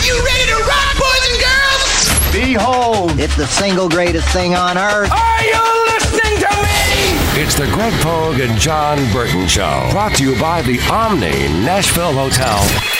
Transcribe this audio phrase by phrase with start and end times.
[0.00, 2.32] Are you ready to rock, boys and girls?
[2.32, 5.12] Behold, it's the single greatest thing on earth.
[5.12, 7.42] Are you listening to me?
[7.42, 9.88] It's the Greg Pogue and Jon Burton Show.
[9.90, 12.99] Brought to you by the Omni Nashville Hotel.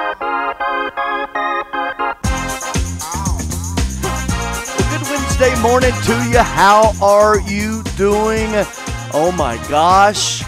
[5.41, 6.37] Wednesday morning to you.
[6.37, 8.49] How are you doing?
[9.11, 10.43] Oh my gosh.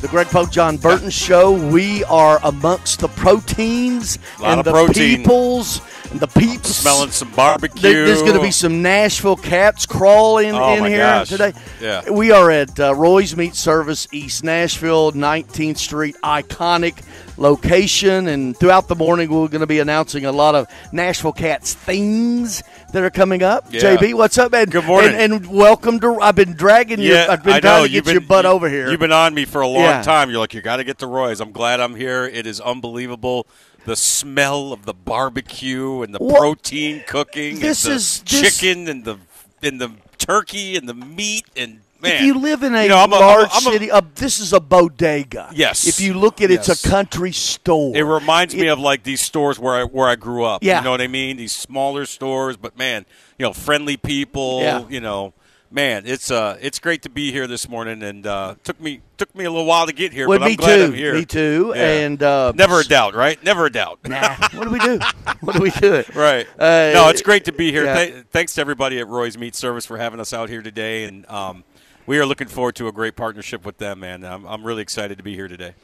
[0.00, 1.52] The Greg Pogue Jon Burton Show.
[1.52, 5.18] We are amongst the proteins and the protein.
[5.18, 5.80] peoples
[6.18, 6.68] the peeps.
[6.76, 7.80] Smelling some barbecue.
[7.80, 11.28] There- There's going to be some Nashville cats crawling Oh, in here gosh.
[11.28, 11.52] today.
[11.80, 12.10] Yeah.
[12.10, 17.02] We are at uh, Roy's Meat Service, East Nashville, 19th Street, iconic
[17.36, 18.28] location.
[18.28, 22.62] And throughout the morning, we're going to be announcing a lot of Nashville Kats things
[22.92, 23.66] that are coming up.
[23.70, 23.96] Yeah.
[23.96, 24.66] JB, what's up, man?
[24.68, 25.14] Good morning.
[25.14, 26.18] And, and welcome to.
[26.20, 27.12] I've been dragging you.
[27.14, 27.86] Yeah, I've been I trying know.
[27.86, 28.90] to You've get your been- butt you- over here.
[28.90, 30.02] You've been on me for a long Yeah.
[30.02, 30.30] time.
[30.30, 31.40] You're like, you got to get to Roy's.
[31.40, 32.24] I'm glad I'm here.
[32.24, 33.46] It is unbelievable.
[33.84, 37.58] The smell of the barbecue and the protein cooking.
[37.58, 39.16] This and the is- this- chicken and the
[39.62, 42.14] and the turkey and the meat and man.
[42.16, 44.52] if you live in a you know, a- a- large a- city, uh, this is
[44.52, 45.50] a bodega.
[45.52, 45.86] Yes.
[45.86, 46.68] If you look at it, Yes.
[46.68, 47.96] it's a country store.
[47.96, 50.62] It reminds me of like these stores where I where I grew up.
[50.62, 50.78] Yeah.
[50.78, 51.36] You know what I mean?
[51.36, 53.04] These smaller stores, but man,
[53.38, 54.60] you know, friendly people.
[54.62, 54.84] Yeah.
[54.88, 55.32] You know,
[55.72, 59.34] man, it's uh, it's great to be here this morning, and uh, took me took
[59.34, 60.84] me a little while to get here, Well, but me I'm glad too.
[60.84, 61.14] I'm here.
[61.14, 61.72] Me too.
[61.74, 61.82] Yeah.
[62.04, 63.42] And uh, Never a doubt, right?
[63.42, 63.98] Never a doubt.
[64.08, 64.36] Nah.
[64.52, 64.98] What do we do?
[65.40, 66.04] what do we do?
[66.14, 66.46] Right.
[66.58, 67.84] Uh, no, it's great to be here.
[67.84, 68.04] yeah.
[68.04, 71.28] Th- thanks to everybody at Roy's Meat Service for having us out here today, and
[71.30, 71.64] um,
[72.06, 74.24] we are looking forward to a great partnership with them, man.
[74.24, 75.74] I'm, I'm really excited to be here today.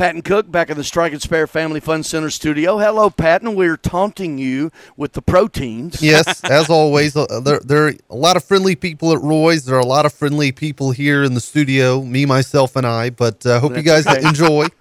[0.00, 2.78] Patton Cook back in the Strike and Spare Family Fun Center studio.
[2.78, 3.54] Hello, Patton.
[3.54, 6.00] We're taunting you with the proteins.
[6.00, 9.66] yes, as always, uh, there, there are a lot of friendly people at Roy's.
[9.66, 13.10] There are a lot of friendly people here in the studio, me, myself, and I.
[13.10, 14.26] But uh, hope you guys okay.
[14.26, 14.68] enjoy.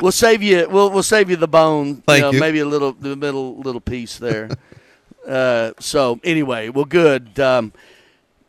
[0.00, 0.68] We'll save you.
[0.68, 2.02] We'll we'll save you the bone.
[2.02, 2.38] Thank know, you.
[2.38, 4.50] Maybe a little the middle little piece there.
[5.26, 7.40] uh, so anyway, well, good.
[7.40, 7.72] Um,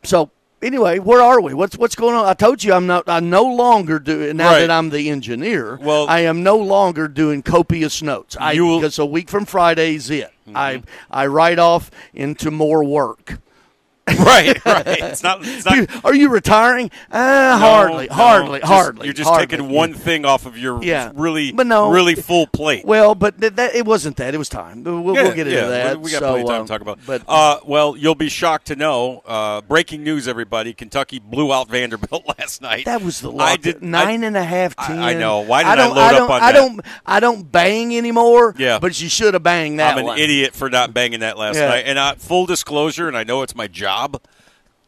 [0.02, 0.30] so
[0.62, 1.54] anyway, where are we?
[1.54, 2.26] What's what's going on?
[2.26, 3.08] I told you I'm not.
[3.08, 4.60] I'm no longer doing it now Right.
[4.60, 5.78] that I'm the engineer.
[5.80, 8.36] Well- I am no longer doing copious notes.
[8.38, 10.32] I because a week from Friday is it.
[10.46, 10.56] Mm-hmm.
[10.56, 13.38] I I write off into more work.
[14.18, 14.86] right, right.
[14.86, 15.40] It's not.
[15.42, 16.90] It's not Dude, are you retiring?
[17.10, 19.06] Uh, No, hardly, no, hardly, just- hardly.
[19.06, 19.46] You're just hardly.
[19.46, 21.10] taking one thing off of your Yeah.
[21.14, 21.90] really, But no.
[21.90, 22.84] really full plate.
[22.84, 24.34] Well, but th- that, it wasn't that.
[24.34, 24.84] It was time.
[24.84, 25.96] We'll, we'll Yeah, get into that.
[25.96, 26.98] We, we got So, plenty of time um, to talk about.
[27.06, 29.22] But uh, well, you'll be shocked to know.
[29.26, 30.72] Uh, breaking news, everybody!
[30.74, 32.84] Kentucky blew out Vanderbilt last night.
[32.86, 33.60] that was the I lock.
[33.62, 34.98] did nine and a half, I- ten.
[34.98, 35.40] I know.
[35.40, 36.58] Why did I don't, load up don't, on I that?
[36.58, 36.80] don't.
[37.06, 38.54] I don't bang anymore.
[38.58, 38.78] Yeah.
[38.78, 40.18] but you should have banged that I'm an one.
[40.18, 41.68] idiot for not banging that last Yeah.
[41.68, 41.84] night.
[41.86, 43.97] And uh, full disclosure, and I know it's my job,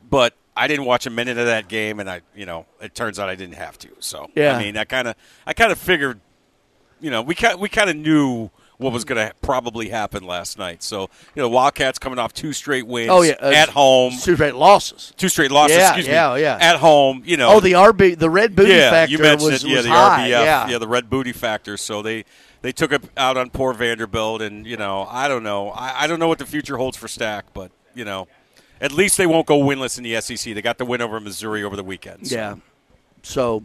[0.09, 3.19] but I didn't watch a minute of that game, and I, you know, it turns
[3.19, 3.89] out I didn't have to.
[4.01, 4.57] So Yeah.
[4.57, 5.15] I mean, I kind of,
[5.47, 6.21] I kind of figured,
[7.01, 8.51] you know, we kind, we kind of knew
[8.81, 10.83] what was going to probably happen last night.
[10.83, 11.03] So
[11.35, 13.11] you know, Wildcats coming off two straight wins.
[13.11, 15.13] Oh yeah, uh, at home, two straight losses.
[15.19, 15.77] two straight losses.
[15.77, 16.41] Yeah, excuse yeah, me.
[16.41, 16.59] yeah.
[16.61, 17.53] At home, you know.
[17.53, 19.69] Oh, the RB, the red booty yeah, factor you mentioned was, it.
[19.69, 20.31] Yeah, was the high.
[20.31, 20.71] RBF.
[20.71, 21.77] Yeah, the red booty factor.
[21.77, 22.25] So they
[22.63, 25.71] they took it out on poor Vanderbilt, and you know, I don't know.
[25.71, 28.29] I, I don't know what the future holds for Stack, but you know,
[28.81, 30.55] at least they won't go winless in the SEC.
[30.55, 32.29] They got the win over Missouri over the weekend.
[32.29, 32.35] so.
[32.35, 32.55] yeah.
[33.23, 33.65] So,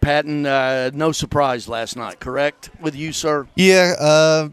[0.00, 2.70] Patton, uh, no surprise last night, correct?
[2.80, 3.48] With you, sir.
[3.56, 4.48] Yeah, uh,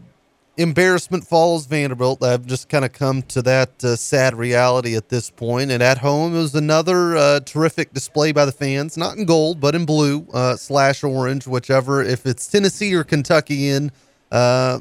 [0.56, 2.22] embarrassment follows Vanderbilt.
[2.22, 5.70] I've just kind of come to that uh, sad reality at this point.
[5.70, 9.60] And at home, it was another uh, terrific display by the fans, not in gold,
[9.60, 12.02] but in blue uh, slash orange, whichever.
[12.02, 13.92] If it's Tennessee or Kentucky in,
[14.30, 14.78] uh,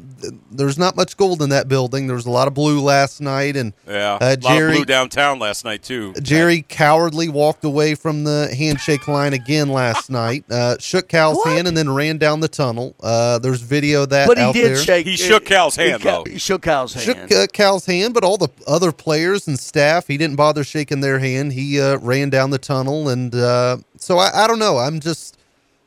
[0.51, 2.05] there's not much gold in that building.
[2.07, 4.75] There was a lot of blue last night, and Yeah, uh, a lot of Jerry
[4.75, 6.13] blue downtown last night too.
[6.21, 10.43] Jerry cowardly walked away from the handshake line again last night.
[10.51, 11.47] Uh, shook Cal's What?
[11.49, 12.95] hand and then ran down the tunnel.
[13.01, 14.75] Uh, there's video of that But he out did there.
[14.77, 15.07] shake.
[15.07, 16.29] He shook Cal's he hand, ca- though.
[16.31, 17.05] He shook Cal's hand.
[17.05, 20.99] Shook uh, Cal's hand, but all the other players and staff, he didn't bother shaking
[21.01, 21.53] their hand.
[21.53, 24.77] He uh, ran down the tunnel, and uh, so I, I don't know.
[24.77, 25.37] I'm just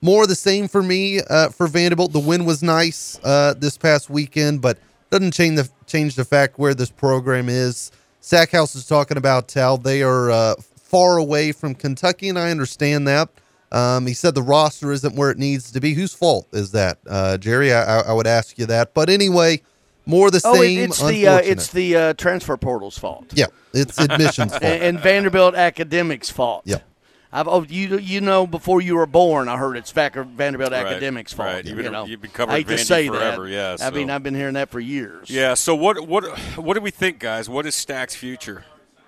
[0.02, 2.12] more of the same for me uh, for Vanderbilt.
[2.12, 4.76] The win was nice uh, this past weekend, but
[5.10, 7.90] doesn't change the change the fact where this program is.
[8.20, 13.08] Stackhouse is talking about how they are uh, far away from Kentucky, and I understand
[13.08, 13.28] that.
[13.70, 15.94] Um, he said the roster isn't where it needs to be.
[15.94, 17.72] Whose fault is that, uh, Jerry?
[17.72, 18.92] I, I, would ask you that.
[18.92, 19.62] But anyway,
[20.04, 20.90] more the Oh, same.
[20.90, 23.32] it's the uh, it's the uh, transfer portal's fault.
[23.32, 24.62] yeah, it's admissions fault.
[24.62, 26.64] and, and Vanderbilt academics' fault.
[26.66, 26.82] Yep.
[27.32, 31.32] I've oh you you know before you were born I heard it's Vanderbilt Right, academics'
[31.32, 31.46] fault.
[31.48, 31.64] right.
[31.64, 33.78] You've you been- know, you've been covering I hate to say forever, that.
[33.80, 35.30] yeah, I mean I've been hearing that for years.
[35.30, 35.54] Yeah.
[35.54, 36.24] So what what
[36.58, 37.48] what do we think, guys?
[37.48, 38.64] What is Stack's future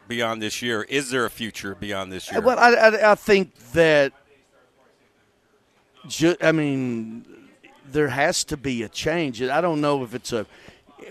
[0.08, 0.82] beyond this year?
[0.84, 2.40] Is there a future beyond this year?
[2.40, 4.12] Well, I, I, I think that.
[6.06, 7.24] Ju- I mean,
[7.90, 9.42] there has to be a change.
[9.42, 10.46] I don't know if it's a.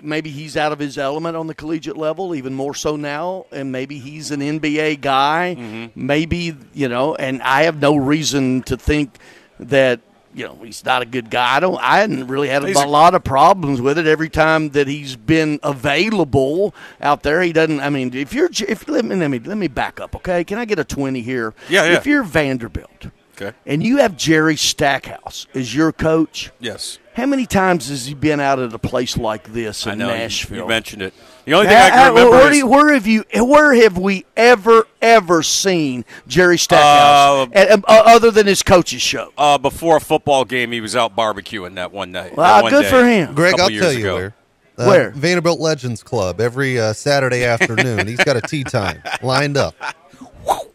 [0.01, 3.72] Maybe he's out of his element on the collegiate level, even more so now, and
[3.72, 5.56] maybe he's an NBA guy.
[5.57, 6.06] Mm-hmm.
[6.07, 9.18] Maybe you know, and I have no reason to think
[9.60, 10.00] that
[10.34, 11.57] you know he's not a good guy.
[11.57, 11.80] I don't.
[11.81, 14.07] I hadn't really had a, a- lot of problems with it.
[14.07, 17.80] Every time that he's been available out there, he doesn't.
[17.80, 20.44] I mean, if you're, if let me let me let me back up, okay?
[20.44, 21.54] Can I get a twenty here?
[21.69, 21.98] Yeah, yeah.
[21.98, 23.56] If you're Vanderbilt okay.
[23.66, 27.00] and you have Jerry Stackhouse as your coach, Yes.
[27.14, 30.08] how many times has he been out at a place like this in I know
[30.08, 30.58] Nashville?
[30.60, 31.14] You, mentioned it.
[31.46, 33.24] The only thing I can remember where, is you- where have you?
[33.36, 39.02] Where have we ever ever seen Jerry Stackhouse Uh, And, uh, other than his coach's
[39.02, 39.34] show?
[39.38, 42.38] uh, before a football game, he was out barbecuing that one night.
[42.38, 43.34] Well, one good day, for him.
[43.36, 44.16] Greg, I'll tell you ago.
[44.16, 44.36] where.
[44.76, 45.10] Uh, Where?
[45.12, 48.08] Vanderbilt Legends Club every uh, Saturday afternoon.
[48.08, 49.76] He's got a tea time lined up.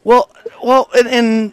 [0.05, 0.31] Well,
[0.63, 1.53] well, and, and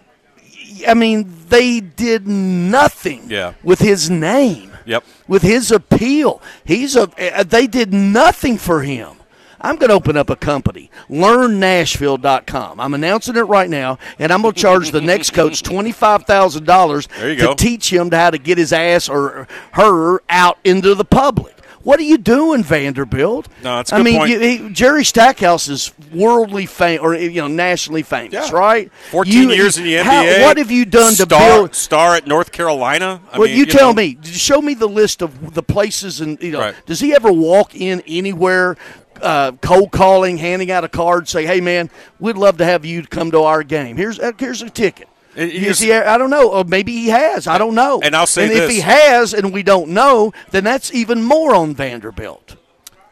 [0.87, 3.53] I mean they did nothing Yeah.
[3.63, 4.71] with his name.
[4.87, 5.03] Yep.
[5.27, 6.41] with his appeal.
[6.63, 7.09] He's a.
[7.39, 9.13] uh, They did nothing for him.
[9.59, 12.79] I'm going to open up a company, learnnashville.com.
[12.79, 17.35] I'm announcing it right now, and I'm going to charge the next coach $25,000 to
[17.35, 17.53] go.
[17.55, 21.55] teach him how to get his ass or her out into the public.
[21.85, 23.47] What are you doing, Vanderbilt?
[23.63, 24.31] No, a I good mean, point.
[24.31, 28.49] you- he- Jerry Stackhouse is worldly famous, or you know, nationally famous, Yeah.
[28.51, 28.91] right?
[29.11, 30.43] 14 You- years in the how- NBA.
[30.45, 31.75] what have you done to star, build?
[31.75, 33.21] Star at North Carolina.
[33.31, 34.17] I well, mean, you, tell know, me.
[34.23, 36.75] Show me the list of the places, and you know, Right.
[36.87, 38.77] does he ever walk in anywhere,
[39.21, 43.03] uh, cold calling, handing out a card, say, "Hey, man, we'd love to have you
[43.03, 43.95] come to our game.
[43.95, 46.51] Here's uh, here's a ticket." And Is he, I don't know.
[46.51, 47.45] Or maybe he has.
[47.47, 47.99] I don't know.
[48.01, 51.53] And I'll say and if he has, and we don't know, then that's even more
[51.55, 52.55] on Vanderbilt.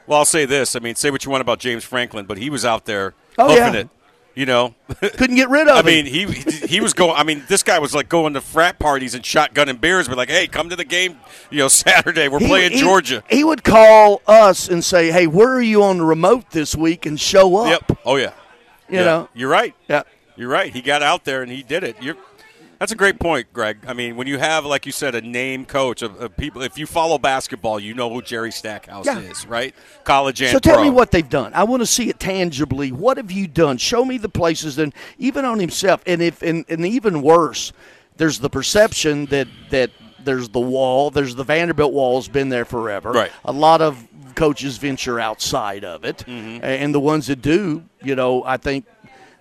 [0.08, 0.76] Well, I'll say this.
[0.76, 3.48] I mean, say what you want about James Franklin, but he was out there Oh,
[3.50, 3.80] hoofing yeah.
[3.82, 3.90] it.
[4.36, 5.74] You know, Couldn't get rid of it.
[5.76, 5.86] I him.
[5.86, 6.26] mean, he
[6.66, 7.16] he was going.
[7.16, 10.30] I mean, this guy was like going to frat parties and shotgunning beers, but like,
[10.30, 11.18] hey, come to the game.
[11.52, 13.24] You know, Saturday we're He- playing he- Georgia.
[13.30, 17.06] He would call us and say, "Hey, where are you on the remote this week?"
[17.06, 17.68] and show up.
[17.90, 18.00] Yep.
[18.06, 18.34] Oh yeah.
[18.90, 19.04] You Yeah.
[19.06, 19.30] know.
[19.36, 19.76] you're right.
[19.88, 20.02] Yeah.
[20.36, 20.72] You're right.
[20.74, 22.02] He got out there and he did it.
[22.02, 22.16] You're.
[22.80, 23.78] That's a great point, Greg.
[23.88, 26.78] I mean, when you have, like you said, a name coach of, of people, if
[26.78, 29.20] you follow basketball, you know who Jerry Stackhouse Yeah.
[29.20, 29.74] is, right?
[30.04, 30.84] College and So tell pro.
[30.84, 31.54] me what they've done.
[31.54, 32.92] I want to see it tangibly.
[32.92, 33.78] What have you done?
[33.78, 36.02] Show me the places, and even on himself.
[36.06, 37.72] And if and, and even worse,
[38.18, 39.92] there's the perception that that
[40.22, 41.10] there's the wall.
[41.10, 43.12] There's the Vanderbilt wall's been there forever.
[43.12, 43.32] Right.
[43.46, 46.66] A lot of coaches venture outside of it, Mm-hmm.
[46.66, 48.86] and the ones that do, you know, I think.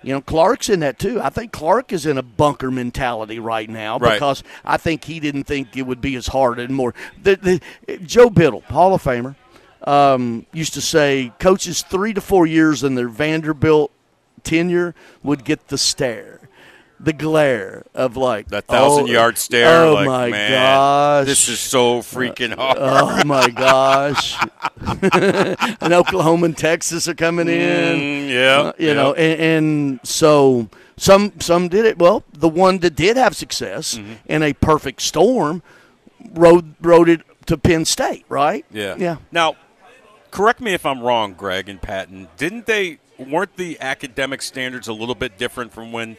[0.03, 1.21] You know, Clark's in that too.
[1.21, 4.15] I think Clark is in a bunker mentality right now Right.
[4.15, 6.95] because I think he didn't think it would be as hard and more.
[7.23, 9.37] The, the, Joe Biddle, Hall of Famer,
[9.87, 13.91] um, used to say coaches three to four years in their Vanderbilt
[14.43, 16.42] tenure would get the stare,
[17.03, 19.85] the glare of like that thousand oh, yard stare.
[19.85, 21.27] Oh like, my man, gosh!
[21.27, 22.79] this is so freaking hard.
[22.81, 24.37] Oh my gosh!
[25.81, 27.99] and Oklahoma and Texas are coming in.
[27.99, 28.93] Mm, yeah, Uh, you yeah.
[28.95, 31.99] know, and, and so some some did it.
[31.99, 34.13] Well, the one that did have success Mm-hmm.
[34.27, 35.63] in a perfect storm
[36.32, 38.65] rode rode it to Penn State, right?
[38.71, 38.94] Yeah.
[38.97, 39.17] yeah.
[39.32, 39.56] Now,
[40.31, 42.29] correct me if I'm wrong, Greg and Patton.
[42.37, 46.17] Didn't they weren't the academic standards a little bit different from when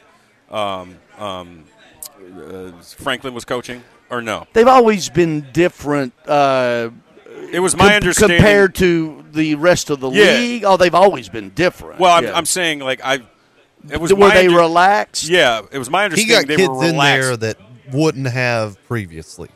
[0.54, 1.64] um, um,
[2.38, 4.48] uh, Franklin was coaching, or no?
[4.54, 6.14] They've always been different.
[6.28, 6.90] Uh,
[7.52, 8.38] It was my com- understanding.
[8.38, 10.34] compared to the rest of the Yeah.
[10.36, 10.64] league.
[10.66, 12.00] Oh, they've always been different.
[12.00, 12.38] well, I'm, Yeah.
[12.38, 13.20] I'm saying like I.
[13.90, 15.28] It was were my they under- relaxed?
[15.28, 17.28] Yeah, it was my He understanding got they kids were in relaxed.
[17.28, 17.58] there that
[17.92, 19.50] wouldn't have previously.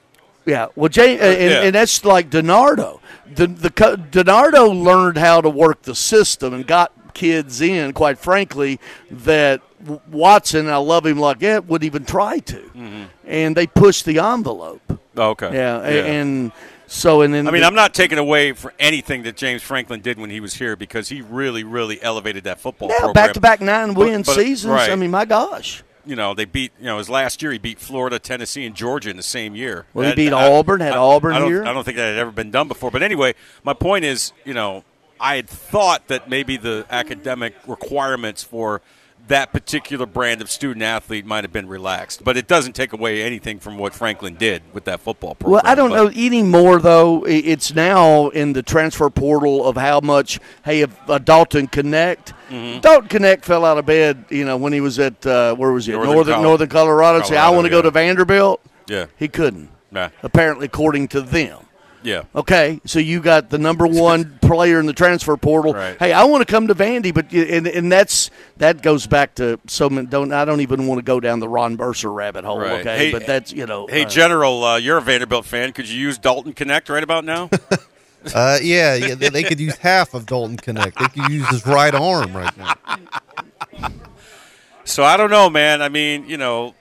[0.45, 1.61] Yeah, well, Jay, and, yeah.
[1.63, 2.99] and that's like DiNardo.
[3.33, 7.93] The the co- DiNardo learned how to work the system and got kids in.
[7.93, 8.79] Quite frankly,
[9.11, 9.66] that W-
[10.11, 13.03] Watson, I love him like that, wouldn't even try to, Mm-hmm.
[13.25, 14.81] and they pushed the envelope.
[15.15, 15.53] Oh, okay.
[15.53, 16.51] Yeah, a- and
[16.87, 20.01] so and then I mean, the- I'm not taking away for anything that James Franklin
[20.01, 23.13] did when he was here because he really, really elevated that football yeah, program.
[23.13, 24.71] back to back nine But- win but- seasons.
[24.73, 24.89] right.
[24.89, 25.83] I mean, my gosh.
[26.05, 29.09] you know, they beat, you know, his last year he beat Florida, Tennessee, and Georgia
[29.09, 29.85] in the same year.
[29.93, 31.65] Well, he That- beat I- Auburn, had Auburn I here.
[31.65, 32.89] I don't think that had ever been done before.
[32.91, 34.83] But anyway, my point is, you know,
[35.19, 38.81] I had thought that maybe the academic requirements for
[39.27, 43.21] that particular brand of student athlete might have been relaxed, but it doesn't take away
[43.23, 45.51] anything from what Franklin did with that football program.
[45.53, 47.23] Well, I don't But- know anymore though.
[47.25, 50.39] It's now in the transfer portal of how much.
[50.63, 52.79] Hey, if uh, Dalton Knecht, Mm-hmm.
[52.79, 54.23] Dalton Knecht fell out of bed.
[54.29, 55.91] You know when he was at uh, where was he?
[55.91, 57.21] Northern Northern Col- Northern Colorado.
[57.25, 58.61] Say I want to go to Vanderbilt.
[58.87, 59.07] Yeah.
[59.17, 59.69] He couldn't.
[59.91, 60.09] Nah.
[60.23, 61.59] Apparently, according to them.
[62.07, 62.23] Yeah.
[62.33, 65.73] Okay, so you got the number one player in the transfer portal.
[65.73, 65.97] Right.
[65.99, 69.59] Hey, I want to come to Vandy, but and, and that's that goes back to
[69.67, 70.07] so many.
[70.07, 72.59] Don't I don't even want to go down the Ron Mercer rabbit hole.
[72.59, 72.79] Right.
[72.79, 73.87] Okay, Hey, but that's you know.
[73.87, 75.73] Hey, uh, General, uh, you're a Vanderbilt fan.
[75.73, 77.49] Could you use Dalton Knecht right about now?
[78.35, 80.95] Uh, yeah, yeah, they, they could use half of Dalton Knecht.
[80.95, 82.73] They could use his right arm right now.
[84.83, 85.81] so I don't know, man.
[85.81, 86.75] I mean, you know,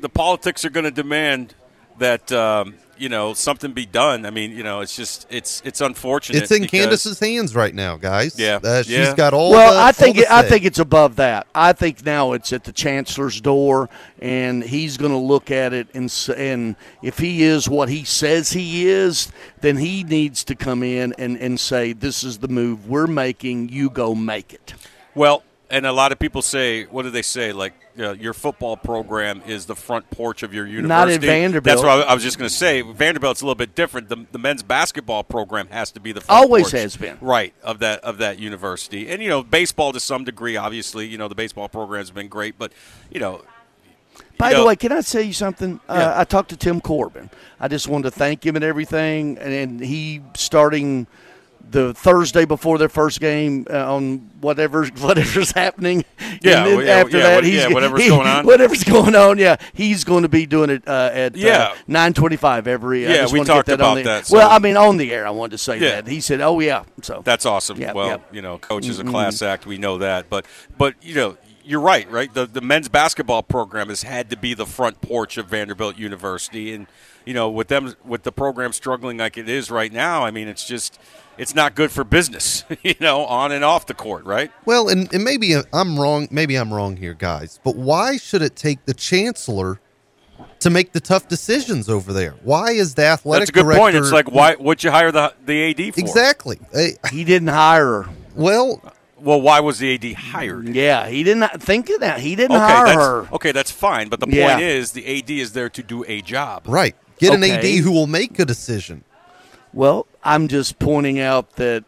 [0.00, 1.54] the politics are going to demand
[1.98, 4.26] that um, you know something be done.
[4.26, 6.42] I mean, you know, it's just it's it's unfortunate.
[6.42, 8.38] It's in because- Candace's hands right now, guys.
[8.38, 9.14] Yeah, uh, she's yeah.
[9.14, 9.50] got all.
[9.50, 11.46] well, the, I think it, I think it's above that.
[11.54, 13.88] I think now it's at the chancellor's door,
[14.20, 18.04] and he's going to look at it and s- and if he is what he
[18.04, 22.48] says he is, then he needs to come in and and say, "This is the
[22.48, 23.68] move we're making.
[23.68, 24.74] You go make it."
[25.14, 27.52] Well, and a lot of people say, what do they say?
[27.52, 30.88] Like, uh, your football program is the front porch of your university.
[30.88, 31.64] Not at Vanderbilt.
[31.64, 32.82] That's what I, was just going to say.
[32.82, 34.08] Vanderbilt's a little bit different.
[34.08, 36.46] The, the men's basketball program has to be the front porch.
[36.46, 37.18] Always porch, has been.
[37.20, 39.08] right of that of that university.
[39.08, 42.28] And you know, baseball to some degree, obviously, you know, the baseball program has been
[42.28, 42.72] great, but
[43.10, 43.42] you know,
[44.38, 45.80] By You the way, can I tell you something?
[45.88, 45.94] Yeah.
[45.94, 47.30] Uh, I talked to Tim Corbin.
[47.58, 49.38] I just wanted to thank him and everything.
[49.38, 51.06] And, and he starting
[51.70, 56.04] the Thursday before their first game uh, on whatever whatever's happening.
[56.42, 58.46] Yeah, well, yeah, after yeah, that, he's yeah, whatever's he- going on.
[58.46, 61.74] Whatever's going on, yeah, he's going to be doing it uh, at Yeah.
[61.86, 63.06] nine twenty five every.
[63.06, 64.96] I Yeah, just we talked get that on about that, so- Well, I mean, on
[64.96, 66.00] the air, I wanted to say Yeah.
[66.02, 66.06] that.
[66.08, 67.78] He said, "Oh yeah," so That's awesome.
[67.80, 69.66] Yep, well, you know, coach is a class act.
[69.66, 70.46] We know that, but
[70.78, 72.08] but you know, you're right.
[72.10, 75.98] Right, the the men's basketball program has had to be the front porch of Vanderbilt
[75.98, 76.86] University, and
[77.24, 80.46] you know, with them with the program struggling like it is right now, I mean,
[80.46, 80.98] it's just
[81.38, 82.64] it's not good for business.
[82.82, 84.50] You know, on and off the court, right?
[84.64, 86.28] Well, and, and maybe I'm wrong.
[86.30, 87.58] Maybe I'm wrong here, guys.
[87.64, 89.80] But why should it take the chancellor
[90.60, 92.34] to make the tough decisions over there?
[92.42, 93.80] Why is the athletic That's a good director?
[93.80, 93.96] point.
[93.96, 96.00] It's like why would you hire the the AD for?
[96.00, 96.60] exactly.
[97.10, 98.10] He didn't hire her.
[98.36, 98.80] well,
[99.20, 100.68] Well, why was the AD hired?
[100.68, 102.20] Yeah, he didn't think of that.
[102.20, 103.28] He didn't Okay, hire her.
[103.32, 104.08] okay, that's fine.
[104.08, 104.54] But the Yeah.
[104.54, 106.62] point is, the AD is there to do a job.
[106.66, 106.94] right.
[107.18, 109.02] Get an AD who will make a decision.
[109.76, 111.84] Well, I'm just pointing out that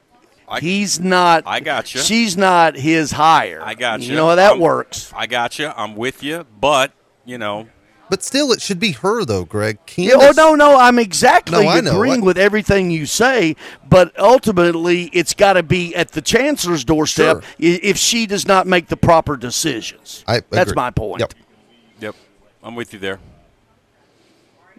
[0.47, 1.45] I- he's not.
[1.47, 1.99] I got gotcha.
[2.00, 3.62] She's not his hire.
[3.64, 4.11] I got you.
[4.11, 5.11] You know how that I'm- works.
[5.16, 5.73] I got you.
[5.75, 6.92] I'm with you, but
[7.25, 7.68] you know,
[8.11, 9.78] But still, it should be her though, Greg.
[9.97, 13.54] Yeah, oh no, no, I'm exactly No, I agreeing I- with everything you say,
[13.88, 17.42] but ultimately, it's got to be at the chancellor's doorstep Sure.
[17.59, 20.25] if she does not make the proper decisions.
[20.26, 20.83] I That's agree.
[20.83, 21.21] my point.
[21.21, 21.35] Yep.
[22.00, 22.14] yep,
[22.62, 23.18] I'm with you there.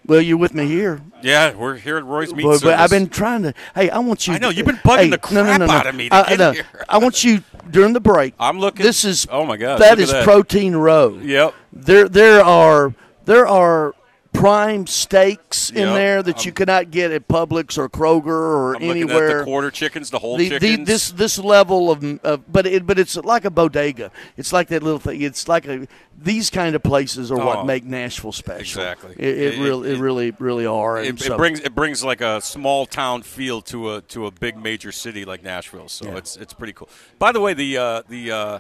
[0.06, 1.02] Well, you're with me here.
[1.22, 3.54] Yeah, we're here at Roy's Meat But, but I've been trying to.
[3.76, 4.34] Hey, I want you.
[4.34, 5.72] I know, you've been bugging hey, the no, no, crap no, no.
[5.74, 6.66] out of me to I, get no, here.
[6.88, 8.34] I want you during the break.
[8.40, 9.28] I'm looking- This is.
[9.30, 9.80] Oh, my god.
[9.80, 10.24] That is that.
[10.24, 11.18] Protein Row.
[11.18, 11.54] Yep.
[11.74, 12.94] There, there are
[13.26, 13.94] there are
[14.32, 15.94] prime steaks in Yep.
[15.96, 19.30] there that you cannot get at Publix or Kroger or I'm anywhere.
[19.32, 20.88] at the quarter chickens, the whole The- the- chickens.
[20.88, 24.12] this this level of, of but it but it's like a bodega.
[24.38, 25.22] It's like that little thing.
[25.22, 25.88] It's like a
[26.22, 28.82] these kind of places are Oh, what make Nashville special.
[28.82, 29.16] exactly.
[29.18, 31.00] It, it, It- really it, it- really really are.
[31.02, 34.32] it, so- it brings it brings like a small town feel to a to a
[34.32, 35.90] big major city like Nashville.
[35.90, 36.18] So Yeah.
[36.18, 36.88] it's it's pretty cool.
[37.18, 38.60] By the way, the uh, the uh,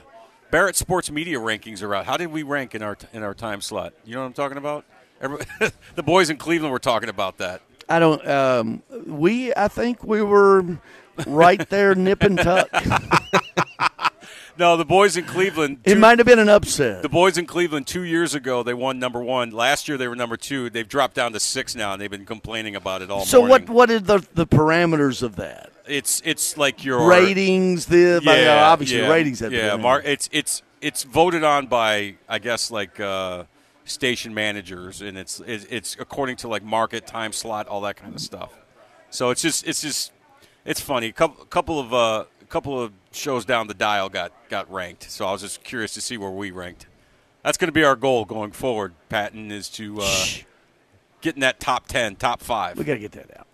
[0.52, 2.06] Barrett Sports Media rankings are out.
[2.08, 3.94] How did we rank in our in our time slot?
[4.04, 4.84] You know what I'm talking about?
[5.96, 7.62] The boys in Cleveland were talking about that.
[7.90, 8.26] I don't.
[8.28, 10.78] Um, we I think we were
[11.28, 12.70] right there, nip and tuck.
[14.58, 15.78] No, the boys in Cleveland.
[15.86, 17.02] It might have been an upset.
[17.02, 19.52] The boys in Cleveland two years ago they won number one.
[19.52, 20.70] Last year they were number two.
[20.70, 23.68] They've dropped down to six now, and they've been complaining about it all so morning.
[23.68, 25.72] what what are the the parameters of that?
[25.88, 29.40] It's it's like your ratings, the Yeah, uh, obviously yeah, ratings.
[29.42, 29.78] Yeah.
[29.78, 33.46] Mar- it's it's it's voted on by I guess like uh,
[33.89, 38.13] station managers, and it's it's it's according to like market time slot, all that kind
[38.13, 38.51] of stuff.
[39.10, 40.12] So it's just it's just
[40.65, 41.08] it's funny.
[41.08, 45.10] A couple couple of uh, couple of shows down the dial got got ranked.
[45.10, 46.88] So I was just curious to see where we ranked.
[47.43, 48.93] That's going to be our goal going forward.
[49.08, 50.25] Patton is to uh,
[51.22, 52.77] get in that top ten, top five.
[52.77, 53.48] we got to get that out.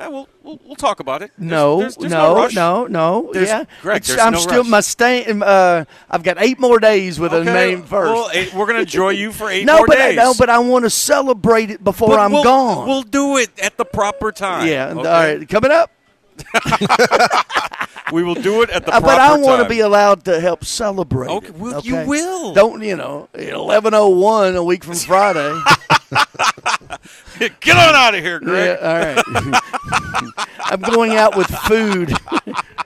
[0.00, 1.30] Eh, we'll, we'll we'll talk about it.
[1.36, 2.54] There's- No, there's- there's no, rush.
[2.54, 3.30] no, no.
[3.34, 4.68] There's- yeah, Greg, there's I'm no still rush.
[4.70, 5.26] my stay.
[5.26, 8.12] Uh, I've got eight more days with a Okay, name first.
[8.14, 10.18] Well, eh, we're going to enjoy you for eight no, more but days.
[10.18, 12.88] I, no, but I want to celebrate it before But I'm we'll, gone.
[12.88, 14.66] We'll do it at the proper time.
[14.66, 14.86] yeah.
[14.88, 14.98] okay?
[14.98, 15.90] All right, coming up.
[18.12, 20.64] We will do it at the Uh, but I want to be allowed to help
[20.64, 21.28] celebrate.
[21.30, 22.54] Okay, it, well, you will.
[22.54, 23.28] Don't you know?
[23.34, 25.60] Eleven oh one a week from Friday.
[27.60, 28.78] Get on out of here, Greg.
[28.80, 30.42] Yeah, all right.
[30.58, 32.12] I'm going out with food.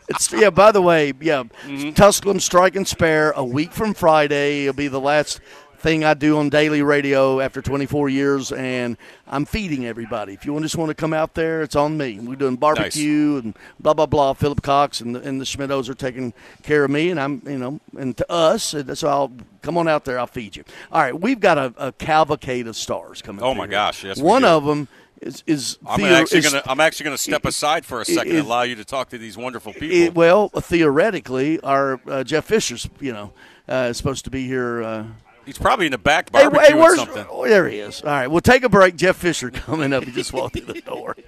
[0.09, 0.51] it's yeah.
[0.51, 1.93] By the way, yeah, Mm-hmm.
[1.93, 4.63] Tusculum Strike and Spare a week from Friday.
[4.63, 5.41] It'll be the last
[5.85, 8.97] thing I do on daily radio after 24 years, and
[9.29, 10.33] I'm feeding everybody.
[10.33, 12.19] If you just want to come out there, it's on me.
[12.19, 14.33] We're doing barbecue and blah blah blah.
[14.33, 17.59] Philip Cox and the, and the Schmidtos are taking care of me, and I'm you
[17.59, 18.75] know, and to us.
[18.95, 20.19] So I'll come on out there.
[20.19, 20.65] I'll feed you.
[20.91, 23.45] All right, we've got a, a cavalcade of stars coming.
[23.45, 23.73] Oh, my here.
[23.73, 24.89] gosh, yes, One of them
[25.21, 28.33] is is I'm Theo- actually is- gonna I'm actually gonna step aside for a second
[28.33, 29.95] it- and allow you to talk to these wonderful people.
[29.95, 33.33] it- well, theoretically, our uh, Jeff Fisher's, you know,
[33.69, 34.83] uh, is supposed to be here.
[34.83, 35.05] Uh,
[35.45, 37.27] He's probably in the back hey, barbecuing hey, where's, something.
[37.31, 38.03] oh, there he is.
[38.03, 38.97] All right, we'll take a break.
[38.97, 40.05] Jeff Fisher coming up.
[40.05, 41.17] He just walked through the door.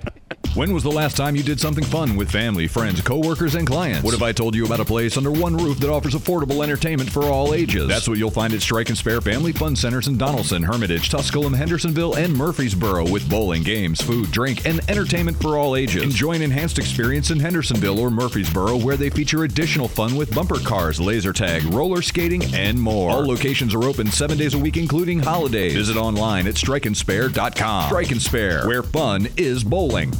[0.57, 4.03] When was the last time you did something fun with family, friends, coworkers, and clients?
[4.03, 7.11] What if I told you about a place under one roof that offers affordable entertainment
[7.11, 7.87] for all ages?
[7.87, 11.53] That's what you'll find at Strike and Spare Family Fun Centers in Donaldson, Hermitage, Tusculum,
[11.53, 16.03] Hendersonville, and Murfreesboro with bowling, games, food, drink, and entertainment for all ages.
[16.03, 20.61] Enjoy an enhanced experience in Hendersonville or Murfreesboro where they feature additional fun with bumper
[20.61, 23.11] cars, laser tag, roller skating, and more.
[23.11, 25.75] All locations are open seven days a week, including holidays.
[25.75, 27.87] Visit online at strikeandspare.com.
[27.87, 30.13] Strike and Spare, where fun is bowling.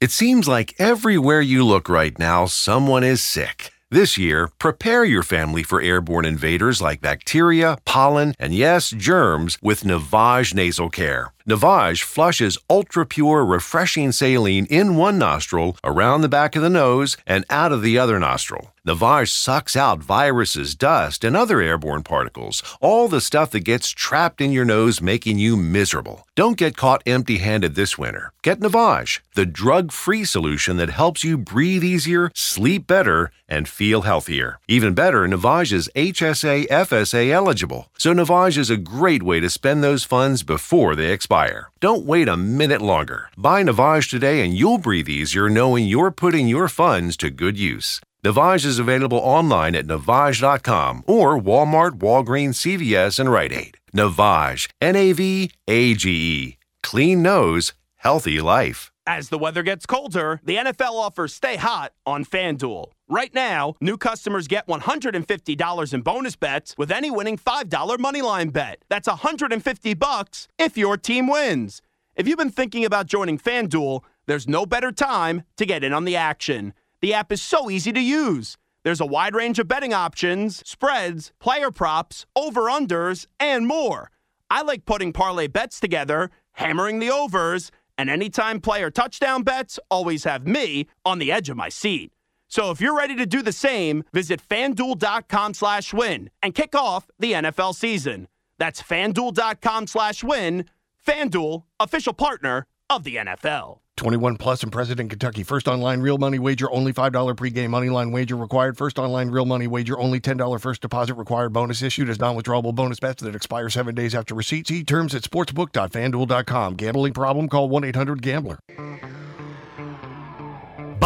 [0.00, 3.70] It seems like everywhere you look right now, someone is sick.
[3.92, 9.84] This year, prepare your family for airborne invaders like bacteria, pollen, and yes, germs with
[9.84, 11.34] Navage Nasal Care.
[11.48, 17.16] Navage flushes ultra pure, refreshing saline in one nostril, around the back of the nose,
[17.26, 18.72] and out of the other nostril.
[18.86, 24.40] Navage sucks out viruses, dust, and other airborne particles, all the stuff that gets trapped
[24.40, 26.26] in your nose, making you miserable.
[26.34, 28.32] Don't get caught empty handed this winter.
[28.42, 34.02] Get Navage, the drug free solution that helps you breathe easier, sleep better, and feel
[34.02, 34.58] healthier.
[34.66, 39.84] Even better, Navage is HSA FSA eligible, so Navage is a great way to spend
[39.84, 41.31] those funds before they expire.
[41.80, 43.30] Don't wait a minute longer.
[43.38, 48.02] Buy Navage today and you'll breathe easier knowing you're putting your funds to good use.
[48.22, 53.78] Navage is available online at Navage.com or Walmart, Walgreens, CVS, and Rite Aid.
[53.96, 56.58] Navage, N A V A G E.
[56.82, 58.90] Clean nose, healthy life.
[59.06, 62.92] As the weather gets colder, the NFL offers Stay Hot on FanDuel.
[63.12, 68.82] Right now, new customers get $150 in bonus bets with any winning $5 moneyline bet.
[68.88, 71.82] That's 150 bucks if your team wins.
[72.16, 76.06] If you've been thinking about joining FanDuel, there's no better time to get in on
[76.06, 76.72] the action.
[77.02, 78.56] The app is so easy to use.
[78.82, 84.10] There's a wide range of betting options, spreads, player props, over-unders, and more.
[84.48, 90.24] I like putting parlay bets together, hammering the overs, and anytime player touchdown bets always
[90.24, 92.10] have me on the edge of my seat.
[92.52, 97.06] So if you're ready to do the same, visit fanduel.com slash win and kick off
[97.18, 98.28] the NFL season.
[98.58, 100.66] That's fanduel.com slash win.
[101.02, 103.78] Fanduel, official partner of the NFL.
[103.96, 105.42] 21 plus and present in Kentucky.
[105.42, 108.76] First online real money wager, only $5 pregame money line wager required.
[108.76, 111.54] First online real money wager, only $10 first deposit required.
[111.54, 114.68] Bonus issued as non withdrawable bonus bets that expire seven days after receipt.
[114.68, 116.74] See terms at sportsbook.fanduel.com.
[116.74, 117.48] Gambling problem?
[117.48, 118.58] Call 1 800 Gambler.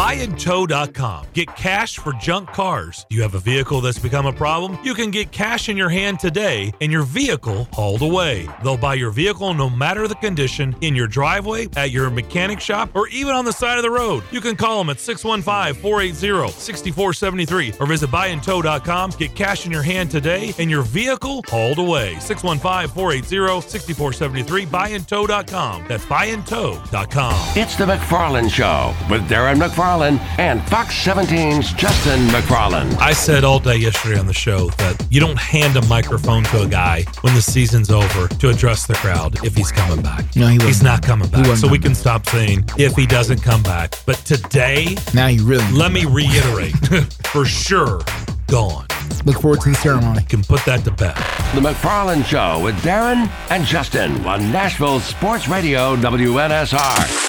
[0.07, 1.25] Buyandtow.com.
[1.33, 3.05] Get cash for junk cars.
[3.09, 4.79] You have a vehicle that's become a problem?
[4.81, 8.47] You can get cash in your hand today and your vehicle hauled away.
[8.63, 12.89] They'll buy your vehicle no matter the condition in your driveway, at your mechanic shop,
[12.95, 14.23] or even on the side of the road.
[14.31, 19.09] You can call them at 615 480 6473 or visit buyandtow.com.
[19.09, 22.17] Get cash in your hand today and your vehicle hauled away.
[22.21, 24.65] 615 480 6473.
[24.67, 25.85] Buyandtow.com.
[25.85, 27.57] That's buyandtow.com.
[27.57, 32.95] It's the McFarland Show with Darren McFarland and Fox 17's Justin McFarland.
[32.99, 36.61] I said all day yesterday on the show that you don't hand a microphone to
[36.61, 40.35] a guy when the season's over to address the crowd if he's coming back.
[40.35, 40.83] No, he he's wasn't.
[40.85, 41.45] not coming back.
[41.57, 43.95] So we coming can stop saying if he doesn't come back.
[44.05, 46.75] But today, Now you really let me reiterate
[47.27, 48.01] for sure,
[48.47, 48.85] gone.
[49.25, 50.23] look forward to the ceremony.
[50.23, 51.15] Can put that to bed.
[51.55, 57.23] The McFarland Show with Darren and Justin on Nashville Sports Radio WNSR.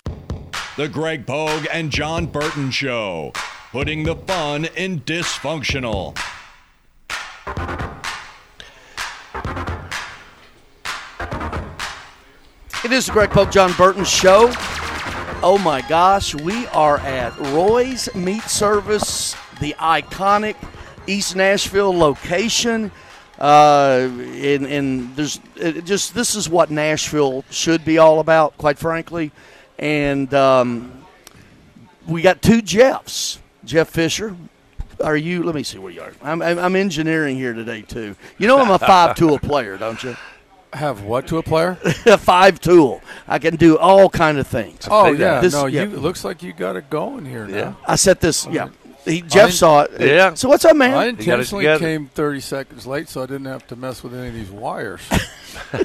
[0.78, 3.32] The Greg Pogue and Jon Burton Show,
[3.72, 6.16] putting the fun in dysfunctional.
[12.84, 14.52] It is the Greg Pogue Jon Burton show.
[15.42, 20.54] Oh my gosh, we are at Roy's Meat Service, the iconic
[21.08, 22.92] East Nashville location.
[23.36, 25.40] Uh, and, and there's
[25.82, 29.32] just this is what Nashville should be all about, quite frankly.
[29.78, 31.04] And um,
[32.06, 33.38] we got two Jeffs.
[33.64, 34.36] Jeff Fisher.
[35.02, 35.42] Are you?
[35.44, 36.12] Let me see where you are.
[36.22, 38.16] I'm, I'm, I'm engineering here today too.
[38.38, 40.16] You know I'm a five tool player, don't you?
[40.72, 41.78] Have what to a player?
[42.06, 43.00] a five tool.
[43.26, 44.88] I can do all kind of things.
[44.90, 45.84] Oh yeah, This- no, yeah.
[45.84, 47.78] you it looks like you got it going here now.
[47.86, 48.46] I set this.
[48.50, 48.70] Yeah,
[49.04, 49.92] he, Jeff I- saw it.
[50.00, 50.34] Yeah.
[50.34, 50.94] So what's up, man?
[50.94, 54.34] I intentionally came 30 seconds late, so I didn't have to mess with any of
[54.34, 55.00] these wires.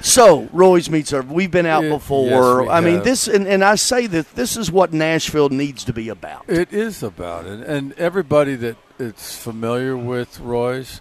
[0.00, 2.62] So Roy's Meat Serve, we've been out Yeah, before.
[2.64, 5.92] yes, I mean this, and, and I say that this is what Nashville needs to
[5.92, 6.44] be about.
[6.48, 11.00] It is about it, and everybody that is familiar with Roy's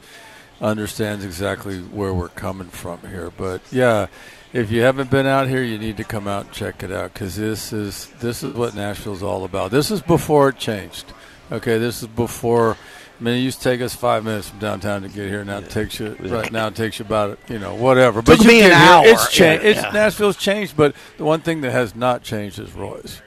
[0.61, 3.31] understands exactly where we're coming from here.
[3.37, 4.07] But yeah,
[4.51, 7.13] if you haven't been out here, you need to come out and check it out
[7.13, 9.71] because this is this is what Nashville's all about.
[9.71, 11.05] This is before it changed.
[11.51, 12.75] Okay, this is before.
[13.19, 15.43] I mean, it used to take us five minutes from downtown to get here.
[15.43, 16.67] Now it takes you right now.
[16.67, 18.21] It takes you about you know whatever.
[18.21, 18.73] Took you me an here.
[18.79, 19.03] hour.
[19.05, 19.63] It's changed.
[19.63, 19.91] Yeah, It's yeah.
[19.91, 23.21] Nashville's changed, but the one thing that has not changed is Roy's.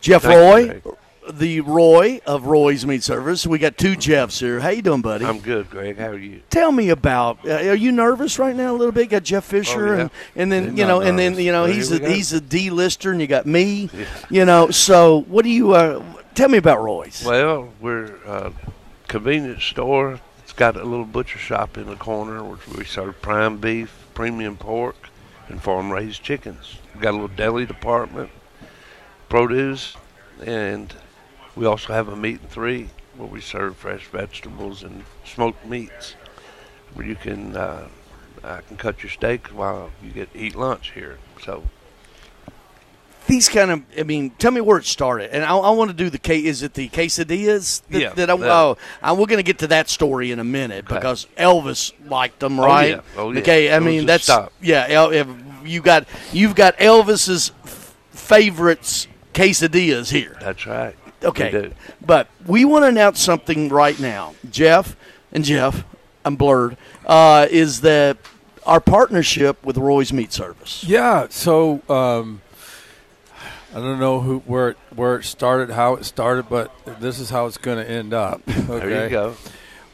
[0.00, 3.46] Jeff Thank you, Roy, the Roy of Roy's Meat Service.
[3.46, 4.58] We got two Jeffs here.
[4.58, 5.24] How you doing, buddy?
[5.24, 5.96] I'm good, Greg.
[5.98, 6.40] How are you?
[6.50, 7.46] Tell me about.
[7.46, 9.02] Uh, are you nervous right now a little bit?
[9.02, 10.00] You got Jeff Fisher, Oh, yeah.
[10.02, 12.14] and and then I'm you know, not and then you know, Well, he's a we
[12.14, 13.88] he's a D-lister, and you got me.
[14.30, 15.74] You know, so what do you?
[15.74, 16.02] Uh,
[16.34, 17.22] tell me about Roy's.
[17.24, 18.52] Well, we're a
[19.10, 20.20] convenience store.
[20.38, 24.56] It's got a little butcher shop in the corner where we serve prime beef, premium
[24.56, 24.94] pork,
[25.48, 26.76] and farm-raised chickens.
[26.94, 28.30] We've got a little deli department,
[29.28, 29.96] produce,
[30.46, 30.94] and
[31.56, 36.14] we also have a meat and three where we serve fresh vegetables and smoked meats.
[36.94, 37.88] Where you can, uh,
[38.44, 41.18] I can cut your steak while you get eat lunch here.
[41.42, 41.64] So
[43.30, 45.96] These kind of, I mean, tell me where it started, and I, I want to
[45.96, 46.44] do the case.
[46.44, 47.82] Is it the quesadillas?
[47.90, 50.38] That, Yeah, That I, that- oh, I, we're going to get to that story in
[50.40, 50.94] a minute Okay.
[50.96, 52.90] because Elvis liked them, Oh, right?
[52.96, 53.00] yeah.
[53.16, 53.40] Oh, yeah.
[53.40, 54.52] Okay, I It mean that's stop.
[54.60, 55.22] yeah.
[55.64, 60.36] You got you've got Elvis's f- favorites quesadillas here.
[60.40, 60.96] that's right.
[61.22, 61.72] Okay, We
[62.04, 64.96] but we want to announce something right now, Jeff
[65.32, 65.84] and Jeff.
[66.24, 66.76] I'm blurred.
[67.06, 68.16] Uh, is that
[68.66, 70.82] our partnership with Roy's Meat Service?
[70.84, 71.26] Yeah.
[71.30, 72.40] So um,
[73.72, 77.30] I don't know who where it, where it started, how it started, but this is
[77.30, 78.42] how it's going to end up.
[78.48, 78.60] Okay?
[78.66, 79.36] There you go.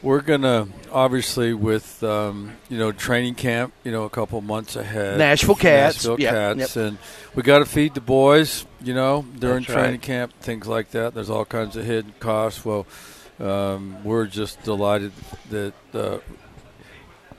[0.03, 5.17] We're gonna obviously with um, you know training camp, you know a couple months ahead.
[5.17, 6.85] Nashville Kats, Nashville yep, Kats, yep.
[6.85, 6.97] and
[7.33, 8.65] we got to feed the boys.
[8.79, 10.01] You know during That's training right.
[10.01, 11.15] camp, things like that.
[11.15, 12.63] There's all kinds of hidden costs.
[12.63, 12.85] Well,
[13.39, 15.13] um, we're just delighted
[15.49, 16.19] that uh,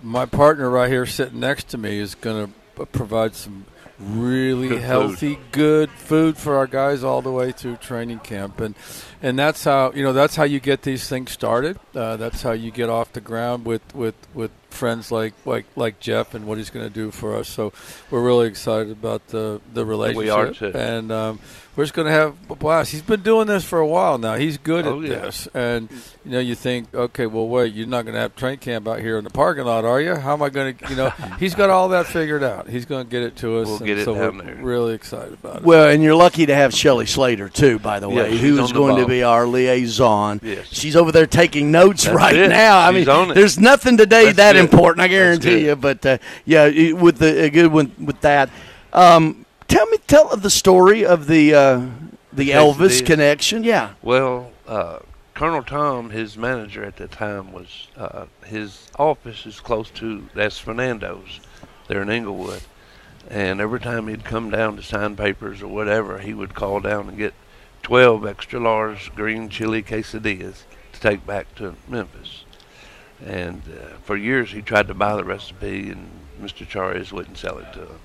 [0.03, 3.67] my partner right here sitting next to me is going to provide some
[4.01, 4.85] really Good food.
[4.87, 8.75] healthy, good food for our guys all the way through training camp, and
[9.23, 11.79] and that's how you know that's how you get these things started.
[11.95, 16.01] Uh, that's how you get off the ground with with with friends like like like
[16.01, 17.49] Jeff and what he's going to do for us.
[17.49, 17.73] So
[18.11, 20.73] we're really excited about the the relationship, We are too.
[20.75, 21.41] and um,
[21.77, 22.91] we're just going to have a blast.
[22.91, 24.35] He's been doing this for a while now.
[24.35, 25.19] He's good Oh, at yeah.
[25.21, 25.89] this, and
[26.25, 28.99] you know you think, okay, well, wait, you're not going to have train camp out
[29.01, 30.17] here in the parking lot, are you?
[30.17, 31.11] How am I going to, you know?
[31.39, 32.69] he's got all that figured out.
[32.69, 33.67] He's going to get it to us.
[33.69, 34.55] We'll and get it so down we're there.
[34.57, 35.63] really excited about it.
[35.63, 38.65] Well, and you're lucky to have Shelley Slater too, by the way, she's who on
[38.65, 40.41] is going to be our liaison.
[40.43, 40.67] Yes.
[40.73, 42.49] She's over there taking notes That's right it.
[42.49, 42.79] now.
[42.79, 43.35] I She's mean, on it.
[43.35, 44.63] there's nothing today That's that good.
[44.73, 45.01] Important.
[45.01, 45.77] I guarantee you.
[45.77, 48.51] But uh, yeah, with the a good one with that.
[48.93, 51.87] Um, tell me, tell the story of the uh,
[52.33, 53.07] the Elvis Quesadillas.
[53.07, 53.65] connection.
[53.65, 53.95] Yeah.
[54.03, 55.01] Well, uh,
[55.35, 60.59] Colonel Tom, his manager at the time, was uh, his office is close to that's
[60.59, 61.41] Fernando's.
[61.87, 62.63] They're in Inglewood,
[63.31, 67.09] and every time he'd come down to sign papers or whatever, he would call down
[67.09, 67.35] and get
[67.83, 72.45] twelve extra large green chili quesadillas to take back to Memphis.
[73.25, 76.09] And uh, for years, he tried to buy the recipe, and
[76.41, 76.67] Mr.
[76.67, 77.99] Charis wouldn't sell it to him.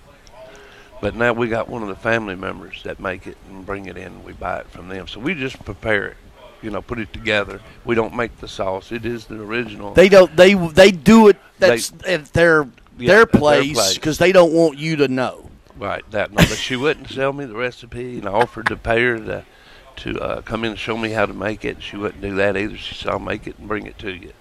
[1.02, 3.98] But now we got one of the family members that make it and bring it
[3.98, 4.06] in.
[4.08, 6.18] and We buy it from them, so we just prepare it.
[6.62, 7.60] You know, put it together.
[7.84, 8.94] We don't make the sauce.
[8.94, 9.94] It is the original.
[9.94, 10.34] They don't.
[10.36, 11.36] They they do it.
[11.60, 13.94] That's at their Yeah, their place place.
[13.96, 15.50] because they don't want you to know.
[15.78, 16.32] Right, that.
[16.32, 19.46] No, but she wouldn't sell me the recipe, and I offered to pay her to
[19.98, 21.84] to uh, come in and show me how to make it.
[21.84, 22.78] She wouldn't do that either.
[22.78, 24.32] She said, "I'll make it and bring it to you."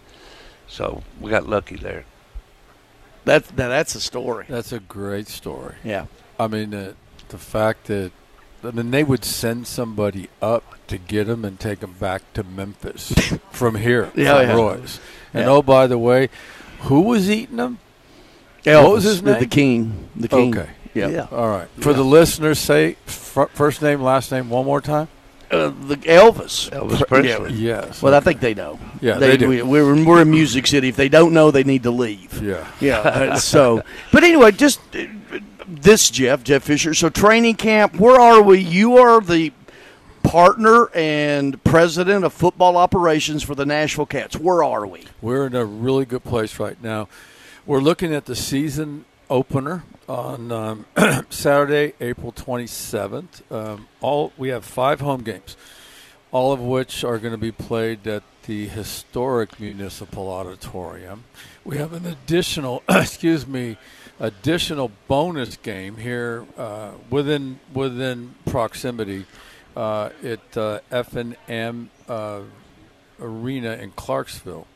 [0.72, 2.04] So we got lucky there.
[3.24, 4.46] That's now that's a story.
[4.48, 5.74] That's a great story.
[5.84, 6.06] Yeah.
[6.40, 6.94] I mean, uh,
[7.28, 8.10] the fact that
[8.64, 12.42] I mean they would send somebody up to get them and take them back to
[12.42, 13.12] Memphis
[13.50, 14.54] from here, Yeah, from yeah.
[14.54, 15.00] Roy's.
[15.34, 15.50] And Yeah.
[15.50, 16.30] oh, by the way,
[16.82, 17.78] who was eating them?
[18.64, 19.40] Elvis, what was his the- name?
[19.40, 20.08] the king.
[20.16, 20.56] The king.
[20.58, 20.70] Okay.
[20.94, 21.08] Yeah.
[21.08, 21.26] Yeah.
[21.30, 21.68] All right.
[21.80, 21.96] For Yeah.
[21.96, 25.08] the listeners, sake, fir- first name, last name, one more time.
[25.52, 26.70] Uh, the Elvis.
[26.70, 27.52] Elvis Pre- Presley.
[27.52, 28.00] Yes.
[28.00, 28.78] Well, I think they know.
[29.02, 29.48] Yeah, they do.
[29.48, 30.88] We, we're, we're in Music City.
[30.88, 32.42] If they don't know, they need to leave.
[32.42, 32.66] Yeah.
[32.80, 32.98] Yeah.
[33.00, 35.04] uh, so, but anyway, just uh,
[35.68, 36.94] this Jeff, Jeff Fisher.
[36.94, 37.96] So training camp.
[37.96, 38.60] Where are we?
[38.60, 39.52] You are the
[40.22, 44.36] partner and president of football operations for the Nashville Kats.
[44.36, 45.04] Where are we?
[45.20, 47.08] We're in a really good place right now.
[47.66, 50.84] We're looking at the season opener on um,
[51.30, 53.50] Saturday, April 27th.
[53.50, 55.56] Um, all we have five home games,
[56.30, 61.24] all of which are going to be played at the historic municipal auditorium.
[61.64, 63.78] We have an additional, excuse me,
[64.20, 69.24] additional bonus game here uh, within within proximity
[69.74, 72.42] uh, at uh, F and M uh,
[73.18, 74.66] Arena in Clarksville.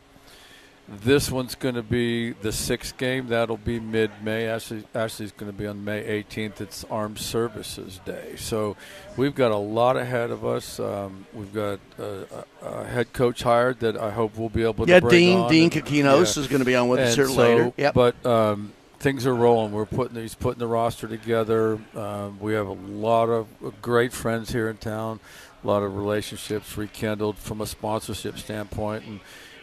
[0.88, 3.27] This one's going to be the sixth game.
[3.27, 4.46] That'll be mid May.
[4.46, 6.61] Ashley, Ashley's going to be on May 18th.
[6.61, 8.35] It's Armed Services Day.
[8.37, 8.77] So
[9.16, 10.79] we've got a lot ahead of us.
[10.79, 14.87] Um, we've got a, a, a head coach hired that I hope we'll be able
[14.87, 15.51] to Yeah, bring Dean- on.
[15.51, 17.72] Dean And- Cokinos is gonna be on with us And here so- later.
[17.77, 17.94] Yep.
[17.94, 19.72] But um, things are rolling.
[19.72, 21.81] We're putting he's putting the roster together.
[21.96, 23.49] Um, we have a lot of
[23.83, 25.18] great friends here in town.
[25.64, 29.18] A lot of relationships rekindled from a sponsorship standpoint, and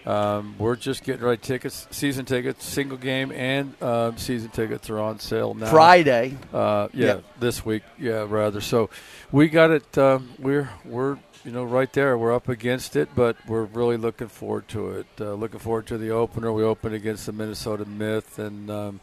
[0.05, 1.41] um, we're just getting ready.
[1.41, 5.69] Tickets, season tickets, single game, and um, season tickets are on sale now.
[5.69, 6.37] Friday.
[6.53, 7.23] Uh, yeah, Yep.
[7.39, 7.83] this week.
[7.97, 8.61] Yeah, rather.
[8.61, 8.89] So
[9.31, 9.97] we got it.
[9.97, 12.17] Um, we're we're you know right there.
[12.17, 15.07] We're up against it, but we're really looking forward to it.
[15.19, 16.51] Uh, looking forward to the opener.
[16.53, 18.99] We open against the Minnesota Myth, and um,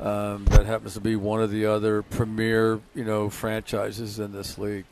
[0.00, 4.58] um, that happens to be one of the other premier you know franchises in this
[4.58, 4.84] league.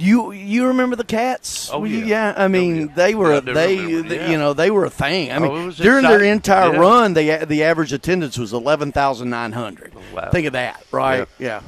[0.00, 1.70] You you remember the Kats?
[1.72, 2.32] Oh, Well, you- yeah.
[2.36, 4.30] I oh, mean, they were Yeah, they, they- yeah.
[4.30, 5.32] you know they were a thing.
[5.32, 6.78] I Oh, mean, was during their entire Yeah.
[6.78, 9.92] run, the the average attendance was eleven thousand nine hundred.
[10.14, 10.30] Wow.
[10.30, 11.26] Think of that, right?
[11.38, 11.60] Yeah.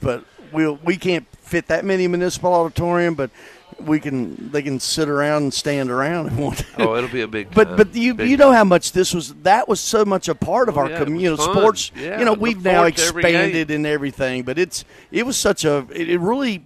[0.00, 3.30] But we we can't fit that many municipal auditorium, but
[3.78, 6.64] we can they can sit around and stand around and want.
[6.78, 7.50] Oh, it'll be a big.
[7.54, 7.76] But time.
[7.76, 10.70] but you Big you know how much this was that was so much a part
[10.70, 11.92] of Oh, our yeah, community sports.
[11.94, 15.86] Yeah, you know we've now every expanded and everything, but it's it was such a
[15.92, 16.64] it, it really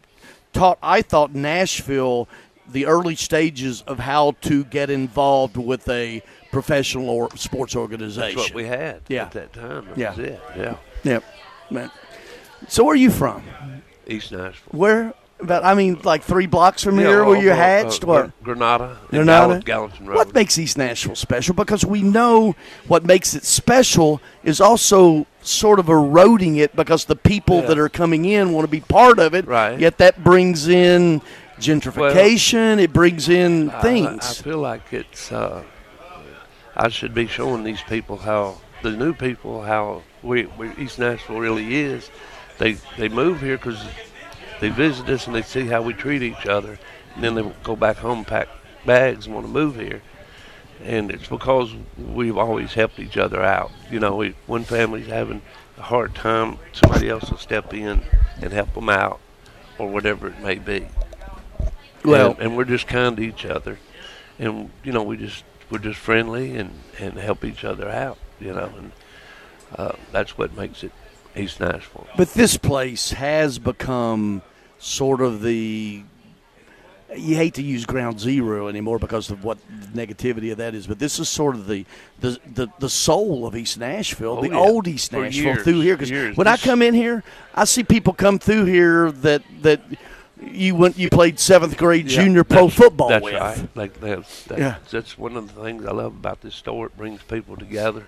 [0.53, 2.29] taught I thought Nashville
[2.69, 8.37] the early stages of how to get involved with a professional or sports organization.
[8.37, 9.23] That's what we had Yeah.
[9.25, 9.89] at that time.
[9.97, 10.37] That Yeah.
[10.57, 10.77] Yeah.
[11.05, 11.25] Yep.
[11.71, 11.91] Man.
[12.69, 13.43] So where are you from?
[14.07, 14.73] East Nashville.
[14.79, 15.15] Where?
[15.43, 18.05] About I mean, like three blocks from Yeah, here, where oh, you uh, hatched.
[18.05, 18.43] uh, what?
[18.45, 18.99] Granada.
[19.11, 19.61] Granada.
[19.65, 20.17] Gallatin Road.
[20.17, 21.55] What makes East Nashville special?
[21.55, 22.55] Because we know
[22.89, 27.67] what makes it special is also sort of eroding it because the people Yeah.
[27.69, 29.47] that are coming in want to be part of it.
[29.47, 29.79] Right.
[29.79, 31.23] Yet that brings in
[31.59, 32.79] gentrification.
[32.79, 35.31] it brings in I- I, feel like it's.
[35.33, 35.63] Uh,
[36.77, 41.39] I should be showing these people how the new people how we, we East Nashville
[41.39, 42.11] really is.
[42.59, 43.83] They they move here because
[44.61, 46.79] they visit us and they see how we treat each other,
[47.15, 48.49] and then they go back home, pack
[48.87, 50.03] bags, and want to move here.
[50.83, 53.71] And it's because we've always helped each other out.
[53.91, 55.43] You know, we, one family's having
[55.77, 58.03] a hard time, somebody else will step in
[58.41, 59.21] and help them out,
[59.79, 60.87] or whatever it may be.
[62.05, 63.79] Well- and, and we're just kind to each other,
[64.39, 68.19] and you know, we just we're just friendly and and help each other out.
[68.41, 68.93] You know, and
[69.77, 70.93] uh, that's what makes it
[71.37, 72.07] East Nashville.
[72.17, 74.41] But this place has become
[74.81, 76.03] sort of the.
[77.17, 80.87] You hate to use ground zero anymore because of what the negativity of that is,
[80.87, 81.85] but this is sort of the
[82.21, 84.57] the, the, the soul of East Nashville, Oh, the yeah.
[84.59, 85.97] old East Nashville years, through here.
[85.97, 89.81] Because when I come in here, I see people come through here that that
[90.41, 93.35] you went you played seventh grade Yeah, junior pro football That's with.
[93.35, 93.69] right.
[93.75, 94.77] Like that's that's, Yeah.
[94.89, 96.87] that's one of the things I love about this store.
[96.87, 98.07] It brings people together.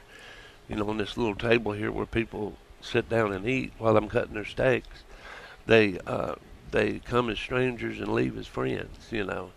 [0.69, 4.09] You know, on this little table here where people sit down and eat while I'm
[4.09, 5.03] cutting their steaks,
[5.67, 6.37] they uh,
[6.73, 8.97] they come as strangers and leave as friends.
[9.11, 9.51] You know,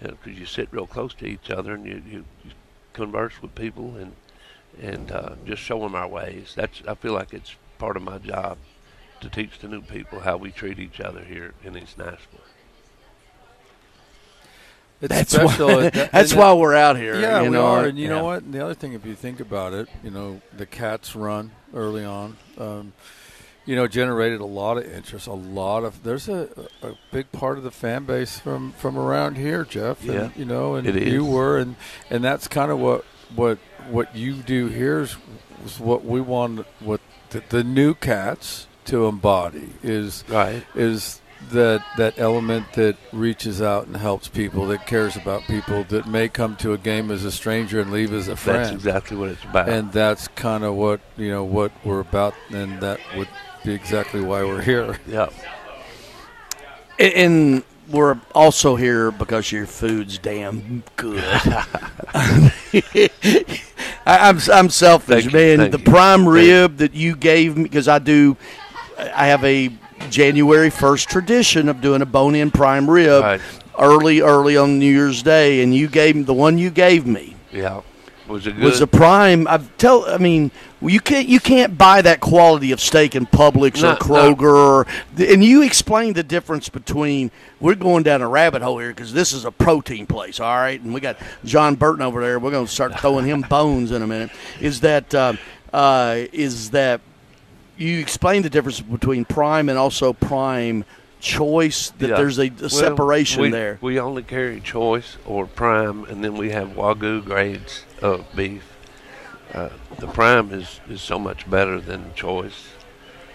[0.00, 2.50] because you sit real close to each other and you, you, you
[2.94, 4.12] converse with people and
[4.80, 6.54] and uh, just show them our ways.
[6.56, 8.56] That's I feel like it's part of my job
[9.20, 12.40] to teach the new people how we treat each other here in East Nashville.
[15.02, 15.66] It's That's special.
[15.68, 17.84] why- that- that's why we're out here, Yeah, you we know, are.
[17.86, 18.10] And you yeah.
[18.10, 18.42] know what?
[18.42, 22.04] And the other thing, if you think about it, you know, the Kats run early
[22.04, 22.92] on, um,
[23.70, 25.28] you know, generated a lot of interest.
[25.28, 26.48] A lot of there's a,
[26.82, 30.02] a big part of the fan base from from around here, Jeff.
[30.02, 31.76] And, Yeah, you know, and you were, and
[32.10, 33.04] and that's kind of what
[33.36, 35.16] what what you do here is,
[35.64, 36.66] is what we want.
[36.80, 41.20] What the, the new Kats to embody is right is
[41.50, 46.28] that that element that reaches out and helps people, that cares about people, that may
[46.28, 48.64] come to a game as a stranger and leave as a friend.
[48.64, 49.68] That's exactly what it's about.
[49.68, 53.28] And that's kind of what you know what we're about, and that would
[53.64, 54.98] be exactly why we're here.
[55.06, 55.28] Yeah.
[56.98, 61.24] And- And we're also here because your food's damn good.
[64.06, 65.58] I, I'm I'm selfish, Thank man.
[65.58, 65.84] thank the you.
[65.84, 68.36] prime Thank rib that you gave me because I do,
[68.98, 69.70] I have a
[70.08, 73.40] January 1st tradition of doing a bone-in prime rib Right.
[73.78, 77.36] early, early on New Year's Day, and you gave me the one you gave me
[77.52, 77.80] Yeah.
[78.28, 78.62] Was it good?
[78.64, 79.48] was a prime.
[79.48, 83.82] I tell, I mean, you can't you can't buy that quality of steak in Publix
[83.82, 84.86] No, or Kroger, or,
[85.18, 87.32] and you explained the difference between.
[87.58, 90.80] We're going down a rabbit hole here because this is a protein place, all right,
[90.80, 92.38] and we got Jon Burton over there.
[92.38, 94.30] We're going to start throwing him bones in a minute.
[94.60, 95.32] Is that uh,
[95.72, 97.00] uh, is that
[97.80, 100.84] you explained the difference between prime and also prime
[101.20, 101.90] choice?
[101.98, 102.16] That Yeah.
[102.16, 103.78] there's a, a Well, separation we, there.
[103.80, 108.64] We only carry choice or prime, and then we have wagyu grades of beef.
[109.54, 112.68] Uh, the prime is, is so much better than choice,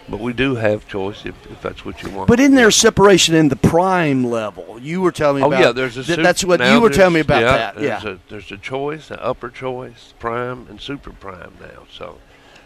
[0.08, 2.30] but we do have choice if, if that's what you want.
[2.30, 4.80] But isn't there separation in the prime level?
[4.80, 5.60] You were telling me oh about.
[5.60, 6.04] yeah, there's a.
[6.04, 7.82] that- sup- that's what you were telling me about yeah, that.
[7.82, 8.00] Yeah.
[8.00, 11.84] There's a, there's a choice, an upper choice, prime, and super prime now.
[11.92, 12.20] So,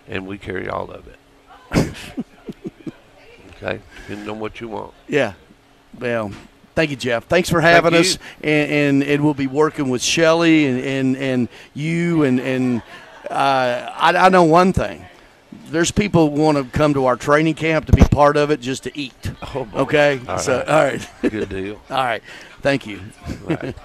[0.07, 1.17] and we carry all of it.
[3.57, 4.93] okay, depending on what you want.
[5.07, 5.33] Yeah.
[5.99, 6.31] Well,
[6.75, 7.25] thank you, Jeff.
[7.25, 8.17] Thanks for having Thank us.
[8.41, 12.81] And, and and we'll be working with Shelly and, and, and you and and
[13.29, 15.05] uh, I, I know one thing.
[15.71, 18.59] There's people who want to come to our training camp to be part of it
[18.59, 19.31] just to eat.
[19.55, 19.79] Oh, boy.
[19.79, 20.21] okay.
[20.27, 20.69] All so right.
[20.69, 21.09] all right.
[21.21, 21.81] Good deal.
[21.89, 22.23] all right.
[22.61, 22.99] Thank you.
[23.45, 23.75] Right.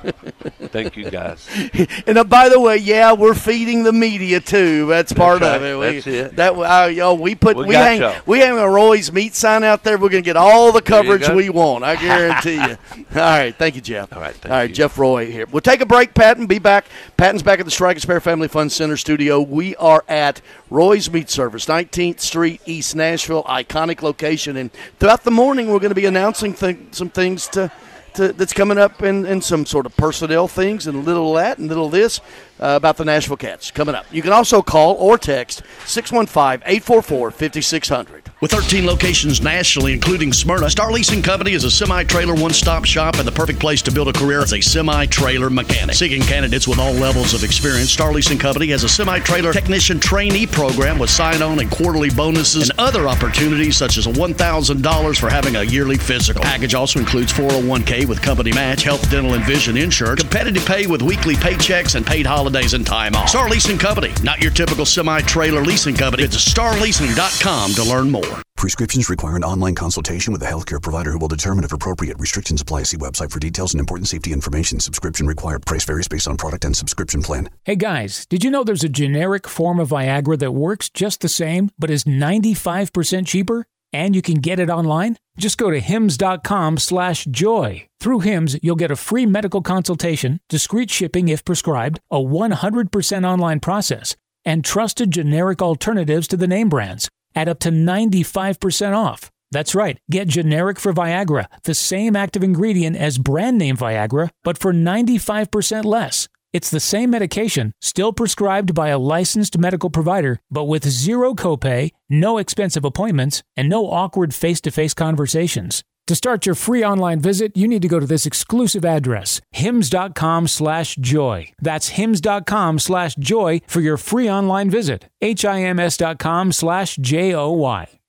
[0.71, 1.49] Thank you, guys.
[2.07, 4.87] And uh, by the way, yeah, we're feeding the media too.
[4.87, 5.79] That's part That's of it.
[5.79, 6.37] We, That's it.
[6.37, 8.15] That uh, yo, we put We we, hang y'all.
[8.27, 9.97] we hang a Roy's meat sign out there.
[9.97, 11.85] We're gonna get all the coverage we want.
[11.85, 12.77] I guarantee you.
[13.15, 14.13] All right, thank you, Jeff.
[14.13, 14.75] All right, thank all right, you.
[14.75, 15.47] Jeff Roy here.
[15.51, 16.15] We'll take a break.
[16.15, 16.87] Patton, be back.
[17.17, 19.41] Patton's back at the Strike and Spare Family Fun Center studio.
[19.41, 24.57] We are at Roy's Meat Service, 19th Street, East Nashville, iconic location.
[24.57, 27.71] And throughout the morning, we're going to be announcing th- some things to
[28.15, 31.69] to, that's coming up and, and some sort of personnel things and little that and
[31.69, 32.21] little this
[32.61, 34.07] uh, about the Nashville Kats coming up.
[34.11, 38.31] You can also call or text 615 844 5600.
[38.41, 43.27] With 13 locations nationally, including Smyrna, Star Leasing Company is a semi-trailer one-stop shop and
[43.27, 45.95] the perfect place to build a career as a semi-trailer mechanic.
[45.95, 50.47] Seeking candidates with all levels of experience, Star Leasing Company has a semi-trailer technician trainee
[50.47, 55.63] program with sign-on and quarterly bonuses and other opportunities such as $1,000 for having a
[55.63, 56.43] yearly physical.
[56.43, 61.03] Package also includes 401k with company match, health, dental, and vision insurance, competitive pay with
[61.03, 62.44] weekly paychecks and paid holidays
[62.75, 63.29] and time off.
[63.29, 66.27] Star Leasing Company, not your typical semi-trailer leasing company.
[66.27, 68.43] Visit starleasing.com to learn more.
[68.57, 72.19] Prescriptions require an online consultation with a healthcare provider who will determine if appropriate.
[72.19, 72.85] Restrictions apply.
[72.85, 74.81] See website for details and important safety information.
[74.81, 75.67] Subscription required.
[75.67, 77.51] Price varies based on product and subscription plan.
[77.65, 81.29] Hey guys, did you know there's a generic form of Viagra that works just the
[81.29, 83.67] same, but is 95% cheaper?
[83.95, 85.17] And you can get it online?
[85.39, 90.91] Just go to hims.com slash joy Through Hims you'll get a free medical consultation, discreet
[90.91, 97.09] shipping if prescribed, a 100% online process, and trusted generic alternatives to the name brands
[97.37, 99.31] at up to 95% off.
[99.53, 104.59] That's right, get generic for Viagra, the same active ingredient as brand name Viagra, but
[104.59, 106.29] for 95% less.
[106.55, 111.91] It's the same medication, still prescribed by a licensed medical provider, but with zero copay,
[112.09, 115.83] no expensive appointments, and no awkward face to face conversations.
[116.07, 120.47] To start your free online visit, you need to go to this exclusive address, hims.com
[120.47, 121.51] slash joy.
[121.59, 125.09] That's hims.com slash joy for your free online visit.
[125.23, 128.01] H-I-M-S.com slash J-O-Y.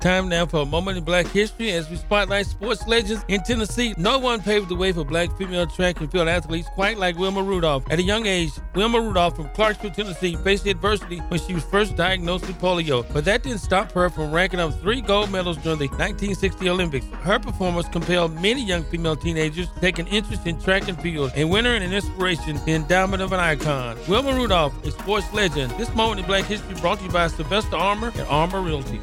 [0.00, 3.94] Time now for a moment in black history as we spotlight sports legends in Tennessee.
[3.96, 7.42] No one paved the way for black female track and field athletes quite like Wilma
[7.42, 7.82] Rudolph.
[7.90, 11.96] At a young age, Wilma Rudolph from Clarksville, Tennessee faced adversity when she was first
[11.96, 15.80] diagnosed with polio, but that didn't stop her from racking up three gold medals during
[15.80, 17.06] the 1960 Olympics.
[17.22, 21.32] Her performance compelled many young female teenagers to take an interest in track and field,
[21.34, 23.98] a winner and an inspiration, the endowment of an icon.
[24.06, 25.72] Wilma Rudolph, a sports legend.
[25.72, 29.00] This moment in black history brought to you by Sylvester Armor and Armor Realty.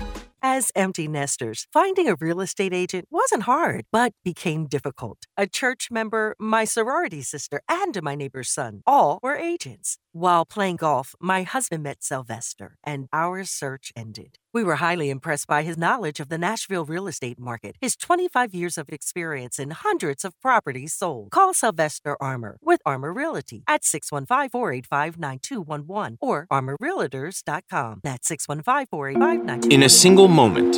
[0.47, 5.23] As empty nesters, finding a real estate agent wasn't hard, but became difficult.
[5.35, 9.97] A church member, my sorority sister, and my neighbor's son all were agents.
[10.17, 14.39] While playing golf, my husband met Sylvester, and our search ended.
[14.53, 18.53] We were highly impressed by his knowledge of the Nashville real estate market, his 25
[18.53, 21.31] years of experience in hundreds of properties sold.
[21.31, 27.99] Call Sylvester Armor with Armor Realty at 615 485 9211 or armorrealtors.com.
[28.01, 29.71] That's 615 485 9211.
[29.73, 30.77] In a single moment,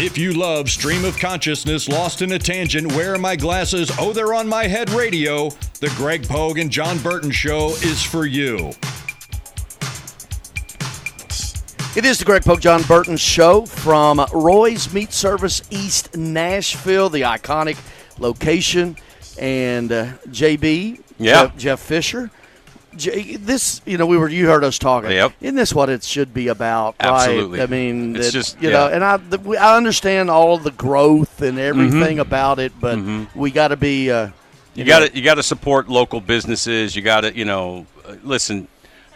[0.00, 3.90] If you love Stream of Consciousness, Lost in a Tangent, Where Are My Glasses?
[3.98, 8.24] Oh, They're on My Head radio, the Greg Pogue and Jon Burton Show is for
[8.24, 8.70] you.
[11.96, 17.22] It is the Greg Pogue Jon Burton Show from Roy's Meat Service East Nashville, the
[17.22, 17.76] iconic
[18.20, 18.96] location.
[19.40, 21.46] And uh, JB, Yeah.
[21.46, 22.30] Jeff, Jeff Fisher.
[22.98, 25.10] This, you know, we were you heard us talking.
[25.10, 25.32] Yep.
[25.40, 26.96] Isn't this what it should be about?
[27.00, 27.58] Absolutely.
[27.60, 27.68] Right?
[27.68, 28.76] I mean, It's that, just- you yeah.
[28.76, 32.20] know, and I the, I understand all the growth and everything Mhm.
[32.20, 32.98] about it, but
[33.34, 34.10] we got to be.
[34.10, 34.30] Uh,
[34.74, 36.94] You got to you got to support local businesses.
[36.94, 38.68] You got to you know uh, listen.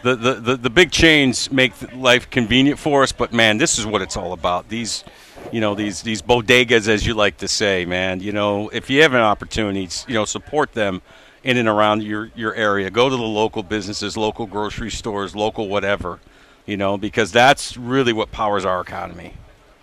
[0.03, 3.85] The, the, the, the big chains make life convenient for us, but man, this is
[3.85, 4.67] what it's all about.
[4.67, 5.05] These,
[5.53, 8.19] you know, these these bodegas, as you like to say, man.
[8.19, 11.01] You know, if you have an opportunity, you know, support them
[11.43, 12.89] in and around your your area.
[12.89, 16.19] Go to the local businesses, local grocery stores, local whatever.
[16.65, 19.33] You know, because that's really what powers our economy.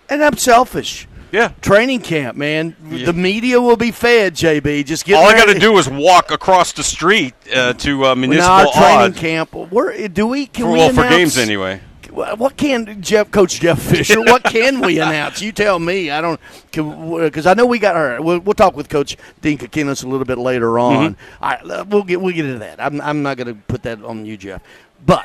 [0.08, 1.06] And I'm selfish.
[1.30, 1.52] Yeah.
[1.61, 2.74] Training camp, man.
[2.82, 4.84] The media will be fed, JB.
[4.86, 8.00] Just get All I got to do is walk across the street uh, to uh,
[8.00, 9.18] Well, municipal our training odds.
[9.18, 9.54] camp.
[9.54, 10.46] Where do we?
[10.46, 11.80] Can For- we well, for games anyway.
[12.12, 14.20] What can Jeff, Coach Jeff Fisher?
[14.20, 15.40] What can we announce?
[15.40, 16.11] You tell me.
[16.11, 16.40] I don't
[16.72, 17.96] because I know we got.
[17.96, 21.14] All right, we'll, we'll talk with Coach Dean Cokinos a little bit later on.
[21.14, 21.16] Mhm.
[21.40, 22.80] All right, uh, we'll get we'll get into that.
[22.80, 24.62] I'm I'm not going to put that on you, Jeff.
[25.04, 25.24] But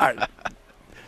[0.00, 0.28] all right,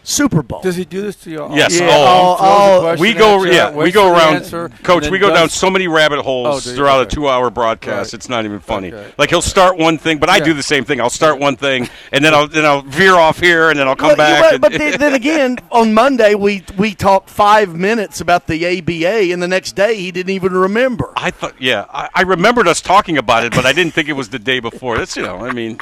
[0.07, 0.61] Super Bowl.
[0.61, 1.43] Does he do this to you?
[1.43, 1.57] all?
[1.57, 1.81] Yes.
[1.81, 3.43] Yeah, oh, all- all- oh, oh, we go.
[3.43, 4.37] you, Yeah, we go around.
[4.37, 6.77] answer, Coach, we go down so many rabbit Oh, holes do you?
[6.77, 8.13] throughout a two-hour broadcast.
[8.13, 8.15] Right.
[8.15, 8.93] It's not even funny.
[8.93, 9.13] Okay.
[9.17, 10.45] Like he'll start one thing, but I Yeah.
[10.45, 11.01] do the same thing.
[11.01, 13.97] I'll start one thing, and then I'll then I'll veer off here, and then I'll
[13.97, 14.43] come Well, back.
[14.43, 18.67] But, and- but then, then again, on Monday we we talked five minutes about the
[18.79, 21.13] ABA, and the next day he didn't even remember.
[21.17, 24.13] I thought, yeah, I, I remembered us talking about it, but I didn't think it
[24.15, 24.99] was the day before.
[24.99, 25.79] That's you know, I mean,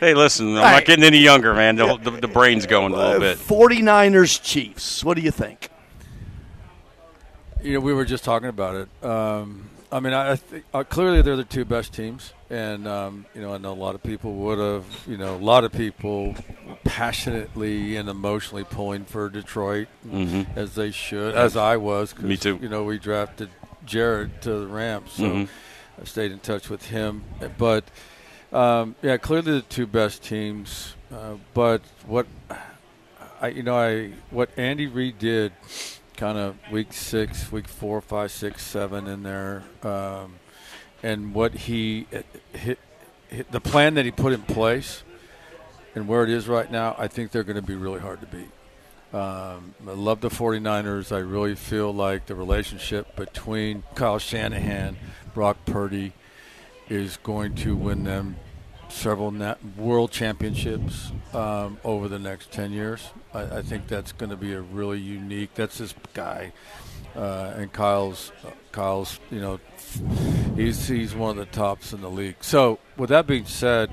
[0.00, 0.72] hey, listen, I'm Right.
[0.72, 1.76] not getting any younger, man.
[1.76, 3.38] The, the, the brain's going a little bit.
[3.38, 5.04] 49ers Chiefs.
[5.04, 5.68] What do you think?
[7.62, 9.04] You know, we were just talking about it.
[9.04, 13.26] Um, I mean, I, I think uh, clearly they're the two best teams, and um,
[13.34, 15.72] you know, I know a lot of people would have, you know, a lot of
[15.72, 16.34] people
[16.84, 20.46] passionately and emotionally pulling for Detroit, Mhm.
[20.56, 22.12] as they should, as I was.
[22.12, 22.58] 'cause, Me too.
[22.62, 23.50] You know, we drafted
[23.84, 25.48] Jared to the Rams, so Mhm.
[26.00, 27.24] I stayed in touch with him.
[27.58, 27.84] But
[28.52, 30.94] um, yeah, clearly the two best teams.
[31.12, 32.26] Uh, but what
[33.40, 35.52] I, you know, I what Andy Reid did,
[36.16, 40.34] kind of week six, week four, five, six, seven in there, um,
[41.02, 42.06] and what he
[42.52, 42.78] hit,
[43.28, 45.02] hit, the plan that he put in place,
[45.94, 48.26] and where it is right now, I think they're going to be really hard to
[48.26, 48.50] beat.
[49.12, 51.10] Um, I love the 49ers.
[51.10, 54.96] I really feel like the relationship between Kyle Shanahan,
[55.34, 56.12] Brock Purdy,
[56.90, 58.36] is going to win them
[58.88, 59.32] several
[59.76, 63.10] world championships um, over the next 10 years.
[63.32, 65.54] I, I think that's going to be a really unique.
[65.54, 66.52] That's this guy,
[67.16, 69.20] uh, and Kyle's uh, Kyle's.
[69.30, 69.60] You know,
[70.56, 72.36] he's he's one of the tops in the league.
[72.40, 73.90] So with that being said,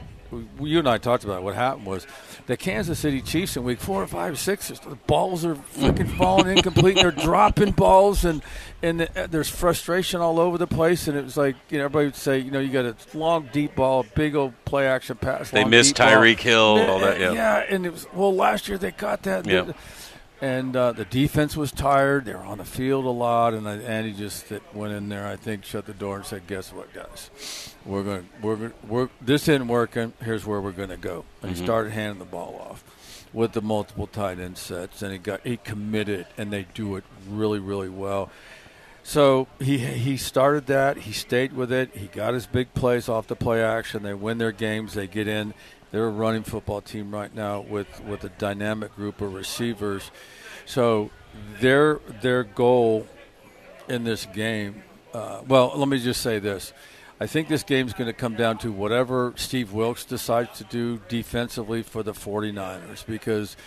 [0.59, 1.43] you and I talked about it.
[1.43, 2.07] what happened was
[2.47, 4.69] the Kansas City Chiefs in week four, five, six.
[4.69, 6.97] The balls are freaking falling incomplete.
[6.97, 8.41] and They're dropping balls, and
[8.81, 11.09] and the, there's frustration all over the place.
[11.09, 13.49] And it was like you know everybody would say, you know, you got a long
[13.51, 15.51] deep ball, big old play action pass.
[15.51, 15.95] They missed.
[15.97, 17.33] Tyreek Hill, all that, yeah.
[17.33, 19.45] yeah, and it was well last year they got that.
[19.45, 19.73] Yeah.
[20.39, 22.25] And uh, the defense was tired.
[22.25, 25.25] They were on the field a lot, and Andy just that went in there.
[25.25, 27.75] I think shut the door and said, "Guess what, guys?
[27.87, 28.21] We're going.
[28.21, 28.55] to We're.
[28.57, 29.09] Gonna, we're.
[29.21, 30.13] This isn't working.
[30.21, 31.63] Here's where we're going to go." And he Mhm.
[31.65, 32.83] started handing the ball off
[33.33, 37.03] with the multiple tight end sets, and he got he committed, and they do it
[37.29, 38.29] really, really well.
[39.03, 40.97] So he he started that.
[40.97, 41.91] He stayed with it.
[41.95, 44.03] He got his big plays off the play action.
[44.03, 44.93] They win their games.
[44.93, 45.53] They get in.
[45.91, 50.11] They're a running football team right now with with a dynamic group of receivers.
[50.65, 51.09] So
[51.61, 53.07] their their goal
[53.87, 54.83] in this game.
[55.13, 56.73] Uh, well, let me just say this.
[57.19, 61.01] I think this game's going to come down to whatever Steve Wilks decides to do
[61.09, 63.57] defensively for the 49ers because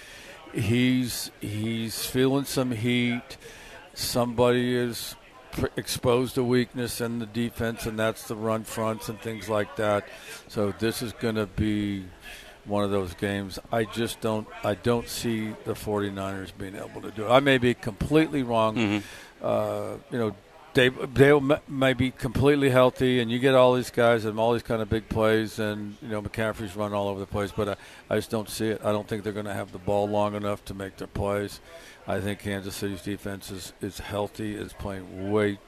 [0.54, 3.36] he's he's feeling some heat.
[3.94, 5.16] Somebody is
[5.76, 10.06] exposed a weakness in the defense, and that's the run fronts and things like that.
[10.46, 12.04] So this is going to be
[12.66, 13.58] one of those games.
[13.72, 17.30] I just don't I don't see the 49ers being able to do it.
[17.30, 18.76] I may be completely wrong.
[18.76, 19.02] Mhm.
[19.42, 20.36] Uh, you know,
[20.74, 24.62] they they may be completely healthy, and you get all these guys and all these
[24.62, 27.76] kind of big plays, and you know McCaffrey's run all over the place, but I,
[28.08, 28.80] I just don't see it.
[28.84, 31.60] I don't think they're going to have the ball long enough to make their plays.
[32.06, 35.58] I think Kansas City's defense is, is healthy, is playing way,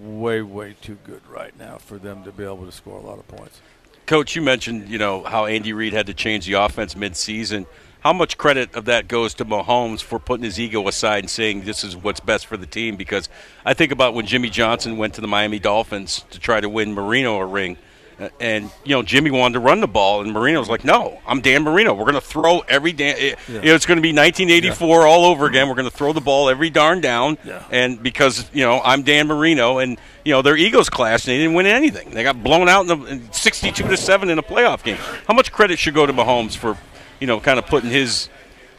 [0.00, 3.18] way, way too good right now for them to be able to score a lot
[3.18, 3.60] of points.
[4.06, 7.66] Coach, you mentioned you know how Andy Reid had to change the offense mid-season.
[8.02, 11.62] How much credit of that goes to Mahomes for putting his ego aside and saying
[11.62, 12.96] this is what's best for the team?
[12.96, 13.28] Because
[13.64, 16.94] I think about when Jimmy Johnson went to the Miami Dolphins to try to win
[16.94, 17.76] Marino a ring,
[18.18, 21.20] uh, and you know Jimmy wanted to run the ball, and Marino was like, "No,
[21.28, 21.94] I'm Dan Marino.
[21.94, 23.16] We're going to throw every damn.
[23.16, 23.34] Yeah.
[23.48, 25.06] You know, it's going to be 1984 yeah.
[25.06, 25.68] all over again.
[25.68, 27.62] We're going to throw the ball every darn down, yeah.
[27.70, 31.38] and because you know I'm Dan Marino, and you know their egos clashed, and they
[31.38, 32.10] didn't win anything.
[32.10, 34.98] They got blown out in the 62 to seven in a playoff game.
[35.28, 36.76] How much credit should go to Mahomes for,
[37.22, 38.28] you know, kind of putting his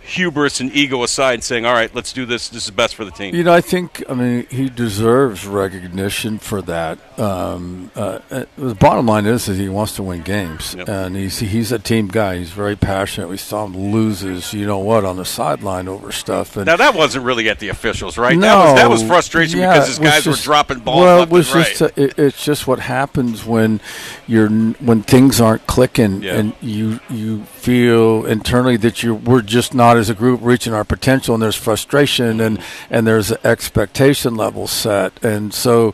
[0.05, 2.49] hubris and ego aside and saying, "All right, let's do this.
[2.49, 6.37] This is best for the team." You know, I think I mean he deserves recognition
[6.39, 6.99] for that.
[7.19, 8.19] Um, uh,
[8.57, 10.89] the bottom line is that he wants to win games, Yep.
[10.89, 12.37] and he's he's a team guy.
[12.37, 13.29] He's very passionate.
[13.29, 16.57] We saw him loses, you know what, on the sideline over stuff.
[16.57, 18.37] And Now that wasn't really at the officials, right?
[18.37, 21.23] No, that was that was frustration yeah, because his guys just- were dropping balls Well,
[21.23, 21.91] it was just right.
[21.97, 23.79] uh, it, it's just what happens when
[24.27, 26.35] you're when things aren't clicking Yeah.
[26.35, 30.83] and you you feel internally that you we're just not as a group reaching our
[30.83, 35.93] potential and there's frustration and and there's expectation level set and so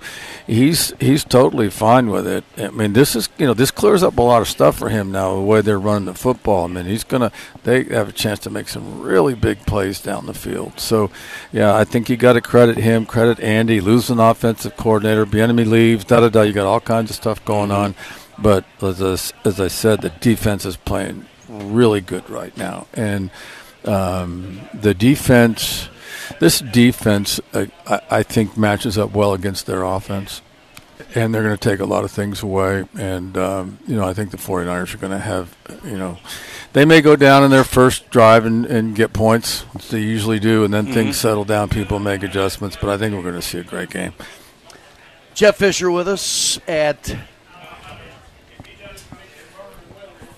[0.49, 2.43] he's he's totally fine with it.
[2.57, 5.11] I mean, this is you know this clears up a lot of stuff for him
[5.11, 6.65] now the way they're running the football.
[6.65, 7.31] I mean, he's gonna
[7.63, 10.79] they have a chance to make some really big plays down the field.
[10.79, 11.11] So,
[11.51, 15.67] yeah, I think you got to credit him, credit Andy, lose an offensive coordinator, Bieniemy
[15.67, 16.41] leaves, da da da.
[16.41, 17.95] You got all kinds of stuff going on,
[18.37, 23.29] but as I, as I said, the defense is playing really good right now, and
[23.85, 25.89] um, the defense.
[26.39, 30.41] This defense, uh, I, I think, matches up well against their offense
[31.15, 32.85] and they're going to take a lot of things away.
[32.97, 36.19] And, um, you know, I think the 49ers are going to have, you know,
[36.73, 40.39] they may go down in their first drive and, and get points, which they usually
[40.39, 40.93] do, and then Mhm.
[40.93, 42.77] things settle down, people make adjustments.
[42.79, 44.13] But I think we're going to see a great game.
[45.33, 47.15] Jeff Fisher with us at.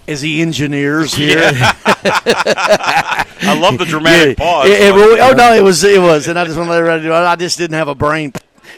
[0.08, 4.68] As he engineers here, I love the dramatic pause.
[4.68, 6.80] It- it really- oh no, it was it was, and I just want to let
[6.80, 7.26] everybody know.
[7.26, 8.34] I just didn't have a brain.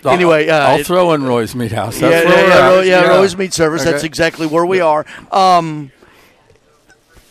[0.05, 1.99] Anyway, uh, I'll it- throw in Roy's Meat House.
[2.01, 2.69] yeah, That's yeah, where we're yeah, at.
[2.69, 3.83] Ro- yeah, Rose Meat Service.
[3.83, 5.05] That's exactly where we are.
[5.31, 5.91] Um,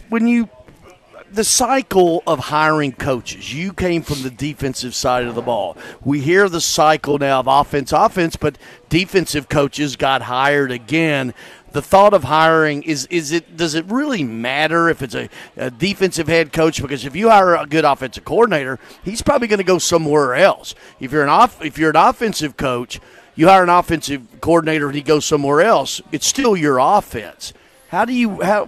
[0.08, 0.48] when you
[1.30, 5.76] the cycle of hiring coaches, you came from the defensive side of the ball.
[6.04, 8.58] We hear the cycle now of offense, offense, but
[8.90, 11.32] defensive coaches got hired again.
[11.72, 15.70] The thought of hiring is is it does it really matter if it's a, a
[15.70, 16.82] defensive head coach?
[16.82, 20.74] Because if you hire a good offensive coordinator, he's probably going to go somewhere else.
[21.00, 23.00] If you're an off if you're an offensive coach,
[23.34, 26.00] you hire an offensive coordinator and he goes somewhere else.
[26.12, 27.52] It's still your offense.
[27.88, 28.66] How do you how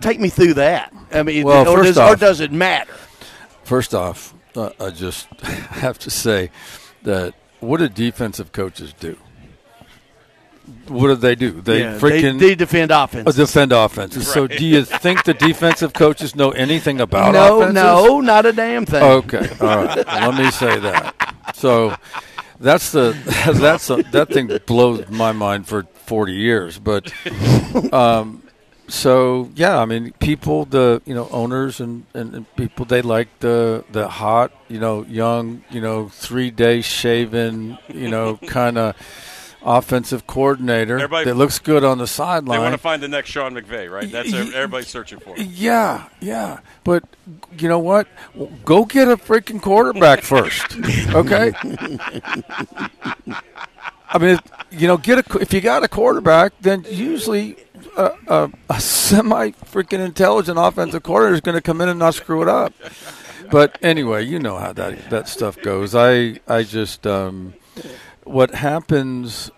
[0.00, 0.92] take me through that?
[1.12, 2.94] I mean, Well, or, does, or does it matter?
[3.64, 6.50] First off, uh, I just have to say
[7.04, 9.16] that what do defensive coaches do?
[10.88, 11.60] What do they do?
[11.60, 13.38] They Yeah, freaking they defend offenses.
[13.38, 14.26] Uh, defend offenses.
[14.32, 17.74] So, do you think the defensive coaches know anything about no, offenses?
[17.74, 19.02] no, not a damn thing.
[19.02, 20.06] Okay, all right.
[20.06, 21.34] Let me say that.
[21.54, 21.96] So
[22.60, 23.16] that's the
[23.54, 26.78] that's a, that thing blows my mind for forty years.
[26.78, 27.12] But
[27.92, 28.42] um,
[28.88, 33.28] so yeah, I mean, people, the you know owners and, and, and people, they like
[33.40, 38.94] the the hot, you know, young, you know, three day shaven, you know, kind of
[39.64, 42.58] offensive coordinator Everybody- that looks good on the sideline.
[42.58, 44.10] They want to find the next Sean McVay, right?
[44.10, 45.36] That's everybody's searching for.
[45.36, 46.58] Yeah, yeah.
[46.84, 47.04] But
[47.58, 48.08] you know what?
[48.64, 50.76] Go get a freaking quarterback first,
[51.14, 51.52] okay?
[54.08, 54.38] I mean,
[54.70, 57.56] you know, get a if you got a quarterback, then usually
[57.96, 62.14] a, a, a semi freaking intelligent offensive coordinator is going to come in and not
[62.14, 62.72] screw it up.
[63.50, 65.94] But anyway, you know how that that stuff goes.
[65.94, 67.54] I I just um,
[68.24, 69.50] what happens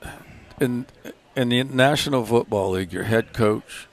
[0.61, 0.87] in
[1.37, 3.89] in the National Football League, your head coach,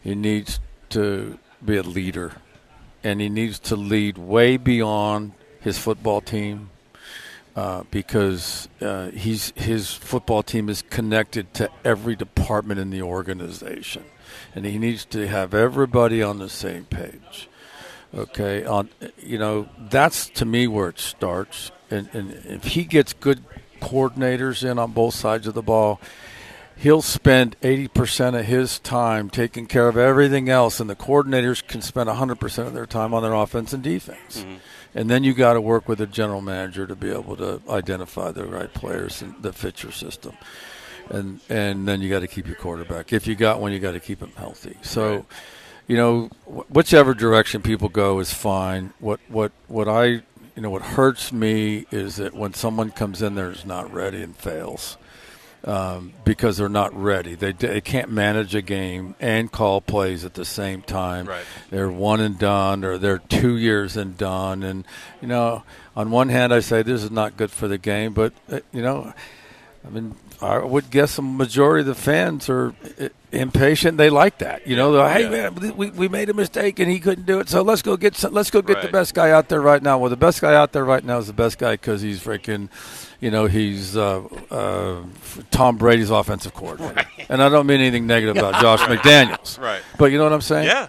[0.00, 2.32] he needs to be a leader,
[3.04, 6.70] and he needs to lead way beyond his football team
[7.54, 14.04] uh, because uh, he's his football team is connected to every department in the organization,
[14.54, 17.48] and he needs to have everybody on the same page.
[18.14, 18.88] Okay, on
[19.18, 23.44] you know that's to me where it starts, and, and if he gets good
[23.80, 26.00] coordinators in on both sides of the ball,
[26.76, 31.82] he'll spend 80% of his time taking care of everything else, and the coordinators can
[31.82, 34.38] spend 100% of their time on their offense and defense.
[34.38, 34.54] Mm-hmm.
[34.94, 38.30] and then you got to work with the general manager to be able to identify
[38.32, 40.32] the right players and that fit your system,
[41.10, 43.12] and and then you got to keep your quarterback.
[43.12, 44.76] If you got one, you got to keep him healthy.
[44.82, 45.14] So.
[45.16, 45.24] Right.
[45.86, 48.92] You know, wh- whichever direction people go is fine.
[49.00, 50.22] What what what I
[50.60, 54.22] you know what hurts me is that when someone comes in there is not ready
[54.22, 54.98] and fails
[55.64, 57.34] um, because they're not ready.
[57.34, 61.24] They, they can't manage a game and call plays at the same time.
[61.24, 61.44] Right.
[61.70, 64.62] They're one and done, or they're two years and done.
[64.62, 64.86] And
[65.22, 65.62] you know,
[65.96, 68.82] on one hand, I say this is not good for the game, but uh, you
[68.82, 69.14] know,
[69.86, 72.74] I mean, I would guess the majority of the fans are
[73.32, 73.98] impatient.
[73.98, 74.66] They like that.
[74.66, 77.48] You know, they're, hey man, we, we made a mistake and he couldn't do it,
[77.48, 79.98] so let's go get some, let's go get the best guy out there right now.
[79.98, 82.68] Well, the best guy out there right now is the best guy because he's freaking,
[83.20, 85.02] you know, he's uh, uh,
[85.50, 87.04] Tom Brady's offensive coordinator.
[87.28, 89.58] And I don't mean anything negative about Josh McDaniels.
[89.60, 89.82] Right.
[89.98, 90.66] But you know what I'm saying?
[90.66, 90.88] Yeah.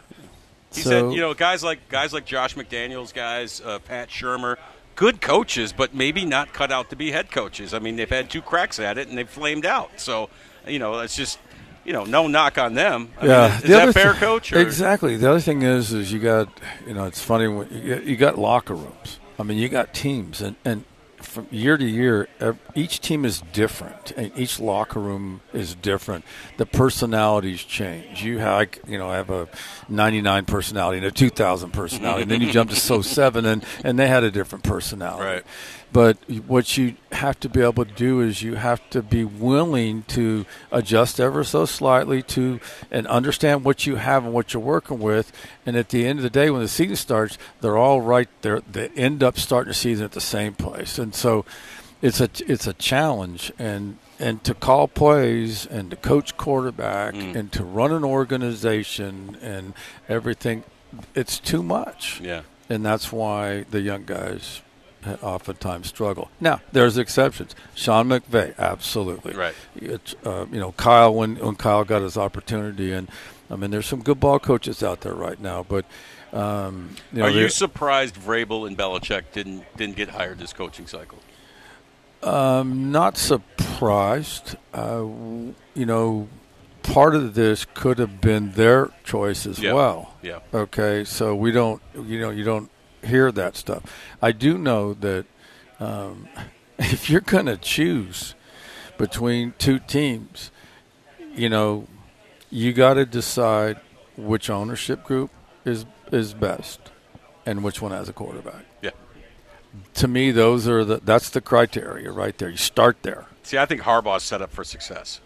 [0.73, 4.55] He So- said, you know, guys like guys like Josh McDaniels, guys, uh, Pat Shurmur,
[4.95, 7.73] good coaches, but maybe not cut out to be head coaches.
[7.73, 9.91] I mean, they've had two cracks at it and they've flamed out.
[9.99, 10.29] So,
[10.67, 11.39] you know, it's just,
[11.83, 13.09] you know, no knock on them.
[13.19, 14.53] I yeah, mean, is, The that fair, thi- coach?
[14.53, 14.59] Or?
[14.59, 15.17] Exactly.
[15.17, 16.49] The other thing is, is you got,
[16.85, 19.19] you know, it's funny when you got, you got locker rooms.
[19.39, 20.83] I mean, you got teams, and and
[21.21, 26.25] from year to year, uh, each team is different, and each locker room is different.
[26.57, 28.23] The personalities change.
[28.23, 29.47] You have, you know, have a
[29.89, 33.97] 99 personality and a 2000 personality, and then you jump to so seven, and and
[33.97, 35.23] they had a different personality.
[35.25, 35.43] Right.
[35.93, 36.17] But
[36.47, 40.45] what you have to be able to do is you have to be willing to
[40.71, 45.33] adjust ever so slightly to and understand what you have and what you're working with.
[45.65, 48.61] And at the end of the day, when the season starts, they're all right there.
[48.61, 50.97] They end up starting the season at the same place.
[50.97, 51.45] And so
[52.01, 57.35] it's a it's a challenge and and to call plays and to coach quarterback mm.
[57.35, 59.73] and to run an organization and
[60.09, 60.63] everything
[61.15, 62.41] it's too much Yeah.
[62.69, 64.61] and that's why the young guys
[65.21, 66.29] oftentimes struggle.
[66.39, 67.55] Now, there's exceptions.
[67.75, 69.33] Sean McVay, absolutely.
[69.33, 69.55] Right.
[69.75, 73.09] It's, uh, you know, Kyle when when Kyle got his opportunity, and
[73.49, 75.85] I mean, there's some good ball coaches out there right now, but.
[76.33, 80.87] Um, you know, Are you surprised Vrabel and Belichick didn't didn't get hired this coaching
[80.87, 81.17] cycle?
[82.23, 84.55] Um, not surprised.
[84.73, 85.03] Uh,
[85.73, 86.29] you know,
[86.83, 89.73] part of this could have been their choice as Yeah.
[89.73, 90.13] well.
[90.21, 90.39] Yeah.
[90.53, 92.69] Okay, so we don't, you know, you don't
[93.03, 93.83] hear that stuff.
[94.21, 95.25] I do know that
[95.79, 96.27] um,
[96.79, 98.35] if you're going to choose
[98.97, 100.51] between two teams,
[101.35, 101.87] you know,
[102.49, 103.79] you got to decide
[104.17, 105.31] which ownership group
[105.65, 106.91] is is best
[107.45, 108.65] and which one has a quarterback.
[108.81, 108.91] Yeah.
[109.95, 112.49] To me, those are the that's the criteria right there.
[112.49, 113.27] You start there.
[113.43, 115.21] See, I think Harbaugh's set up for success.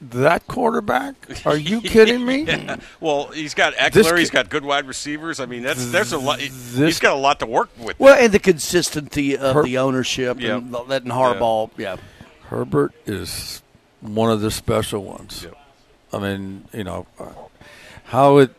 [0.00, 1.14] That quarterback?
[1.46, 2.42] Are you kidding me?
[2.42, 2.76] Yeah.
[3.00, 3.92] Well, he's got Ekeler.
[3.92, 5.40] This he's kid- got good wide receivers.
[5.40, 6.38] I mean, that's there's a lot.
[6.40, 7.98] he- This- he's got a lot to work with.
[7.98, 10.56] Well, and the consistency of Her- the ownership Yeah.
[10.58, 11.96] and letting Harbaugh, yeah.
[12.50, 13.62] Herbert is
[14.00, 15.46] one of the special ones.
[16.12, 17.24] I mean, you know, uh,
[18.04, 18.50] how it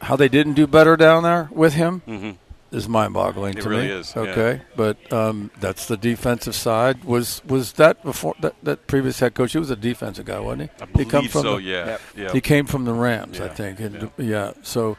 [0.00, 2.36] how they didn't do better down there with him Mhm.
[2.70, 3.92] Is mind-boggling It to really me.
[3.92, 4.22] is, yeah.
[4.22, 7.04] Okay, but um, that's the defensive side.
[7.04, 9.52] Was was that before that, that previous head coach?
[9.52, 10.84] He was a defensive guy, wasn't he?
[10.84, 11.86] I he come believe from so, the- yeah.
[11.86, 12.00] Yep.
[12.16, 12.32] Yeah.
[12.32, 14.52] He came from the Rams, I think, and yeah.
[14.62, 14.96] so,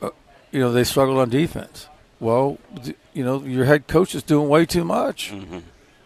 [0.00, 0.10] uh,
[0.52, 1.88] you know, they struggled on defense.
[2.20, 5.32] Well, th- you know, your head coach is doing way too much.
[5.32, 5.58] Mm-hmm.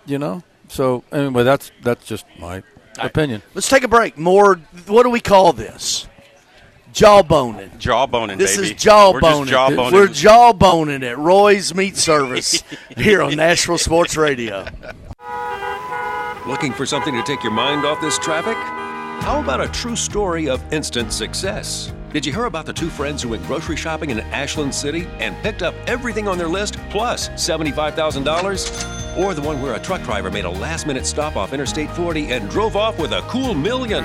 [0.06, 2.62] You know, so anyway, that's that's just my
[2.98, 3.42] opinion.
[3.54, 4.16] Let's take a break.
[4.16, 4.54] More,
[4.86, 6.08] what do we call this?
[6.96, 7.68] Jawboning.
[7.78, 8.68] Jawboning, This baby.
[8.68, 9.22] This is jawboning.
[9.22, 9.92] We're just jawboning.
[9.92, 12.64] We're jawboning at Roy's Meat Service
[12.96, 14.64] here on Nashville Sports Radio.
[16.46, 18.56] Looking for something to take your mind off this traffic?
[19.22, 21.92] How about a true story of instant success?
[22.14, 25.36] Did you hear about the two friends who went grocery shopping in Ashland City and
[25.42, 29.05] picked up everything on their list plus $75,000?
[29.16, 32.32] Or the one where a truck driver made a last minute stop off Interstate 40
[32.32, 34.04] and drove off with a cool million?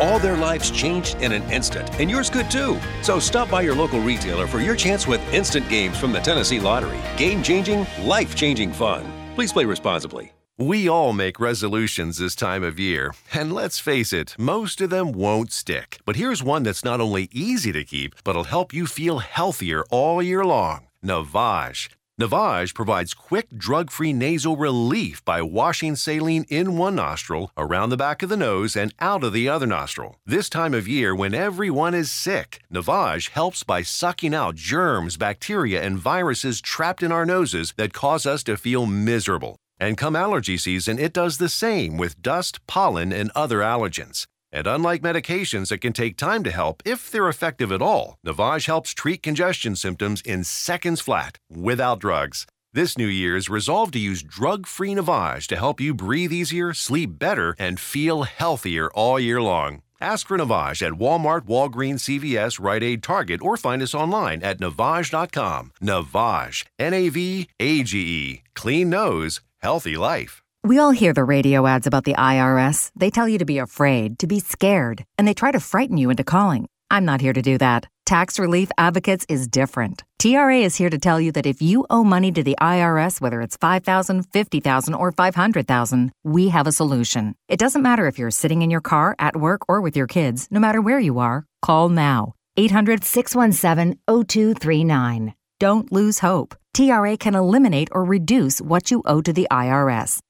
[0.00, 2.78] All their lives changed in an instant, and yours could too.
[3.02, 6.60] So stop by your local retailer for your chance with instant games from the Tennessee
[6.60, 6.98] Lottery.
[7.16, 9.04] Game changing, life changing fun.
[9.34, 10.32] Please play responsibly.
[10.56, 15.10] We all make resolutions this time of year, and let's face it, most of them
[15.10, 15.98] won't stick.
[16.04, 20.22] But here's one that's not only easy to keep, but'll help you feel healthier all
[20.22, 21.93] year long Navage.
[22.20, 27.96] Navage provides quick drug free nasal relief by washing saline in one nostril, around the
[27.96, 30.20] back of the nose, and out of the other nostril.
[30.24, 35.82] This time of year, when everyone is sick, Navage helps by sucking out germs, bacteria,
[35.82, 39.56] and viruses trapped in our noses that cause us to feel miserable.
[39.80, 44.26] And come allergy season, it does the same with dust, pollen, and other allergens.
[44.54, 48.66] And unlike medications that can take time to help, if they're effective at all, Navage
[48.68, 52.46] helps treat congestion symptoms in seconds flat, without drugs.
[52.72, 57.18] This New Year's, resolve to use drug free Navage to help you breathe easier, sleep
[57.18, 59.82] better, and feel healthier all year long.
[60.00, 64.60] Ask for Navage at Walmart, Walgreens, CVS, Rite Aid, Target, or find us online at
[64.60, 65.72] Navage.com.
[65.82, 68.42] Navage, N A V A G E.
[68.54, 70.43] Clean nose, healthy life.
[70.64, 72.90] We all hear the radio ads about the IRS.
[72.96, 76.08] They tell you to be afraid, to be scared, and they try to frighten you
[76.08, 76.70] into calling.
[76.90, 77.86] I'm not here to do that.
[78.06, 80.04] Tax Relief Advocates is different.
[80.18, 83.42] TRA is here to tell you that if you owe money to the IRS, whether
[83.42, 87.34] it's 5000 50000 or 500000 we have a solution.
[87.46, 90.48] It doesn't matter if you're sitting in your car, at work, or with your kids,
[90.50, 92.32] no matter where you are, call now.
[92.56, 95.34] 800 617 0239.
[95.60, 96.54] Don't lose hope.
[96.72, 100.20] TRA can eliminate or reduce what you owe to the IRS.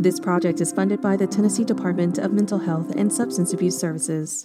[0.00, 4.44] This project is funded by the Tennessee Department of Mental Health and Substance Abuse Services.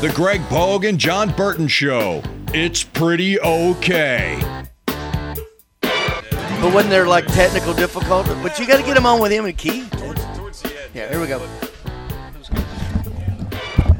[0.00, 2.22] The Greg Pogue and Jon Burton Show.
[2.52, 4.38] It's pretty okay.
[5.80, 8.30] But wasn't there like technical difficulty?
[8.42, 9.90] But you got to get him on with him and Keith.
[10.94, 11.42] Yeah, here we go.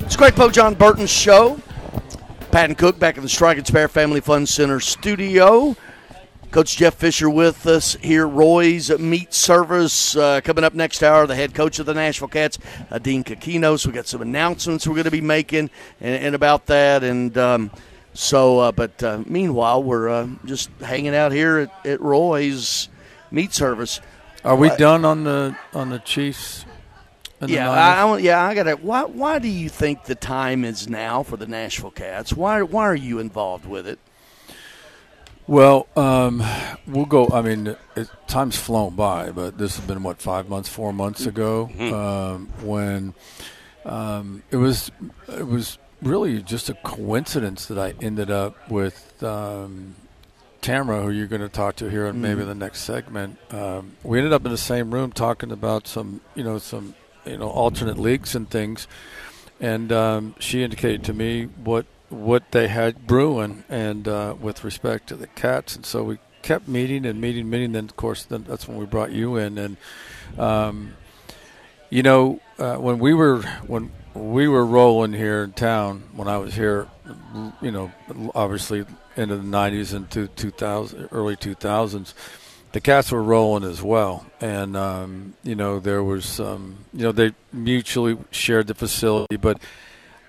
[0.01, 1.59] It's Greg Poe, Jon Burton show.
[2.51, 5.74] Patton Cook back in the Strike and Spare Family Fun Center studio.
[6.55, 8.28] Coach Jeff Fisher with us here.
[8.28, 11.26] Roy's Meat Service uh, coming up next hour.
[11.26, 12.61] The head coach of the Nashville Kats,
[12.92, 13.84] uh, Dean Cokinos.
[13.84, 15.68] We got some announcements we're going to be making
[16.00, 17.02] and, and about that.
[17.02, 17.72] And um,
[18.12, 22.88] so, uh, but uh, meanwhile, we're uh, just hanging out here at, at Roy's
[23.32, 24.00] Meat Service.
[24.44, 26.66] Are we done on the on the Chiefs?
[27.44, 28.80] Yeah, I, I, yeah, I got it.
[28.80, 32.32] Why, why do you think the time is now for the Nashville Kats?
[32.32, 33.98] Why, why are you involved with it?
[35.47, 36.42] Well, um,
[36.86, 37.28] we'll go.
[37.32, 41.26] I mean, it, time's flown by, but this has been what five months, four months
[41.26, 43.14] ago um, when
[43.84, 44.90] um, it was.
[45.28, 49.95] It was really just a coincidence that I ended up with um,
[50.62, 52.47] Tamara, who you're going to talk to here in maybe Mhm.
[52.47, 53.38] the next segment.
[53.53, 57.36] Um, we ended up in the same room talking about some, you know, some, you
[57.38, 58.86] know, alternate leagues and things,
[59.61, 65.09] and um, she indicated to me what what they had brewing and uh, with respect
[65.09, 65.76] to the Kats.
[65.76, 67.72] And so we kept meeting and meeting meeting.
[67.72, 69.59] Then of course then that's when we brought you in.
[69.59, 69.76] And
[70.38, 70.94] um,
[71.90, 76.38] you know uh, when we were when we were rolling here in town when I
[76.38, 76.88] was here
[77.61, 77.90] you know
[78.34, 78.84] obviously
[79.16, 82.14] into the 90s and to 2000 early 2000s
[82.74, 84.26] the Kats were rolling as well.
[84.40, 89.59] And um, you know there was um, you know they mutually shared the facility but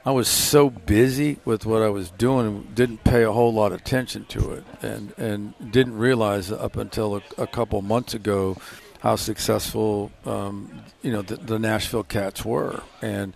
[0.06, 3.80] I was so busy with what I was doing didn't pay a whole lot of
[3.80, 8.56] attention to it and, and didn't realize up until a, a couple months ago
[9.00, 12.84] how successful um, you know the, the Nashville Kats were.
[13.02, 13.34] And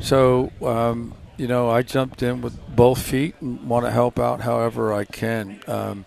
[0.00, 4.42] so um, you know I jumped in with both feet and want to help out
[4.42, 5.60] however I can.
[5.66, 6.04] Um,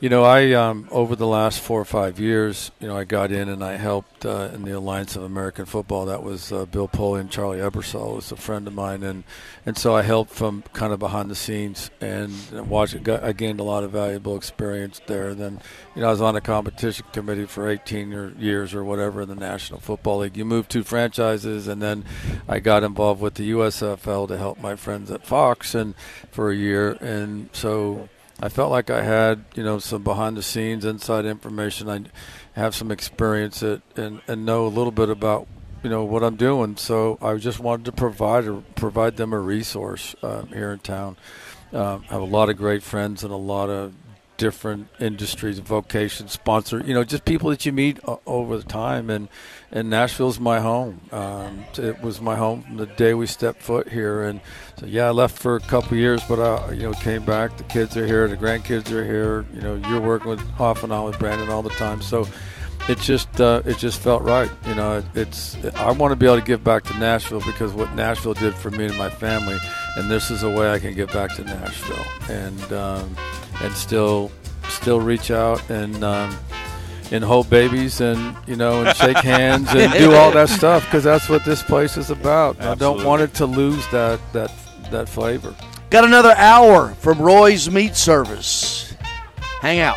[0.00, 3.32] you know, I um, over the last four or five years, you know, I got
[3.32, 6.06] in and I helped uh, in the Alliance of American Football.
[6.06, 9.24] That was uh, Bill Polian and Charlie Ebersol was a friend of mine, and
[9.66, 12.32] and so I helped from kind of behind the scenes and
[12.68, 13.02] watched.
[13.02, 15.34] Got, I gained a lot of valuable experience there.
[15.34, 15.60] Then,
[15.96, 19.28] you know, I was on the competition committee for 18 or years or whatever in
[19.28, 20.36] the National Football League.
[20.36, 22.04] You move two franchises, and then
[22.46, 25.96] I got involved with the USFL to help my friends at Fox and
[26.30, 28.08] for a year, and so
[28.40, 31.88] I felt like I had, you know, some behind the scenes, inside information.
[31.88, 32.04] I
[32.52, 35.48] have some experience it and, and know a little bit about,
[35.82, 36.76] you know, what I'm doing.
[36.76, 41.16] So I just wanted to provide provide them a resource um, here in town.
[41.72, 43.92] Um, I have a lot of great friends and a lot of
[44.36, 49.10] different industries, vocations, sponsor, you know, just people that you meet uh, over the time.
[49.10, 49.28] And,
[49.70, 51.00] and Nashville's my home.
[51.12, 54.22] Um, it was my home from the day we stepped foot here.
[54.22, 54.40] And
[54.78, 57.56] so, yeah, I left for a couple years, but I, you know, came back.
[57.56, 58.28] The kids are here.
[58.28, 59.44] The grandkids are here.
[59.52, 62.00] You know, you're working with off and on with Brandon all the time.
[62.00, 62.26] So
[62.88, 64.50] it just, uh, it just felt right.
[64.66, 67.72] You know, it, it's, I want to be able to give back to Nashville because
[67.72, 69.58] what Nashville did for me and my family,
[69.96, 72.06] and this is a way I can give back to Nashville.
[72.30, 73.16] And, um,
[73.60, 74.30] and still
[74.68, 76.36] still reach out and um,
[77.10, 81.04] and hold babies and you know and shake hands and do all that stuff because
[81.04, 82.60] that's what this place is about.
[82.60, 84.52] I don't want it to lose that that
[84.90, 85.54] that flavor.
[85.90, 88.94] Got another hour from Roy's Meat Service.
[89.60, 89.96] Hang out.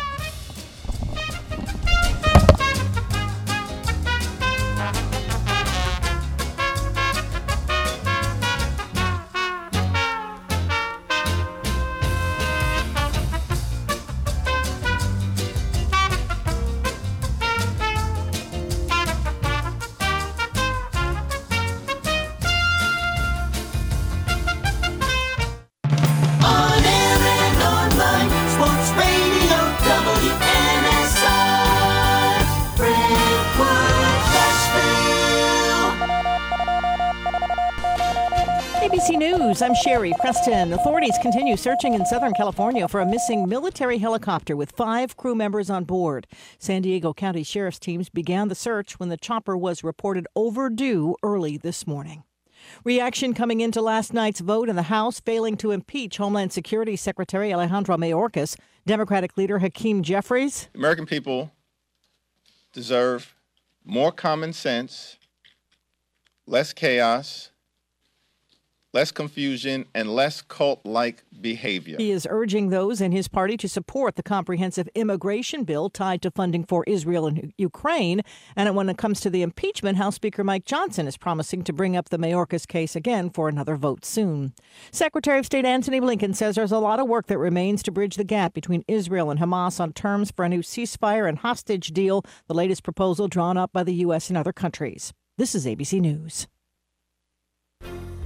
[40.42, 40.72] Preston.
[40.72, 45.70] Authorities continue searching in Southern California for a missing military helicopter with five crew members
[45.70, 46.26] on board.
[46.58, 51.56] San Diego County Sheriff's teams began the search when the chopper was reported overdue early
[51.58, 52.24] this morning.
[52.84, 57.54] Reaction coming into last night's vote in the House failing to impeach Homeland Security Secretary
[57.54, 58.56] Alejandro Mayorkas.
[58.84, 61.52] Democratic leader Hakeem Jeffries American people
[62.72, 63.36] deserve
[63.84, 65.18] more common sense,
[66.46, 67.51] less chaos,
[68.92, 71.96] less confusion, and less cult like behavior.
[71.98, 76.30] He is urging those in his party to support the comprehensive immigration bill tied to
[76.30, 78.20] funding for Israel and Ukraine.
[78.54, 81.96] And when it comes to the impeachment, House Speaker Mike Johnson is promising to bring
[81.96, 84.52] up the Mayorkas case again for another vote soon.
[84.90, 88.16] Secretary of State Antony Blinken says there's a lot of work that remains to bridge
[88.16, 92.24] the gap between Israel and Hamas on terms for a new ceasefire and hostage deal,
[92.46, 94.28] the latest proposal drawn up by the U.S.
[94.28, 95.12] and other countries.
[95.38, 96.46] This is ABC News.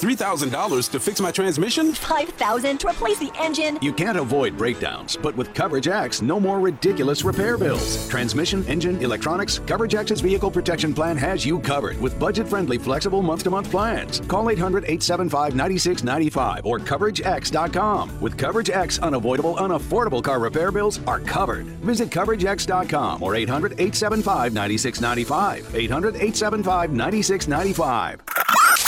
[0.00, 1.92] $3,000 to fix my transmission?
[1.92, 3.78] 5000 to replace the engine.
[3.82, 8.08] You can't avoid breakdowns, but with Coverage X, no more ridiculous repair bills.
[8.08, 13.20] Transmission, engine, electronics, Coverage X's vehicle protection plan has you covered with budget friendly, flexible
[13.20, 14.20] month to month plans.
[14.20, 18.20] Call 800 875 9695 or CoverageX.com.
[18.22, 21.66] With Coverage X, unavoidable, unaffordable car repair bills are covered.
[21.84, 25.74] Visit CoverageX.com or 800 875 9695.
[25.74, 28.39] 800 875 9695.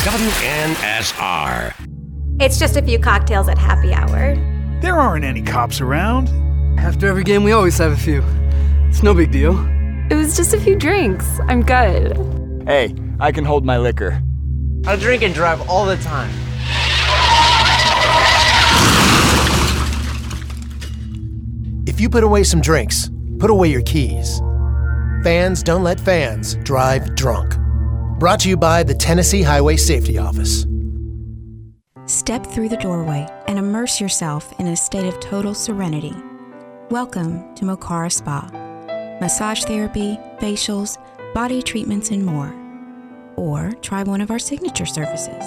[0.02, 1.72] WNSR.
[2.40, 4.34] It's just a few cocktails at happy hour.
[4.80, 6.28] There aren't any cops around.
[6.76, 8.20] After every game, we always have a few.
[8.88, 9.56] It's no big deal.
[10.10, 11.38] It was just a few drinks.
[11.46, 12.16] I'm good.
[12.66, 14.20] Hey, I can hold my liquor.
[14.88, 16.32] I drink and drive all the time.
[21.86, 24.40] If you put away some drinks, put away your keys.
[25.22, 27.54] Fans don't let fans drive drunk.
[28.22, 30.64] Brought to you by the Tennessee Highway Safety Office.
[32.06, 36.14] Step through the doorway and immerse yourself in a state of total serenity.
[36.88, 38.48] Welcome to Mokara Spa.
[39.20, 40.98] Massage therapy, facials,
[41.34, 42.54] body treatments, and more.
[43.34, 45.42] Or try one of our signature services.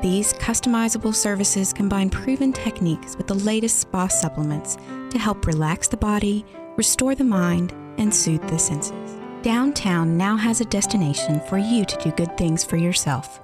[0.00, 4.78] These customizable services combine proven techniques with the latest spa supplements
[5.10, 9.01] to help relax the body, restore the mind, and soothe the senses.
[9.42, 13.40] Downtown now has a destination for you to do good things for yourself.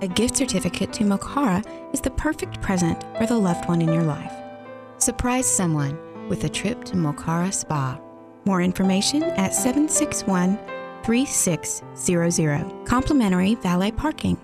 [0.00, 4.04] A gift certificate to Mokara is the perfect present for the loved one in your
[4.04, 4.32] life.
[4.98, 7.98] Surprise someone with a trip to Mokara Spa.
[8.44, 10.56] More information at 761
[11.02, 12.86] 3600.
[12.86, 14.38] Complimentary valet parking.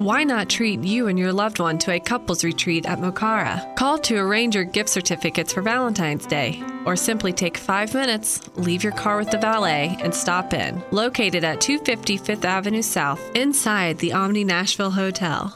[0.00, 3.76] Why not treat you and your loved one to a couples retreat at Mokara?
[3.76, 8.82] Call to arrange your gift certificates for Valentine's Day, or simply take five minutes, leave
[8.82, 10.82] your car with the valet, and stop in.
[10.90, 15.54] Located at 250 Fifth Avenue South, inside the Omni Nashville Hotel.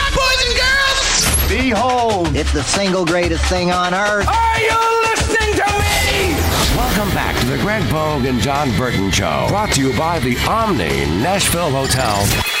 [1.51, 4.25] Behold, it's the single greatest thing on earth.
[4.25, 6.33] Are you listening to me?
[6.77, 9.47] Welcome back to the Greg Pogue and Jon Burton Show.
[9.49, 10.87] Brought to you by the Omni
[11.21, 12.60] Nashville Hotel.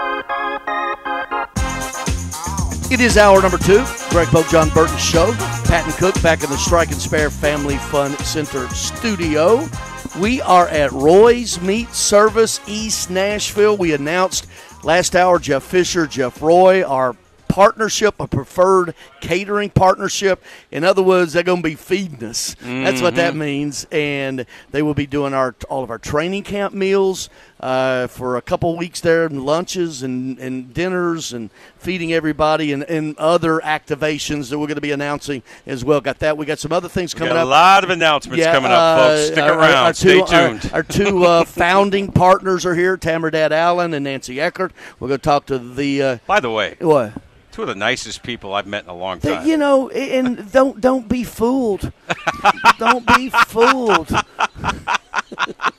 [2.91, 3.85] It is hour number two.
[4.09, 5.31] Greg Pogue, Jon Burton Show.
[5.65, 9.65] Patton Cook back in the Strike and Spare Family Fun Center studio.
[10.19, 13.77] We are at Roy's Meat Service, East Nashville.
[13.77, 14.45] We announced
[14.83, 17.15] last hour Jeff Fisher, Jeff Roy, our
[17.47, 20.43] partnership, a preferred catering partnership.
[20.69, 22.55] In other words, they're going to be feeding us.
[22.61, 23.37] That's what that Mhm.
[23.39, 23.85] means.
[23.91, 27.29] And they will be doing our all of our training camp meals
[27.61, 32.83] uh, for a couple weeks there, and lunches and, and dinners and feeding everybody and,
[32.83, 36.01] and other activations that we're going to be announcing as well.
[36.01, 36.35] Got that.
[36.37, 37.43] We got some other things We coming up.
[37.45, 39.27] a lot of announcements coming up, folks.
[39.27, 39.85] Stick our- our- around.
[39.85, 40.71] our Stay two, tuned.
[40.73, 44.73] Our, two uh, founding partners are here, Tamardad Allen and Nancy Eckert.
[44.99, 46.01] We're going to talk to the.
[46.01, 47.13] Uh, By the way, what?
[47.51, 49.45] two of the nicest people I've met in a long time.
[49.45, 51.91] you know, and don't don't be fooled.
[52.79, 54.09] don't be fooled.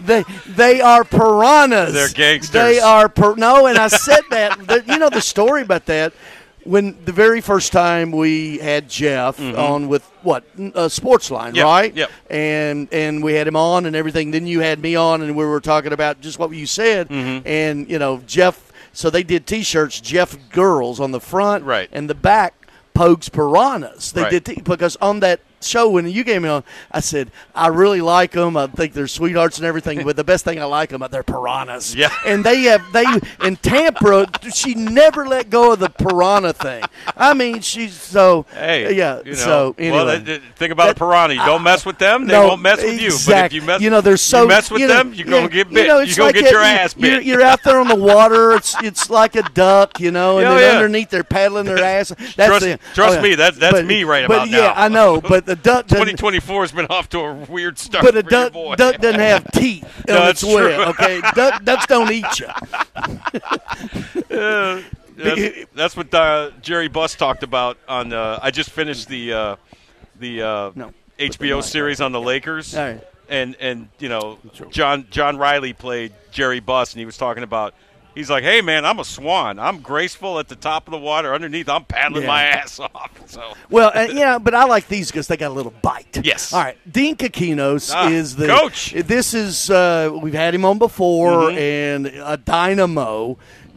[0.00, 1.92] they they are piranhas.
[1.92, 2.50] They're gangsters.
[2.52, 4.84] They are per- no, and I said that.
[4.86, 6.12] you know the story about that.
[6.64, 9.56] When the very first time we had Jeff Mhm.
[9.56, 11.94] on with what uh, Sportsline, Yep, right?
[11.94, 12.10] yep.
[12.28, 14.32] And and we had him on and everything.
[14.32, 17.08] Then you had me on, and we were talking about just what you said.
[17.08, 17.46] Mm-hmm.
[17.46, 18.72] And you know Jeff.
[18.92, 21.88] So they did T-shirts, Jeff Girls on the front, Right.
[21.92, 22.54] and the back,
[22.94, 24.10] Pogues Piranhas.
[24.12, 24.30] They Right.
[24.30, 28.00] did t- because on that show when you gave me on, I said I really
[28.00, 28.56] like them.
[28.56, 30.04] I think they're sweethearts and everything.
[30.04, 31.94] but the best thing I like them, uh, they're piranhas.
[31.94, 32.10] Yeah.
[32.26, 33.04] And they have they
[33.44, 34.26] in Tampa.
[34.52, 36.84] She never let go of the piranha thing.
[37.16, 39.18] I mean, she's so Hey, yeah.
[39.24, 39.96] you know, so anyway.
[39.96, 41.34] well, th- th- think about a piranha.
[41.34, 43.10] You don't mess with them; they No, won't mess with you.
[43.26, 45.26] But if you mess, you know, they're so you mess with you know, them, you're
[45.26, 45.82] gonna get bit.
[45.82, 47.80] You know, You it's are gonna like get your that- ass You're, you're out there
[47.80, 48.52] on the water.
[48.52, 50.76] It's it's like a duck, you know, and Oh, then yeah.
[50.78, 52.08] underneath they're paddling their ass.
[52.10, 52.64] That's trust
[52.94, 53.22] trust oh, yeah.
[53.22, 54.72] me, that's that's But- me right but about yeah, now.
[54.76, 56.06] I know, but the duck doesn't.
[56.18, 58.04] 2024 has been off to a weird start.
[58.04, 60.74] But a duck, duck doesn't have teeth No, on its that's web.
[60.74, 60.84] true.
[61.06, 62.48] Okay, duck, ducks don't eat you.
[64.30, 64.82] Uh,
[65.16, 68.12] that's, that's what uh, Jerry Buss talked about on.
[68.12, 69.56] Uh, I just finished the uh,
[70.18, 70.70] the uh,
[71.18, 73.00] HBO series on the Lakers, right.
[73.28, 74.38] and and you know
[74.70, 77.74] John John Reilly played Jerry Buss, and he was talking about.
[78.16, 79.58] He's like, "Hey man, I'm a swan.
[79.60, 81.32] I'm graceful at the top of the water.
[81.34, 82.28] Underneath, I'm paddling Yeah.
[82.28, 85.54] my ass off." So Well, uh, yeah, but I like these because they got a
[85.54, 86.20] little bite.
[86.22, 86.52] Yes.
[86.52, 86.78] All right.
[86.90, 88.92] Dean Cokinos Ah, is the coach.
[88.96, 91.56] This is uh, we've had him on before, Mhm.
[91.58, 93.36] and a dynamo.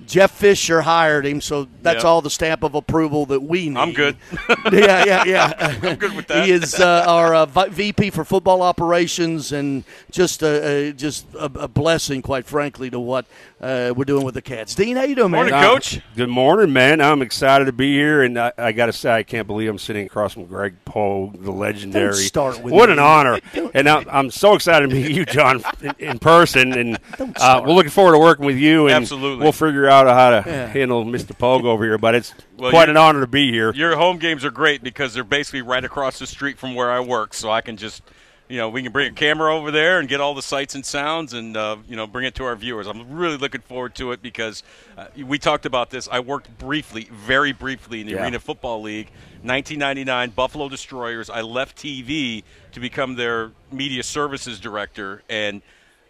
[0.10, 2.10] Jeff Fisher hired him, so that's Yeah.
[2.10, 3.78] all the stamp of approval that we need.
[3.78, 4.18] I'm good.
[4.72, 5.54] yeah, yeah, yeah.
[5.84, 6.46] I'm good with that.
[6.46, 11.32] He is uh, our uh, vi- VP for football operations, and just a, a just
[11.36, 13.28] a, a blessing, quite frankly, to what
[13.62, 14.74] uh, we're doing with the Kats.
[14.74, 15.54] Dean, how you doing, man?
[15.54, 15.80] Uh,
[16.16, 17.02] Good morning, man.
[17.02, 19.78] I'm excited to be here, and I, I got to say, I can't believe I'm
[19.78, 22.14] sitting across from Greg Pogue, the legendary.
[22.14, 22.94] Don't start with what me.
[22.94, 23.40] an honor!
[23.76, 27.74] and I'm, I'm so excited to meet you, Jon, in, in person, and uh, we're
[27.74, 28.88] looking forward to working with you.
[28.88, 29.44] And Absolutely.
[29.44, 30.68] we'll figure out how to Yeah.
[30.68, 31.38] handle Mr.
[31.38, 31.98] Pogue over here.
[31.98, 33.74] But it's Well, quite an honor to be here.
[33.74, 37.00] Your home games are great because they're basically right across the street from where I
[37.00, 38.02] work, so I can just,
[38.48, 40.84] you know, we can bring a camera over there and get all the sights and
[40.86, 42.88] sounds, and uh, you know, bring it to our viewers.
[42.88, 44.64] I'm really looking forward to it because
[44.98, 46.08] uh, we talked about this.
[46.12, 48.24] I worked briefly, very briefly, in the Yeah.
[48.24, 49.12] Arena Football League,
[49.44, 51.30] 1999 Buffalo Destroyers.
[51.30, 55.62] I left TV to become their media services director, and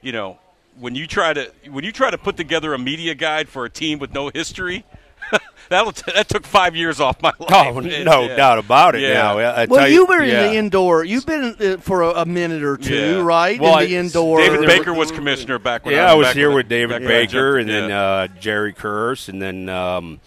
[0.01, 0.39] you know,
[0.79, 3.69] when you try to when you try to put together a media guide for a
[3.69, 4.85] team with no history.
[5.69, 7.51] That'll t- that took five years off my life.
[7.75, 8.35] Oh, no yeah.
[8.35, 9.01] doubt about it.
[9.01, 9.13] Yeah.
[9.13, 11.03] Now, I, I well, tell you were in the indoor.
[11.03, 13.21] You've been uh, for a, a minute or two, Yeah.
[13.21, 13.59] right?
[13.61, 14.39] Well, in the I- indoor.
[14.39, 16.89] David Baker was commissioner back when yeah, I I was, was here with I- David
[16.95, 18.01] back when I Baker and then yeah.
[18.01, 20.19] uh, Jerry Kurz, and then um,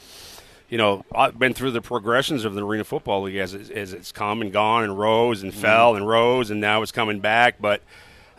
[0.68, 4.12] you know I've been through the progressions of the Arena Football League as, as it's
[4.12, 5.60] come and gone and rose and Mm-hmm.
[5.60, 7.56] fell and rose, and now it's coming back.
[7.60, 7.82] But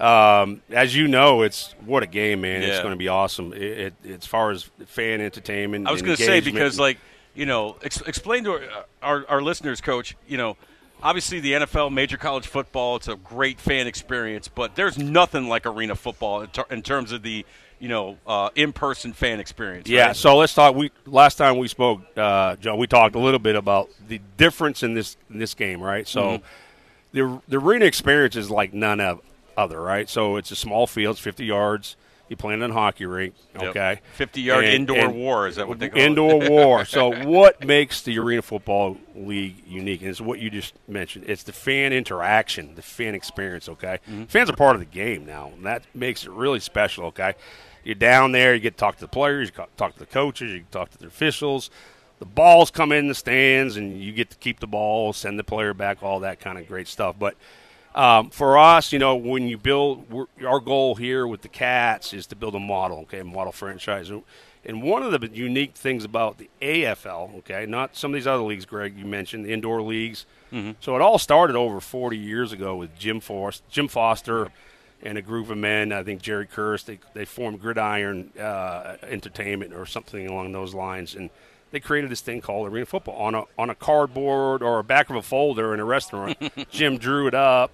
[0.03, 2.61] um, as you know, it's what a game, man!
[2.61, 3.53] It's going to be awesome.
[3.53, 6.97] It, it, as far as fan entertainment, I was going to say because, like,
[7.35, 10.17] you know, ex- explain to our, our our listeners, Coach.
[10.27, 10.57] You know,
[11.01, 15.65] obviously the NFL, major college football, it's a great fan experience, but there's nothing like
[15.65, 17.45] arena football in, ter- in terms of the
[17.79, 19.87] you know uh, in-person fan experience.
[19.87, 20.75] Yeah, so let's talk.
[20.75, 24.83] We last time we spoke, uh, Joe, we talked a little bit about the difference
[24.83, 26.05] in this in this game, right?
[26.07, 26.41] So Mhm.
[27.13, 29.21] the the arena experience is like none of
[29.57, 30.09] other, right?
[30.09, 31.95] So it's a small field, it's 50 yards.
[32.29, 33.63] You play in a hockey rink, Yep.
[33.63, 33.99] okay?
[34.17, 36.05] 50-yard And- indoor and war, is that what they call it?
[36.05, 36.85] Indoor war.
[36.85, 40.01] So what makes the Arena Football League unique?
[40.01, 41.25] And it's what you just mentioned.
[41.27, 43.99] It's the fan interaction, the fan experience, okay?
[44.09, 44.23] Mm-hmm.
[44.25, 47.33] Fans are part of the game now, and that makes it really special, okay?
[47.83, 50.53] You're down there, you get to talk to the players, you talk to the coaches,
[50.53, 51.69] you talk to the officials.
[52.19, 55.43] The balls come in the stands, and you get to keep the ball, send the
[55.43, 57.17] player back, all that kind of great stuff.
[57.19, 57.35] But
[57.95, 62.13] um, for us, you know, when you build, we're, our goal here with the Kats
[62.13, 64.09] is to build a model, okay, a model franchise.
[64.09, 64.23] And-
[64.65, 68.65] one of the unique things about the AFL, okay, not some of these other leagues,
[68.65, 70.25] Greg, you mentioned, the indoor leagues.
[70.53, 70.75] Mhm.
[70.79, 74.51] So it all started over 40 years ago with Jim Forst, Jim Foster,
[75.01, 75.91] and a group of men.
[75.91, 76.83] I think Jerry Kurz.
[76.85, 81.29] They they formed Gridiron uh, Entertainment or something along those lines, and
[81.73, 85.09] they created this thing called arena football on a on a cardboard or a back
[85.09, 86.37] of a folder in a restaurant.
[86.71, 87.71] Jim drew it up,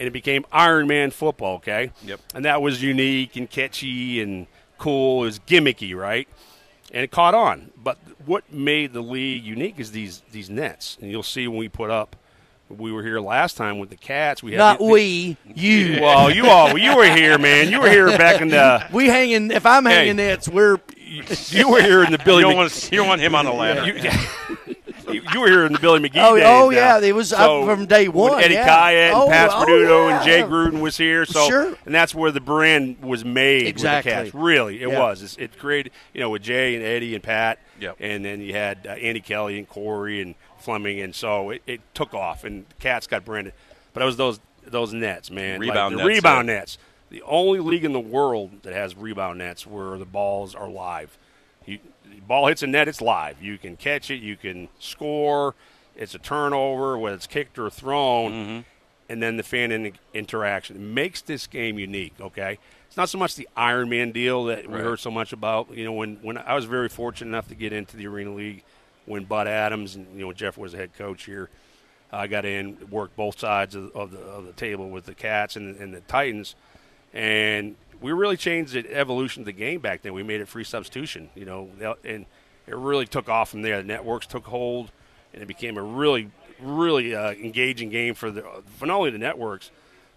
[0.00, 1.56] and it became Iron Man football.
[1.56, 1.92] Okay.
[2.02, 2.20] Yep.
[2.34, 5.22] And that was unique and catchy and cool.
[5.22, 6.28] It was gimmicky, right?
[6.92, 7.70] And it caught on.
[7.76, 11.68] But what made the league unique is these these nets, and you'll see when we
[11.68, 12.16] put up.
[12.68, 14.42] We were here last time with the Kats.
[14.42, 15.98] We had Not the- the- we, you.
[16.02, 17.70] Well, you all you were here, man.
[17.70, 18.86] You were here back in the.
[18.92, 19.50] We hanging.
[19.52, 19.94] If I'm Hey.
[19.94, 20.78] hanging nets, we're.
[21.50, 22.38] You were here in the Billy.
[22.38, 23.86] You don't Mc- want- you don't want him on the ladder.
[23.86, 24.10] You, you-
[25.32, 26.44] you were here in the Billy McGee Oh, days.
[26.44, 26.98] oh, now.
[26.98, 28.66] yeah, it was up So, from day one, Eddie yeah.
[28.68, 30.16] Khayat and Oh, Pat oh, Sperduto yeah.
[30.16, 31.24] and Jay Gruden was here.
[31.24, 31.74] So, Sure.
[31.86, 33.68] and that's where the brand was made.
[33.68, 34.10] Exactly.
[34.12, 34.34] With the Kats.
[34.34, 34.98] Really, it Yeah.
[34.98, 35.22] was.
[35.22, 37.60] It's, it created, you know, with Jay and Eddie and Pat.
[37.80, 37.96] Yep.
[38.00, 40.34] And then you had uh, Andy Kelly and Corey and
[40.66, 43.54] Fleming, and so it, it took off, and the Kats got branded.
[43.94, 45.60] But it was those those nets, man.
[45.60, 46.54] Like Rebound the nets, rebound yeah.
[46.58, 46.78] nets.
[47.08, 51.16] The only league in the world that has rebound nets where the balls are live.
[51.64, 53.40] You, the ball hits a net, it's live.
[53.40, 55.54] You can catch it, you can score.
[55.94, 58.60] It's a turnover, whether it's kicked or thrown, Mm-hmm.
[59.08, 60.76] and then the fan in- interaction.
[60.76, 62.14] It makes this game unique.
[62.20, 62.58] Okay,
[62.88, 64.82] it's not so much the Iron Man deal that we Right.
[64.82, 65.70] heard so much about.
[65.76, 68.62] You know, when when I was very fortunate enough to get into the Arena League
[69.06, 71.48] when Bud Adams and you know Jeff was the head coach here.
[72.12, 75.56] I got in, worked both sides of, of, the, of the table with the Kats
[75.56, 76.54] and, and the Titans,
[77.12, 80.12] and we really changed the evolution of the game back then.
[80.12, 81.68] We made it free substitution, you know,
[82.04, 82.26] and
[82.66, 83.78] it really took off from there.
[83.78, 84.90] The networks took hold,
[85.32, 86.30] and it became a really,
[86.60, 88.44] really uh, engaging game for the
[88.76, 89.70] for not only the networks,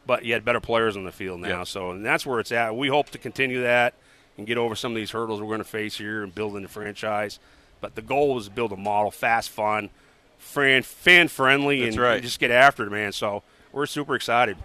[0.05, 1.59] but you had better players on the field now.
[1.59, 1.63] Yeah.
[1.63, 2.75] So, and that's where it's at.
[2.75, 3.93] We hope to continue that
[4.37, 6.69] and get over some of these hurdles we're going to face here and building the
[6.69, 7.39] franchise.
[7.81, 9.89] But the goal is to build a model, fast, fun,
[10.37, 12.21] fan fan friendly, That's and right.
[12.21, 13.11] just get after it, man.
[13.11, 14.57] So we're super excited.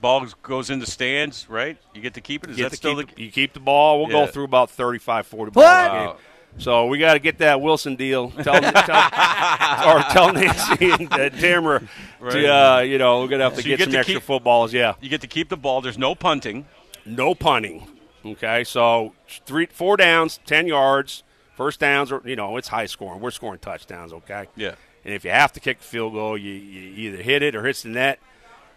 [0.00, 1.78] Ball goes into stands, right?
[1.94, 2.50] You get to keep it.
[2.50, 3.14] Is You that still keep the?
[3.14, 4.00] the- you keep the ball.
[4.00, 4.26] We'll Yeah.
[4.26, 5.90] go through about 35, 40 balls What?
[5.90, 6.16] a game.
[6.58, 8.30] So we got to get that Wilson deal.
[8.30, 8.60] Tell, tell
[9.96, 11.82] or tell Nancy and uh, Tamara
[12.20, 12.32] Right.
[12.32, 14.14] to uh, you know we're gonna have to So you get, get some to extra
[14.16, 14.72] keep- footballs.
[14.72, 15.80] Yeah, You get to keep the ball.
[15.80, 16.66] There's no punting.
[17.04, 17.88] no punting.
[18.24, 19.14] Okay, so
[19.46, 21.22] three, four downs, ten yards,
[21.56, 23.20] first downs, or you know it's high scoring.
[23.20, 24.12] We're scoring touchdowns.
[24.12, 24.46] Okay.
[24.56, 24.74] Yeah.
[25.04, 27.62] And if you have to kick a field goal, you, you either hit it or
[27.64, 28.18] hits the net,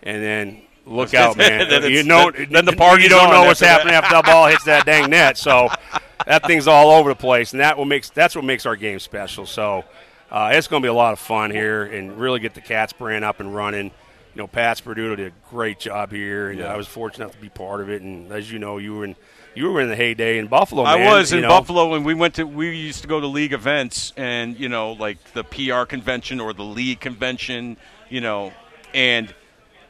[0.04, 1.70] and then look out, man.
[1.70, 4.48] then you know, then- then the party's you don't know what's happening after that ball
[4.48, 5.38] hits that dang net.
[5.38, 5.70] So
[6.26, 9.00] that thing's all over the place, and that what makes that's what makes our game
[9.00, 9.46] special.
[9.46, 9.86] So
[10.30, 12.92] uh, it's going to be a lot of fun here, and really get the Kats
[12.94, 13.92] brand up and running.
[14.38, 16.72] You know, Pat Sperduto did a great job here, and Yeah.
[16.72, 18.04] I was fortunate enough to be part of it.
[18.04, 19.16] And as you know, you were in
[19.56, 20.84] you were in the heyday in Buffalo.
[20.84, 21.48] I was in know.
[21.48, 22.46] Buffalo when we went to.
[22.46, 26.54] We used to go to league events, and you know, like the PR convention or
[26.54, 27.78] the league convention,
[28.10, 28.54] you know,
[28.94, 29.34] and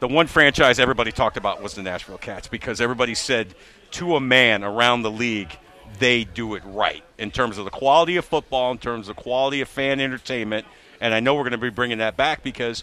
[0.00, 3.54] the one franchise everybody talked about was the Nashville Kats because everybody said
[3.90, 5.58] to a man around the league
[5.98, 9.60] they do it right in terms of the quality of football, in terms of quality
[9.60, 10.64] of fan entertainment,
[11.02, 12.82] and I know we're going to be bringing that back because,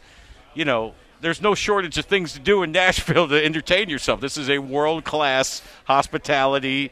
[0.53, 0.93] you know.
[1.25, 4.21] There's no shortage of things to do in Nashville to entertain yourself.
[4.21, 6.91] This is a world class hospitality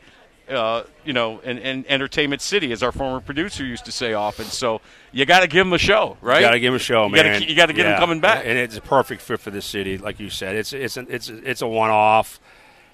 [0.50, 4.44] uh, you know, and, and entertainment city, as our former producer used to say often.
[4.46, 4.82] So
[5.12, 6.40] you got to give them a show, right?
[6.40, 7.34] You got to give them a show, You man.
[7.40, 8.44] gotta you got to get them coming back.
[8.46, 10.56] and it's a perfect fit for this city, like you said.
[10.56, 12.40] It's it's an, it's it's a one off,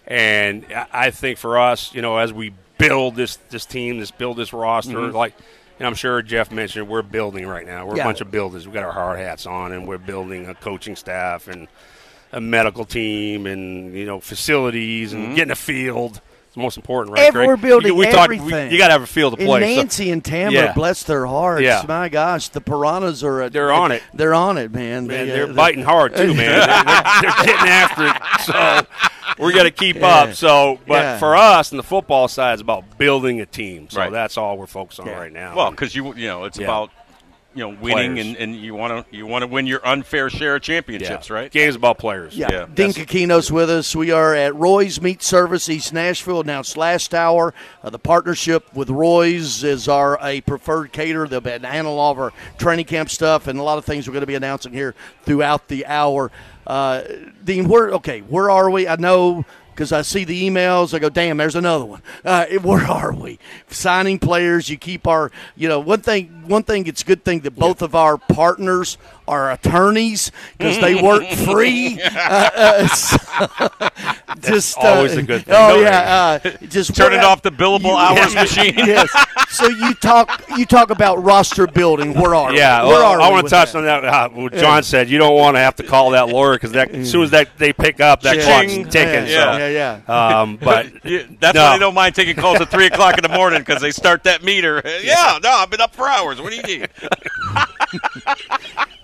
[0.06, 4.36] and I- think for us, you know, as we build this this team, this build
[4.38, 5.14] this roster, Mhm.
[5.14, 5.34] like.
[5.80, 7.86] And I'm sure Jeff mentioned we're building right now.
[7.86, 8.04] We're Yeah.
[8.04, 8.68] a bunch of builders.
[8.68, 11.68] We got our hard hats on, and we're building a coaching staff and
[12.34, 15.36] a medical team, and you know facilities, and Mhm.
[15.36, 16.22] getting a field.
[16.48, 17.28] It's the most important, right?
[17.28, 17.48] Ev- Greg?
[17.48, 18.72] we're building we, we talked- we- everything.
[18.72, 19.76] you got to have a field to And play.
[19.76, 20.74] So- Nancy and Tamara, Yeah.
[20.74, 21.62] bless their hearts.
[21.62, 21.84] Yeah.
[21.88, 23.44] My gosh, the piranhas are.
[23.44, 24.02] A, They're on it.
[24.16, 25.06] They're on it, man.
[25.06, 26.38] Man, They, uh, they're they- biting hard too, man.
[26.38, 26.58] they're,
[27.22, 28.16] they're, they're getting after it.
[28.46, 28.88] So
[29.40, 30.08] we're gonna keep Yeah.
[30.08, 30.34] up.
[30.36, 31.18] So, but Yeah.
[31.20, 33.88] for us, and the football side, it's about building a team.
[33.90, 34.12] So Right.
[34.12, 35.56] that's all we're focused on right now.
[35.56, 36.66] Well, because you you know it's Yeah.
[36.66, 36.92] about
[37.56, 38.28] you know winning Players.
[38.28, 41.36] and, and you want to you want to win your unfair share of championships, Yeah.
[41.36, 41.52] right?
[41.52, 42.38] Game's about players.
[42.38, 43.96] Yeah, Dean Cokinos with us.
[43.96, 46.42] We are at Roy's Meat Service, East Nashville.
[46.42, 47.56] Announced last hour.
[47.84, 51.28] Uh, the partnership with Roy's is our a preferred caterer.
[51.28, 54.14] They'll be handling all of our training camp stuff and a lot of things we're
[54.14, 54.94] going to be announcing here
[55.26, 56.32] throughout the hour.
[56.70, 57.02] Uh,
[57.44, 58.88] Dean, where okay, where are we?
[58.88, 60.94] I know because I see the emails.
[60.94, 62.04] I go, damn, there's another one.
[62.24, 63.40] Uh, where are we?
[63.70, 64.70] Signing players.
[64.70, 66.48] You keep our, you know, one thing.
[66.48, 66.86] One thing.
[66.86, 69.00] It's a good thing that both of our partners
[69.30, 72.00] are attorneys because they work free.
[72.10, 73.18] Uh, uh, so-
[74.42, 75.56] just uh, always a good thing.
[75.56, 78.74] Oh No, yeah, uh, just Turning what- off the billable hours machine.
[78.78, 79.10] yes.
[79.50, 80.44] So you talk.
[80.58, 82.14] You talk about roster building.
[82.14, 82.90] Where are Yeah, we?
[82.90, 83.78] Where well, are I want to touch that?
[83.80, 84.04] on that.
[84.06, 84.60] Uh, what Yeah.
[84.62, 87.24] John said you don't want to have to call that lawyer because that as soon
[87.24, 88.84] as that they pick up, that Ching.
[88.84, 89.28] clock's ticking.
[89.32, 89.52] Yeah.
[89.54, 90.40] so, Yeah, yeah.
[90.42, 91.64] Um, but Yeah, that's no.
[91.64, 94.24] why they don't mind taking calls at three o'clock in the morning because they start
[94.24, 94.82] that meter.
[95.04, 96.42] Yeah, no, I've been up for hours.
[96.42, 96.90] What do you need?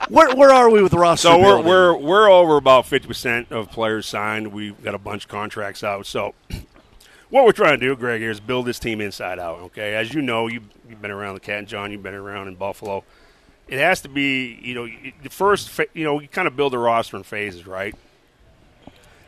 [0.09, 1.65] Where, where are we with roster So we're, building?
[1.65, 4.47] we're we're over about fifty percent of players signed.
[4.53, 6.05] We've got a bunch of contracts out.
[6.05, 6.35] So
[7.29, 9.59] what we're trying to do, Greg, here is build this team inside out.
[9.61, 11.91] Okay, as you know, you've, you've been around the Cat and Jon.
[11.91, 13.03] You've been around in Buffalo.
[13.67, 15.69] It has to be, you know, you- the first.
[15.69, 17.95] Fa- you know, you kind of build a roster in phases, right?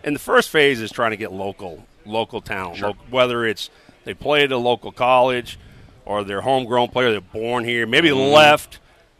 [0.03, 2.79] And the first phase is trying to get local, local talent.
[2.81, 3.71] Local, whether it's
[4.05, 5.57] they play at a local college,
[6.05, 8.31] or they're homegrown player, they're born here, maybe Mhm.
[8.31, 8.79] left,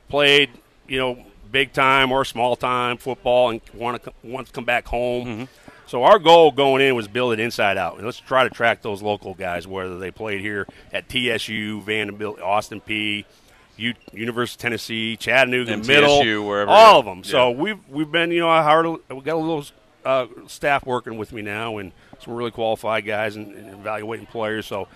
[0.10, 0.50] played,
[0.88, 4.86] you know, big time or small time football, and want to want to come back
[4.88, 5.48] home.
[5.86, 8.82] So our goal going in was build it inside out, and let's try to track
[8.82, 13.24] those local guys, whether they played here at TSU, Vanderbilt, Austin Peay
[13.78, 17.24] U- University of Tennessee, Chattanooga, MTSU, Middle, wherever, all of them.
[17.24, 19.66] So we've we've been, you know, I hired, a, we got a little
[20.04, 24.66] uh, staff working with me now, and some really qualified guys and, and evaluating players.
[24.66, 24.88] So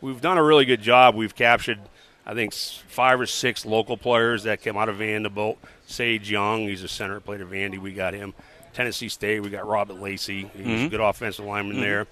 [0.00, 1.14] we've done a really good job.
[1.14, 1.80] We've captured,
[2.28, 5.58] I think, five or six local players that came out of Vanderbilt.
[5.86, 7.78] Sage Young, he's a center, played at Vandy.
[7.78, 8.34] We got him.
[8.74, 10.50] Tennessee State, we got Robert Lacey.
[10.54, 10.90] He's a Mhm.
[10.90, 11.80] good offensive lineman Mhm.
[11.80, 12.06] there.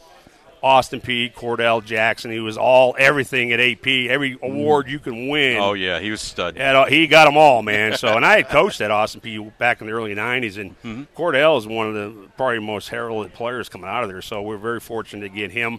[0.62, 2.30] Austin Peay Cordell Jackson.
[2.32, 4.08] He was all everything at AP.
[4.08, 5.58] Every award you can win.
[5.58, 6.56] Oh yeah, he was stud.
[6.56, 7.92] Yeah, he got them all, man.
[7.98, 11.02] So, and I had coached at Austin Peay back in the early '90s, and Mm-hmm.
[11.14, 14.22] Cordell is one of the probably most heralded players coming out of there.
[14.22, 15.78] So we're very fortunate to get him.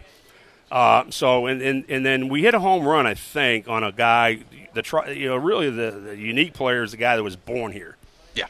[0.69, 3.91] Uh, so, and, and and then we hit a home run, I think, on a
[3.91, 4.39] guy.
[4.73, 7.95] The you know really the, the unique player is the guy that was born here.
[8.35, 8.47] Yeah.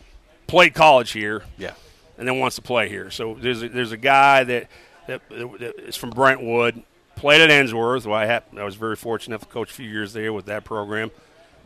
[0.47, 1.43] Played college here.
[1.57, 1.73] Yeah.
[2.17, 3.11] And then wants to play here.
[3.11, 4.67] So there's a, there's a guy that
[5.07, 6.83] that, that is from Brentwood.
[7.15, 8.05] Played at Ensworth.
[8.05, 11.11] Well, I, I was very fortunate to coach a few years there with that program.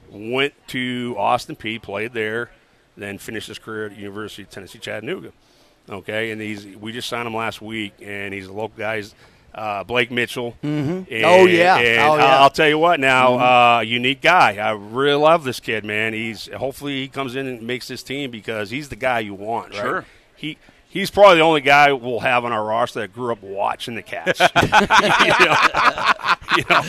[0.10, 2.52] Went to Austin Peay Played there.
[2.98, 5.32] Then finished his career at the University of Tennessee Chattanooga.
[5.90, 8.98] Okay, and he's we just signed him last week, and he's a local guy.
[8.98, 9.16] He's,
[9.54, 10.56] uh, Blake Mitchell.
[10.64, 11.08] Mhm.
[11.12, 11.78] And- Oh, yeah.
[11.78, 12.40] and Oh, yeah.
[12.42, 13.00] I'll tell you what.
[13.00, 13.78] Now, Mhm.
[13.78, 14.58] uh, unique guy.
[14.58, 16.14] I really love this kid, man.
[16.14, 19.74] He's hopefully he comes in and makes this team because he's the guy you want.
[19.74, 19.82] Right?
[19.82, 20.06] Sure.
[20.36, 20.58] He.
[20.88, 24.02] He's probably the only guy we'll have on our roster that grew up watching the
[24.02, 24.42] Kats.
[24.62, 25.56] you know,
[26.58, 26.82] you know,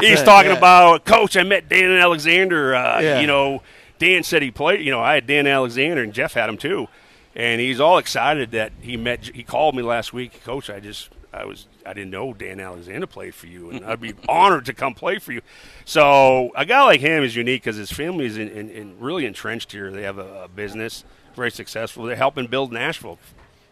[0.00, 0.58] he's talking yeah.
[0.58, 2.74] about, Coach, I met Dan Alexander.
[2.74, 3.20] Uh, Yeah.
[3.20, 3.62] You know,
[4.00, 4.80] Dan said he played.
[4.80, 6.88] You know, I had Dan Alexander and Jeff had him too,
[7.36, 9.26] and he's all excited that he met.
[9.32, 10.68] He called me last week, Coach.
[10.68, 14.14] I just, I was, I didn't know Dan Alexander played for you, and I'd be
[14.28, 15.40] honored to come play for you.
[15.84, 19.24] So a guy like him is unique because his family is in, in, in really
[19.26, 19.90] entrenched here.
[19.90, 21.04] They have a, a business,
[21.34, 22.04] very successful.
[22.04, 23.18] They're helping build Nashville.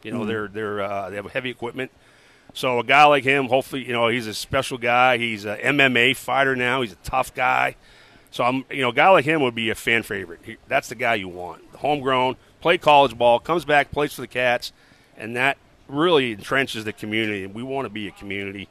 [0.02, 0.26] You know, Mhm.
[0.26, 1.90] they're they're uh, they have heavy equipment.
[2.52, 5.18] So a guy like him, hopefully, you know, he's a special guy.
[5.18, 6.82] He's a MMA fighter now.
[6.82, 7.74] He's a tough guy.
[8.30, 10.40] So I'm, you know, a guy like him would be a fan favorite.
[10.44, 11.62] He, that's the guy you want.
[11.76, 14.72] Homegrown, play college ball, comes back, plays for the Kats,
[15.16, 15.56] and that
[15.94, 17.46] really entrenches the community.
[17.46, 18.68] We want to be a community.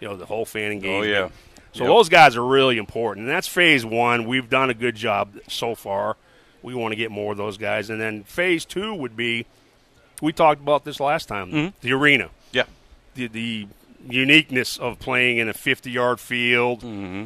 [0.00, 1.04] You know, the whole fan engagement.
[1.06, 1.28] Oh, yeah.
[1.72, 1.88] So Yep.
[1.88, 4.26] those guys are really important, and that's phase one.
[4.26, 6.16] We've done a good job so far.
[6.62, 9.46] We want to get more of those guys, and then phase two would be.
[10.22, 11.50] We talked about this last time.
[11.52, 11.72] Mhm.
[11.80, 12.64] The arena Yeah.
[13.14, 13.66] the, the
[14.08, 17.24] uniqueness of playing in a 50 yard field, Mm-hmm.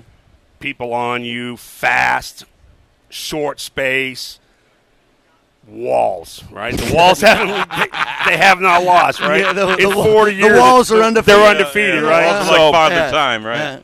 [0.60, 2.44] people on you, fast,
[3.10, 4.38] short space,
[5.70, 6.76] walls, right?
[6.76, 7.86] The walls haven't, they,
[8.30, 9.40] they have not lost, right?
[9.40, 10.58] Yeah, the- in the wa- 40 the years.
[10.58, 11.38] walls are undefeated.
[11.40, 12.22] They're undefeated, yeah, right?
[12.26, 12.40] yeah.
[12.40, 13.56] It's like Father Time, right?
[13.56, 13.80] Yeah.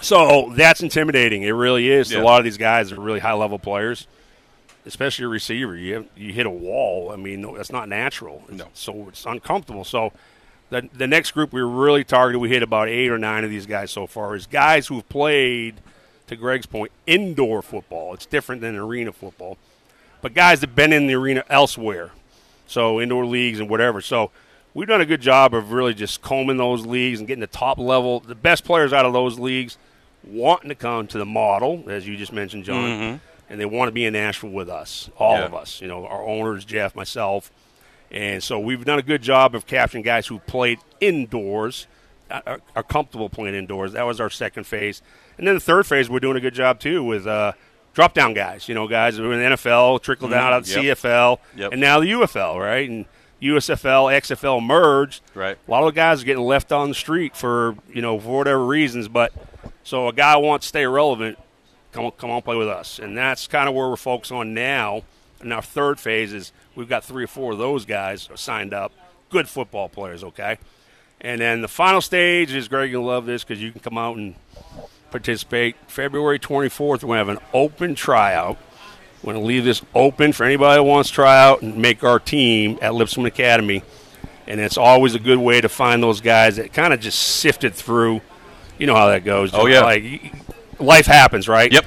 [0.00, 1.42] So that's intimidating.
[1.42, 2.12] It really is.
[2.12, 2.20] Yeah.
[2.20, 4.06] A lot of these guys are really high level players,
[4.84, 5.74] especially a receiver.
[5.76, 7.10] You have, you hit a wall.
[7.12, 8.42] I mean, that's not natural.
[8.50, 8.66] No.
[8.74, 9.84] So it's uncomfortable.
[9.84, 10.12] So
[10.68, 13.64] the the next group we really targeted, we hit about eight or nine of these
[13.66, 15.76] guys so far, is guys who've played,
[16.26, 18.12] to Greg's point, indoor football.
[18.12, 19.56] It's different than arena football,
[20.26, 22.10] but guys that've been in the arena elsewhere,
[22.66, 24.00] so indoor leagues and whatever.
[24.00, 24.30] So.
[24.74, 27.78] We've done a good job of really just combing those leagues and getting the top
[27.78, 29.78] level, the best players out of those leagues
[30.22, 33.20] wanting to come to the model, as you just mentioned, Jon, Mhm.
[33.48, 35.46] and they want to be in Nashville with us, all Yeah.
[35.46, 35.80] of us.
[35.80, 37.50] You know, our owners, Jeff, myself,
[38.10, 41.86] and so we've done a good job of capturing guys who played indoors,
[42.30, 43.94] uh, are, are comfortable playing indoors.
[43.94, 45.00] That was our second phase,
[45.38, 47.26] and then the third phase, we're doing a good job too with.
[47.26, 47.52] Uh,
[47.96, 50.54] Drop down guys, you know, guys who are in the NFL, trickle down Mhm.
[50.54, 50.98] out to Yep.
[50.98, 51.72] CFL, Yep.
[51.72, 52.86] and now the UFL, right?
[52.88, 53.06] And
[53.40, 55.22] USFL, XFL merged.
[55.34, 55.56] Right.
[55.66, 58.36] A lot of the guys are getting left on the street for you know for
[58.36, 59.32] whatever reasons, but
[59.82, 61.38] so a guy wants to stay relevant,
[61.92, 64.52] come on, come on, play with us, and that's kind of where we're focused on
[64.52, 65.00] now.
[65.40, 68.92] And our third phase is we've got three or four of those guys signed up,
[69.30, 70.58] good football players, okay.
[71.18, 72.90] And then the final stage is Greg.
[72.90, 74.34] You'll love this because you can come out and
[75.10, 75.76] participate.
[75.86, 78.58] February 24th, we're going to have an open tryout.
[79.22, 82.04] We're going to leave this open for anybody that wants to try out and make
[82.04, 83.82] our team at Lipscomb Academy.
[84.46, 87.74] And it's always a good way to find those guys that kind of just sifted
[87.74, 88.20] through.
[88.78, 89.52] You know how that goes.
[89.54, 89.80] Oh, yeah.
[89.80, 90.32] Like,
[90.78, 91.72] life happens, right?
[91.72, 91.84] Yep.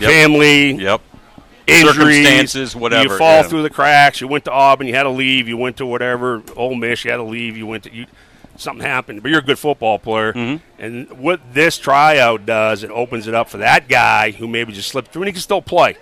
[0.00, 0.10] Yep.
[0.10, 0.72] Family.
[0.72, 1.00] Yep.
[1.66, 1.94] Injuries,
[2.26, 3.48] Circumstances, whatever, You fall yeah.
[3.48, 4.20] through the cracks.
[4.20, 5.46] You went to Auburn, you had to leave.
[5.46, 7.56] You went to whatever Ole Miss, you had to leave.
[7.56, 8.06] You went to you.
[8.62, 10.32] Something happened, but you're a good football player.
[10.32, 10.82] Mm-hmm.
[10.82, 14.88] And what this tryout does, it opens it up for that guy who maybe just
[14.88, 15.96] slipped through, and he can still play.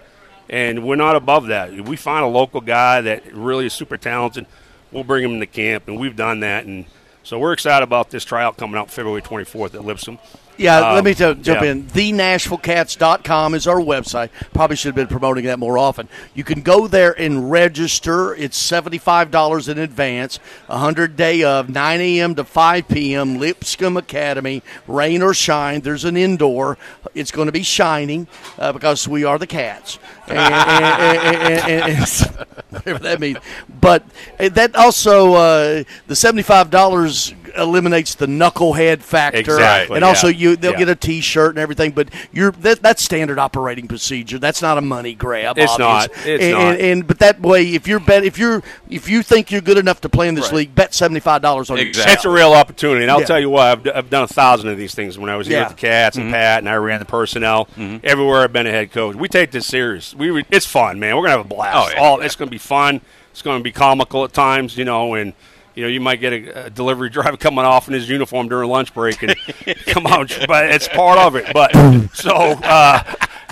[0.49, 1.73] And we're not above that.
[1.73, 4.47] If we find a local guy that really is super talented,
[4.93, 6.67] we'll bring him into camp, and we've done that.
[6.67, 6.85] And
[7.23, 10.19] so we're excited about this tryout coming out February 24th at Lipscomb.
[10.61, 11.71] Yeah, let Um, me t- jump yeah.
[11.71, 11.85] in.
[11.85, 14.29] TheNashvilleKats.com is our website.
[14.53, 16.07] Probably should have been promoting that more often.
[16.35, 18.35] You can go there and register.
[18.35, 20.39] It's $75 in advance.
[20.69, 22.35] A 100 day of 9 a.m.
[22.35, 23.39] to 5 p.m.
[23.39, 24.63] Lipscomb Academy.
[24.87, 25.81] Rain or shine.
[25.81, 26.77] There's an indoor.
[27.15, 28.29] It's going to be shining
[28.59, 29.99] uh, because we are the Kats.
[30.29, 33.39] And, and- and- whatever that means.
[33.81, 34.05] But
[34.39, 39.39] that also, uh, the $75 eliminates the knucklehead factor.
[39.39, 40.37] Exactly, And also, yeah.
[40.37, 40.79] you they'll Yeah.
[40.79, 44.39] get a T-shirt and everything, but you're that, that's standard operating procedure.
[44.39, 45.59] That's not a money grab.
[45.59, 45.79] It's obvious.
[46.19, 46.27] not.
[46.27, 46.73] It's and, not.
[46.75, 49.79] And, and- but that way, if you're bet if you're if you think you're good
[49.79, 50.57] enough to play in this Right.
[50.59, 52.13] league, bet seventy five dollars on Exactly.
[52.13, 53.27] It's a real opportunity, and I'll Yeah.
[53.27, 55.47] tell you what, I've, d- I've done a thousand of these things when I was
[55.47, 55.65] here Yeah.
[55.65, 56.35] at the Kats and mm-hmm.
[56.35, 57.67] Pat, and I ran the personnel.
[57.79, 57.99] Mm-hmm.
[58.05, 60.15] Everywhere I've been a head coach, we take this serious.
[60.15, 61.17] We re- it's fun, man.
[61.17, 61.77] We're gonna have a blast.
[61.77, 62.01] Oh, yeah.
[62.01, 63.01] All it's gonna be fun.
[63.33, 65.33] It's gonna be comical at times, you know, and
[65.75, 68.69] you know you might get a, a delivery driver coming off in his uniform during
[68.69, 69.35] lunch break and
[69.87, 71.47] come on, but it's part of it.
[71.53, 71.73] But
[72.15, 72.31] so.
[72.35, 73.03] uh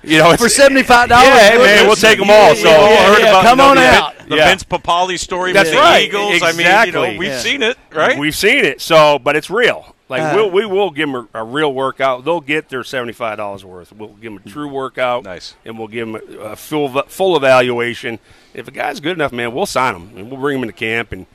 [0.04, 2.54] you know, it's, For $75, yeah, we'll- man, we'll take them all.
[2.54, 4.14] So, Yeah, yeah, heard yeah, about come on the, out.
[4.28, 4.48] The Yeah.
[4.48, 6.04] Vince Papale story That's with the right.
[6.04, 6.40] Eagles.
[6.40, 6.92] I mean, you Exactly.
[6.92, 7.38] know, we've Yeah.
[7.40, 8.16] seen it, right?
[8.16, 8.80] We've seen it.
[8.80, 9.96] So, but it's real.
[10.08, 10.32] Like Uh.
[10.36, 12.24] we'll, we will give them a, a real workout.
[12.24, 13.92] They'll get their seventy five dollars worth.
[13.92, 15.24] We'll give them a true workout.
[15.24, 15.56] Nice.
[15.64, 18.20] And we'll give them a, a full full evaluation.
[18.54, 21.10] If a guy's good enough, man, we'll sign him and we'll bring him into camp
[21.10, 21.26] and.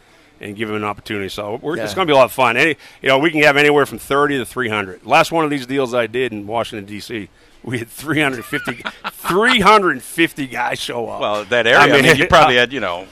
[0.42, 2.58] And give him an opportunity, so we're, it's going to be a lot of fun.
[2.58, 5.06] Any, you know, we can have anywhere from thirty to three hundred.
[5.06, 7.30] Last one of these deals I did in Washington D.C.,
[7.64, 11.22] we had 350, 350 guys show up.
[11.22, 11.80] Well, that area.
[11.80, 13.08] I mean, mean, you probably had, you know,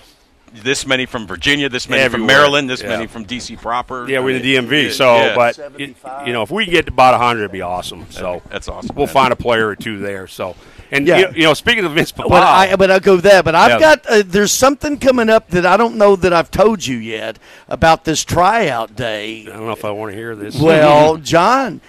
[0.54, 2.90] this many from Virginia, this many from Maryland, this Yeah.
[2.90, 4.10] many from DC proper.
[4.10, 4.84] Yeah, we're in the DMV.
[4.88, 5.36] yeah, So, yeah.
[5.36, 5.96] but it,
[6.26, 8.08] you know, if we get to about hundred, it'd be awesome.
[8.10, 8.96] So that's awesome.
[8.96, 9.14] We'll man.
[9.14, 10.28] find a player or two there.
[10.28, 10.56] So,
[10.92, 11.18] and Yeah.
[11.18, 13.42] you, know, you know, speaking of Vince Papale, But I, but I'll go there.
[13.42, 13.80] But I've Yeah.
[13.80, 17.40] got uh, there's something coming up that I don't know that I've told you yet
[17.70, 19.48] about this tryout day.
[19.48, 20.56] I don't know if I want to hear this.
[20.60, 21.82] Well, Jon,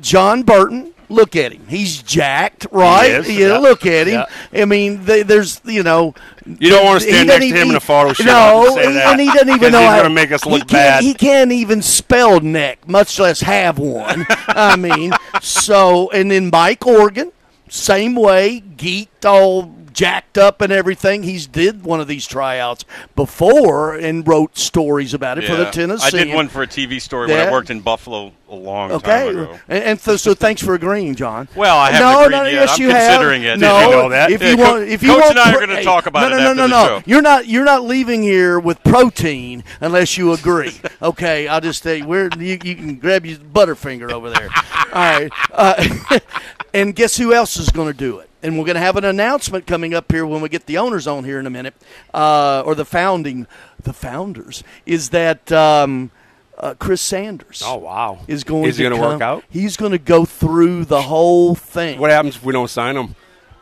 [0.00, 0.88] Jon Burton.
[1.08, 1.66] Look at him.
[1.68, 3.22] He's jacked, right?
[3.22, 4.24] He yeah, look at him.
[4.50, 6.14] I mean, th there's you know.
[6.46, 8.24] You don't want to stand next to him in a photo shoot.
[8.24, 10.32] No, I'll just say and, and he doesn't even know he's how going to make
[10.32, 11.02] us he look can't, bad.
[11.04, 14.24] He can't even spell neck, much less have one.
[14.48, 15.12] I mean,
[15.42, 17.30] so and then Mike Organ,
[17.72, 21.22] same way, geeked all jacked up and everything.
[21.22, 22.84] He's did one of these tryouts
[23.14, 26.18] before and wrote stories about it for the Tennessee.
[26.18, 29.28] I did one for a TV story when I worked in Buffalo a long time
[29.28, 29.58] ago.
[29.68, 31.48] and, and so, so thanks for agreeing, Jon.
[31.56, 32.52] Well, I haven't no, agreed no, yet.
[32.52, 33.08] yes, I'm you have.
[33.10, 33.58] considering it.
[33.58, 34.30] No, Did you know that?
[34.30, 36.06] if Yeah, you Co- want, if you Coach want and I are gonna hey, talk
[36.06, 36.98] about no, it no, no, after no, the no.
[37.00, 37.02] show.
[37.06, 40.72] You're not, you're not leaving here with protein unless you agree.
[41.02, 44.48] okay, I'll just say where you, you can grab your butterfinger over there.
[44.92, 46.18] All right, uh,
[46.74, 48.28] and guess who else is going to do it?
[48.42, 51.06] And we're going to have an announcement coming up here when we get the owners
[51.06, 51.74] on here in a minute,
[52.12, 53.46] uh, or the founding,
[53.82, 54.64] the founders.
[54.84, 56.10] Is that um,
[56.58, 57.62] uh, Chris Sanders?
[57.64, 58.18] Oh wow!
[58.26, 59.44] is going Is to he gonna work out?
[59.48, 62.00] He's going to go through the whole thing.
[62.00, 63.14] What happens if we don't sign him?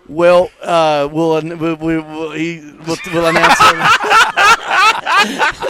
[0.08, 3.76] Well, uh, we'll, we'll, we'll, he, we'll, we'll announce it.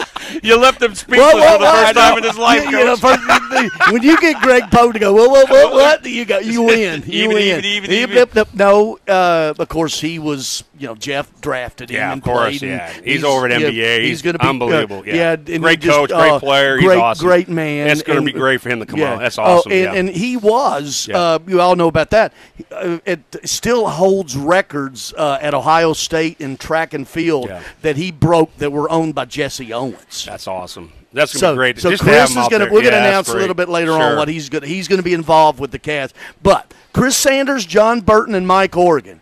[0.43, 3.91] You left him speechless for the first time in his life, You- you know, first-
[3.91, 6.05] when you get Greg Pogue to go, what, what, what, what?
[6.05, 7.03] You got, you win.
[7.05, 7.65] You Even, win.
[7.65, 8.27] even, even, even.
[8.35, 8.47] yep.
[8.53, 10.63] No, uh, of course he was.
[10.77, 11.97] You know, Jeff drafted him.
[11.97, 12.91] Yeah, of and course, played, yeah.
[13.03, 14.01] He's over at NBA.
[14.03, 15.33] He's gonna be uh, unbelievable, yeah.
[15.33, 17.23] and Great just, coach, great uh, player, he's great, awesome.
[17.27, 17.87] great man.
[17.87, 19.13] It's gonna be great for him to come yeah.
[19.13, 19.19] out.
[19.19, 19.93] That's Oh, awesome, and, yeah.
[19.93, 21.07] and he was.
[21.07, 21.19] Yeah.
[21.19, 22.33] Uh, you all know about that.
[22.71, 27.61] Uh, it still holds records uh, at Ohio State in track and field Yeah.
[27.83, 30.20] that he broke that were owned by Jesse Owens.
[30.25, 30.91] That's awesome.
[31.13, 31.79] That's gonna so, be great.
[31.79, 32.65] So Just Chris is going to there.
[32.65, 34.01] we're going to Yeah, that's announce a little bit later Sure.
[34.01, 36.11] on what he's going he's going to be involved with the Cavs.
[36.41, 39.21] But Chris Sanders, Jon Burton, and Mike Organ.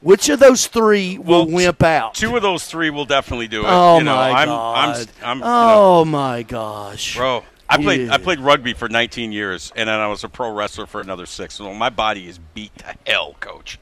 [0.00, 2.14] Which of those three will wimp out?
[2.14, 3.66] Two of those three will definitely do it.
[3.68, 4.98] Oh you know, my I'm, god!
[4.98, 5.50] I'm, I'm, you know,
[6.00, 7.44] oh my gosh, bro.
[7.68, 8.14] I played Yeah.
[8.14, 11.24] I played rugby for 19 years, and then I was a pro wrestler for another
[11.24, 11.54] six.
[11.54, 13.78] So my body is beat to hell, coach.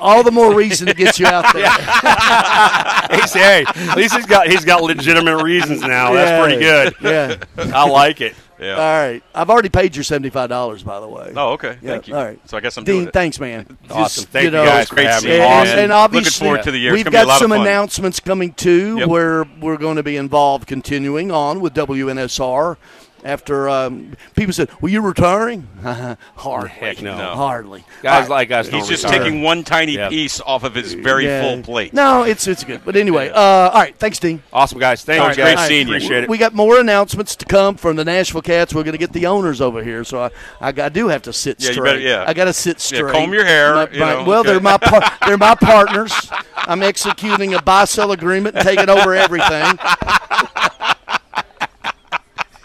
[0.00, 1.68] All the more reason to get you out there.
[3.20, 6.12] He's, hey, at least he's got he's got legitimate reasons now.
[6.12, 6.94] Yeah, That's pretty good.
[7.58, 8.34] Yeah, I like it.
[8.60, 8.72] Yeah.
[8.72, 8.76] All
[9.08, 11.32] right, I've already paid your seventy five dollars, by the way.
[11.36, 11.78] Oh, okay.
[11.80, 12.16] Yeah, Thank you.
[12.16, 12.40] All right.
[12.48, 12.94] So I guess I'm Dean.
[12.96, 13.12] doing it.
[13.12, 13.78] Thanks, man.
[13.88, 14.02] Awesome.
[14.22, 15.36] Just, Thank you know, guys for having me.
[15.36, 15.68] and, Awesome.
[15.68, 16.90] and Looking obviously, forward to the year.
[16.92, 19.08] It's We've gonna be a got some announcements coming too, Yep.
[19.08, 22.76] where we're going to be involved, continuing on with WNSR.
[23.28, 25.68] After um, people said, "Well, you're retiring?"
[26.34, 27.14] hardly, Heck no.
[27.14, 27.84] hardly.
[28.02, 28.30] Guys All right.
[28.30, 29.18] like us don't He's just retire.
[29.24, 30.08] taking one tiny Yeah.
[30.08, 31.42] piece off of his very Yeah.
[31.42, 31.92] full plate.
[31.92, 32.80] No, it's it's good.
[32.86, 33.94] But anyway, uh, all right.
[33.98, 34.42] Thanks, Dean.
[34.50, 35.04] Awesome guys.
[35.04, 35.44] Thank All you right, guys.
[35.44, 35.68] great All right.
[35.68, 35.94] seeing you.
[35.96, 36.30] Appreciate it.
[36.30, 38.74] We got more announcements to come from the Nashville Kats.
[38.74, 40.30] We're going to get the owners over here, so I,
[40.60, 41.84] I, I do have to sit Yeah, you straight.
[41.90, 42.24] better- yeah.
[42.26, 43.12] I got to sit Yeah, straight.
[43.12, 44.50] comb your hair, My- you my- know, well, okay.
[44.52, 46.12] they're my par- they're my partners.
[46.56, 49.78] I'm executing a buy sell agreement, and taking over everything.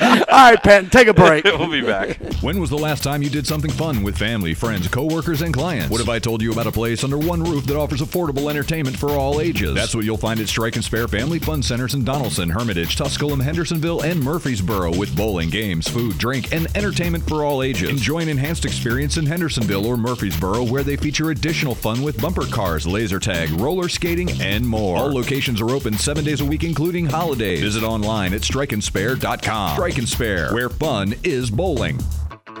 [0.00, 1.44] All right, Pat, take a break.
[1.58, 2.18] we'll be back.
[2.40, 5.90] When was the last time you did something fun with family, friends, coworkers, and clients?
[5.90, 8.96] What if I told you about a place under one roof that offers affordable entertainment
[8.96, 9.74] for all ages?
[9.74, 13.40] That's what you'll find at Strike and Spare Family Fun Centers in Donelson, Hermitage, Tusculum,
[13.40, 17.90] Hendersonville, and Murfreesboro with bowling, games, food, drink, and entertainment for all ages.
[17.90, 22.46] Enjoy an enhanced experience in Hendersonville or Murfreesboro where they feature additional fun with bumper
[22.46, 24.96] cars, laser tag, roller skating, and more.
[24.98, 27.62] All locations are open seven days a week, including holidays.
[27.62, 29.72] Visit online at strikeandspare.com.
[29.72, 31.98] Strike and Spare, where fun is bowling.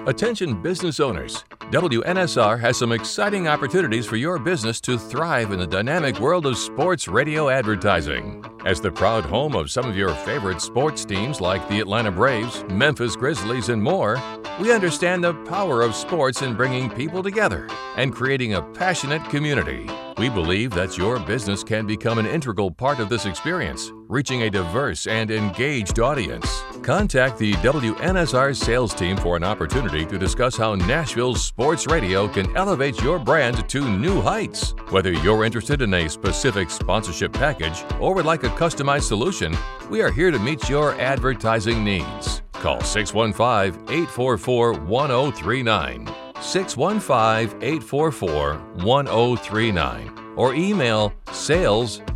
[0.06, 1.44] Attention business owners.
[1.70, 6.56] WNSR has some exciting opportunities for your business to thrive in the dynamic world of
[6.56, 8.42] sports radio advertising.
[8.64, 12.64] As the proud home of some of your favorite sports teams like the Atlanta Braves,
[12.70, 14.18] Memphis Grizzlies, and more,
[14.58, 19.86] we understand the power of sports in bringing people together and creating a passionate community.
[20.16, 24.50] We believe that your business can become an integral part of this experience, reaching a
[24.50, 26.62] diverse and engaged audience.
[26.82, 32.56] Contact the WNSR sales team for an opportunity to discuss how Nashville's sports radio can
[32.56, 34.74] elevate your brand to new heights.
[34.90, 39.56] Whether you're interested in a specific sponsorship package or would like a customized solution,
[39.90, 42.42] we are here to meet your advertising needs.
[42.52, 46.27] Call 615 844 1039.
[46.40, 48.54] 615 844
[48.84, 52.12] 1039 or email saleswnsr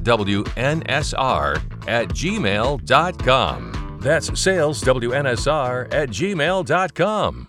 [1.89, 3.99] at gmail.com.
[4.01, 7.49] That's saleswnsr at gmail.com.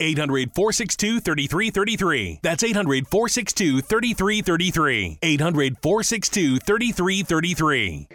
[0.00, 2.40] 800 462 3333.
[2.42, 5.18] That's 800 462 3333.
[5.22, 8.08] 800 462 3333.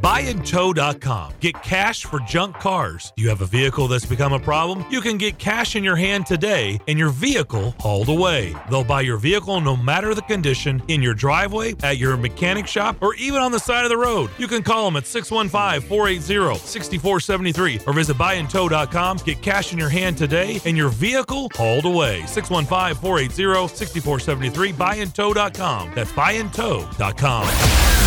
[0.00, 1.34] Buyandtow.com.
[1.40, 3.12] Get cash for junk cars.
[3.16, 4.84] You have a vehicle that's become a problem?
[4.90, 8.54] You can get cash in your hand today and your vehicle hauled away.
[8.70, 12.96] They'll buy your vehicle no matter the condition in your driveway, at your mechanic shop,
[13.00, 14.30] or even on the side of the road.
[14.38, 19.18] You can call them at 615 480 6473 or visit buyandtow.com.
[19.18, 22.24] Get cash in your hand today and your vehicle hauled away.
[22.26, 24.72] 615 480 6473.
[24.72, 25.92] Buyandtow.com.
[25.94, 27.48] That's buyandtow.com.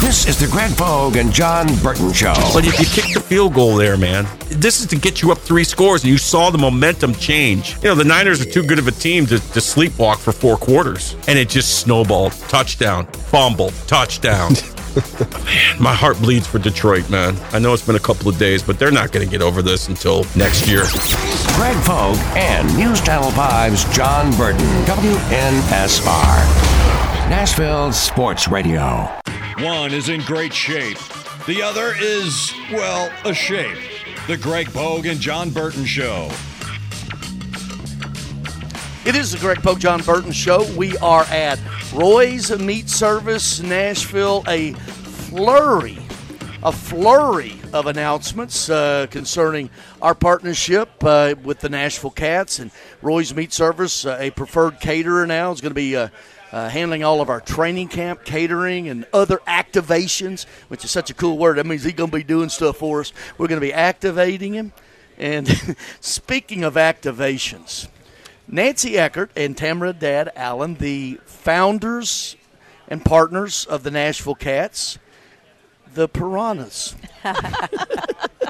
[0.02, 2.34] This is the Greg Pogue and Jon Burton Show.
[2.54, 5.38] But if you kick the field goal there, man, this is to get you up
[5.38, 7.76] three scores, and you saw the momentum change.
[7.78, 10.58] You know, the Niners are too good of a team to, to sleepwalk for four
[10.58, 12.34] quarters, and it just snowballed.
[12.50, 14.54] Touchdown, fumble, touchdown.
[15.46, 17.38] man, my heart bleeds for Detroit, man.
[17.52, 19.62] I know it's been a couple of days, but they're not going to get over
[19.62, 20.84] this until next year.
[21.56, 26.72] Greg Pogue and News Channel 5's Jon Burton, WNSR.
[27.30, 29.10] Nashville Sports Radio.
[29.60, 30.98] One is in great shape.
[31.48, 33.76] The other is, well, a shape.
[34.28, 36.30] The Greg Pogue and Jon Burton Show.
[39.06, 40.72] It is the Greg Pogue Jon Burton Show.
[40.78, 41.60] We are at
[41.96, 44.44] Roy's Meat Service, Nashville.
[44.48, 45.98] A flurry,
[46.62, 52.70] a flurry of announcements uh, concerning our partnership uh, with the Nashville Kats and
[53.02, 55.98] Roy's Meat Service, uh, a preferred caterer now, is going to be.
[56.52, 61.14] Uh, handling all of our training camp catering and other activations, which is such a
[61.14, 61.58] cool word.
[61.58, 63.14] That means he's going to be doing stuff for us.
[63.38, 64.74] We're going to be activating him.
[65.18, 65.48] And
[66.02, 67.88] speaking of activations,
[68.48, 72.36] Nancy Eckert and Tamara Dad Allen, the founders
[72.90, 75.00] and partners of the Nashville Kats,
[75.94, 76.96] the Piranhas.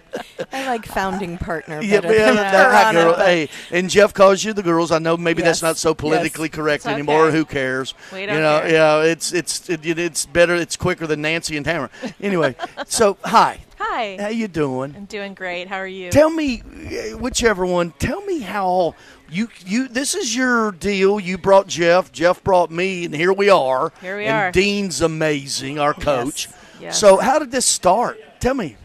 [0.52, 1.82] I like founding partner.
[1.82, 3.16] Yeah, better yeah, than that- that girl.
[3.16, 4.92] Hey, and Jeff calls you the girls.
[4.92, 6.56] I know maybe that's not so politically yes.
[6.56, 7.26] correct It's anymore.
[7.28, 7.38] okay.
[7.38, 7.94] Who cares?
[8.14, 8.72] We don't know, care.
[8.72, 10.56] yeah, it's it's it, it's better.
[10.56, 11.90] It's quicker than Nancy and Tamara.
[12.22, 12.56] Anyway,
[12.88, 14.18] so hi, Hi.
[14.20, 14.94] how you doing?
[14.96, 15.68] I'm doing great.
[15.68, 16.10] How are you?
[16.12, 17.92] Tell me, uh, whichever one.
[18.00, 18.96] Tell me how
[19.30, 19.88] you you.
[19.88, 21.20] This is your deal.
[21.20, 22.12] You brought Jeff.
[22.12, 23.92] Jeff brought me, and here we are.
[24.02, 24.52] Here we and are.
[24.52, 26.48] Dean's amazing, our coach.
[26.80, 27.00] yes.
[27.00, 28.20] So how did this start?
[28.40, 28.76] Tell me.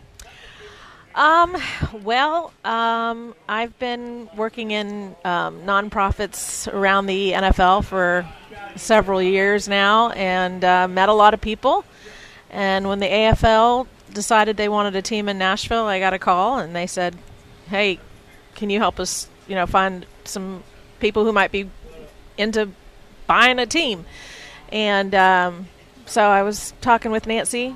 [1.16, 1.56] Um,
[2.04, 8.28] well, um, I've been working in um, nonprofits around the NFL for
[8.76, 11.86] several years now and uh, met a lot of people.
[12.50, 16.58] And when the AFL decided they wanted a team in Nashville, I got a call
[16.58, 17.16] and they said,
[17.68, 17.98] "Hey,
[18.54, 19.26] can you help us?
[19.48, 20.62] You know, find some
[21.00, 21.70] people who might be
[22.36, 22.68] into
[23.26, 24.04] buying a team."
[24.68, 25.68] And um,
[26.04, 27.74] so I was talking with Nancy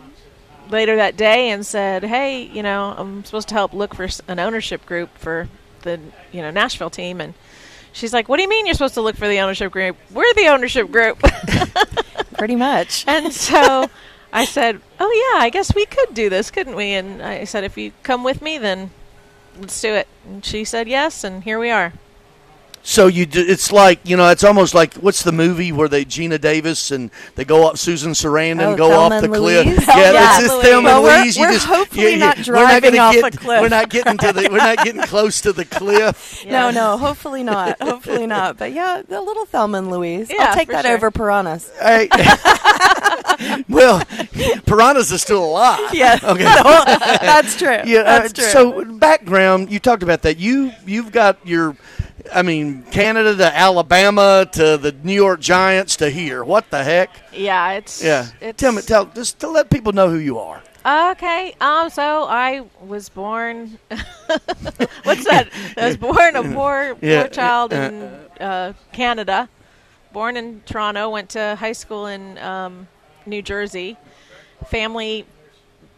[0.70, 4.38] later that day and said, "Hey, you know, I'm supposed to help look for an
[4.38, 5.48] ownership group for
[5.82, 6.00] the
[6.32, 7.34] you know Nashville team." And
[7.92, 9.96] she's like, "What do you mean you're supposed to look for the ownership group?
[10.10, 11.22] We're the ownership group."
[12.38, 13.04] Pretty much.
[13.08, 13.88] and so
[14.32, 17.64] I said, "Oh yeah, I guess we could do this, couldn't we?" And I said,
[17.64, 18.90] "If you come with me, then
[19.58, 21.92] let's do it." And she said yes, and here we are.
[22.82, 26.04] So you, do, it's like you know, it's almost like what's the movie where they
[26.04, 29.66] Geena Davis and they go up Susan Sarandon Oh, and go Thelma off the cliff.
[29.66, 29.78] Louise?
[29.86, 31.36] Yeah, Thelma that's and just Thelma Well, and we're- Louise.
[31.36, 33.60] You we're just, hopefully you- not you- we're not driving off get, a cliff.
[33.60, 34.48] We're not getting to the.
[34.50, 36.42] We're not getting close to the cliff.
[36.44, 36.52] Yeah.
[36.52, 37.80] No, no, hopefully not.
[37.82, 38.56] Hopefully not.
[38.56, 40.30] But yeah, a little Thelma and Louise.
[40.30, 40.94] Yeah, I'll take that sure.
[40.94, 41.70] over piranhas.
[41.80, 42.08] Hey.
[43.68, 44.02] well,
[44.66, 45.92] piranhas are still alive.
[45.92, 46.44] Yeah, Okay.
[46.44, 47.80] that's true.
[47.84, 48.02] Yeah.
[48.04, 48.44] That's uh, true.
[48.50, 50.38] So background, you talked about that.
[50.38, 51.76] You you've got your.
[52.32, 56.44] I mean, Canada to Alabama to the New York Giants to here.
[56.44, 57.10] What the heck?
[57.32, 58.28] Yeah, it's Yeah.
[58.40, 60.62] It's, Tell me, tell just to let people know who you are.
[60.84, 61.54] Okay.
[61.60, 61.90] Um.
[61.90, 63.78] So I was born.
[65.02, 65.48] what's that?
[65.76, 68.02] I was born a poor, Yeah, poor child uh, in
[68.40, 69.48] uh, Canada.
[70.12, 71.10] Born in Toronto.
[71.10, 72.88] Went to high school in um,
[73.26, 73.96] New Jersey.
[74.68, 75.26] Family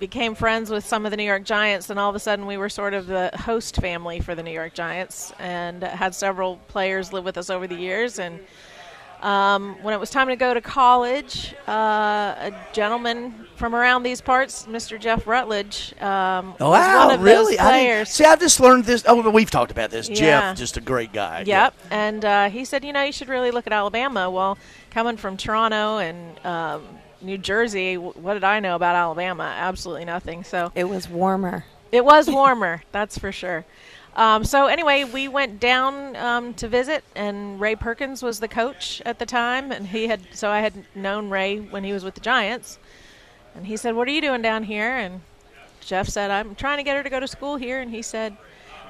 [0.03, 2.57] became friends with some of the New York Giants, and all of a sudden we
[2.57, 7.12] were sort of the host family for the New York Giants, and had several players
[7.12, 8.19] live with us over the years.
[8.19, 8.41] And
[9.23, 14.20] um, when it was time to go to college, uh, a gentleman from around these
[14.20, 14.99] parts, Mr.
[14.99, 17.55] Jeff Rutledge, um, Oh, was wow, one of really?
[17.55, 19.05] those I didn't- see, I just learned this.
[19.07, 20.09] Oh, we've talked about this.
[20.09, 20.16] Yeah.
[20.16, 21.45] Jeff, just a great guy.
[21.47, 21.74] Yep.
[21.93, 24.29] And uh, he said, you know, you should really look at Alabama.
[24.29, 24.59] Well,
[24.91, 26.83] coming from Toronto and um,
[27.23, 29.44] New Jersey, what did I know about Alabama?
[29.44, 30.44] Absolutely nothing.
[30.44, 31.65] So it was warmer.
[31.90, 33.65] It was warmer, that's for sure.
[34.15, 39.01] Um, so anyway, we went down um, to visit, and Ray Perkins was the coach
[39.07, 42.15] at the time, and he had so I had known Ray when he was with
[42.15, 42.78] the Giants,
[43.55, 45.23] And he said, "What are you doing down here?" And
[45.81, 48.36] Jeff said, "I'm trying to get her to go to school here." And he said,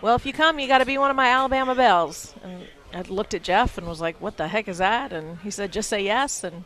[0.01, 3.03] "Well, if you come, you got to be one of my Alabama Belles." And I
[3.03, 5.89] looked at Jeff and was like, "What the heck is that?" And he said, "Just
[5.89, 6.65] say yes." And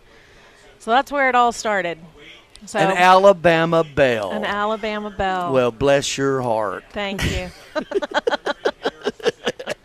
[0.87, 1.99] so that's where it all started.
[2.65, 4.31] So An Alabama Belle.
[4.31, 5.53] An Alabama Belle.
[5.53, 6.85] Well, bless your heart.
[6.93, 7.51] Thank you.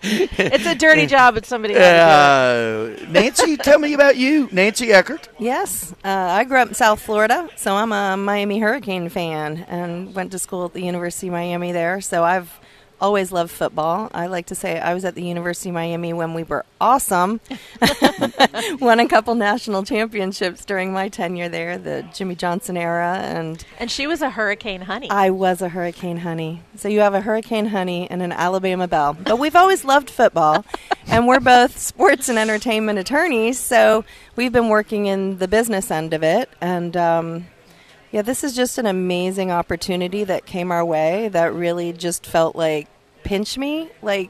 [0.04, 3.10] it's a dirty job, but somebody had to do it.
[3.10, 5.28] Uh, Nancy, tell me about you, Nancy Eckert.
[5.40, 10.14] Yes, uh, I grew up in South Florida, so I'm a Miami Hurricane fan and
[10.14, 12.00] went to school at the University of Miami there.
[12.00, 12.61] So I've
[13.02, 14.10] always loved football.
[14.14, 17.42] I like to say I was at the University of Miami when we were awesome.
[18.80, 23.90] Won a couple national championships during my tenure there, the Jimmy Johnson era, and And
[23.90, 25.10] she was a Hurricane Honey.
[25.10, 26.62] I was a Hurricane Honey.
[26.76, 29.14] So you have a Hurricane Honey and an Alabama Belle.
[29.14, 30.64] But we've always loved football,
[31.08, 34.06] and we're both sports and entertainment attorneys, so
[34.36, 36.50] we've been working in the business end of it.
[36.62, 37.48] And um,
[38.12, 42.56] yeah, this is just an amazing opportunity that came our way that really just felt
[42.56, 42.88] like
[43.24, 44.30] pinch me, like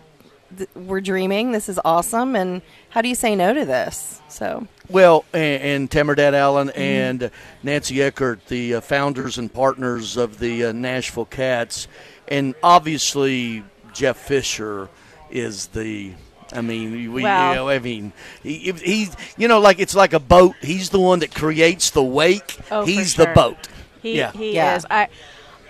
[0.58, 1.52] th- we're dreaming.
[1.52, 2.36] This is awesome.
[2.36, 4.22] And how do you say no to this?
[4.28, 4.68] So.
[4.90, 7.32] Well, and, and Tamardad Allen and
[7.64, 11.88] Nancy Eckert, the uh, founders and partners of the uh, Nashville Kats,
[12.28, 13.64] and obviously
[13.94, 14.90] Jeff Fisher
[15.30, 16.14] is the.
[16.54, 17.24] I mean, we.
[17.24, 18.12] Well- You know, I mean,
[18.44, 19.16] he, he's.
[19.38, 20.56] You know, like it's like a boat.
[20.62, 22.58] He's the one that creates the wake.
[22.70, 23.70] Oh, for he's the boat.
[24.02, 24.32] He, yeah.
[24.32, 24.76] he Yeah.
[24.76, 24.86] is.
[24.90, 25.10] I,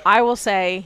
[0.05, 0.85] I will say,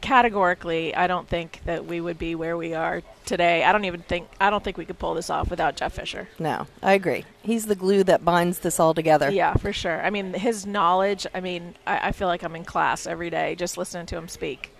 [0.00, 3.64] categorically, I don't think that we would be where we are today.
[3.64, 6.28] I don't even think I don't think we could pull this off without Jeff Fisher.
[6.38, 7.24] No, I agree.
[7.42, 9.30] He's the glue that binds this all together.
[9.30, 10.02] Yeah, for sure.
[10.04, 11.26] I mean, his knowledge.
[11.34, 14.28] I mean, I, I feel like I'm in class every day just listening to him
[14.28, 14.70] speak.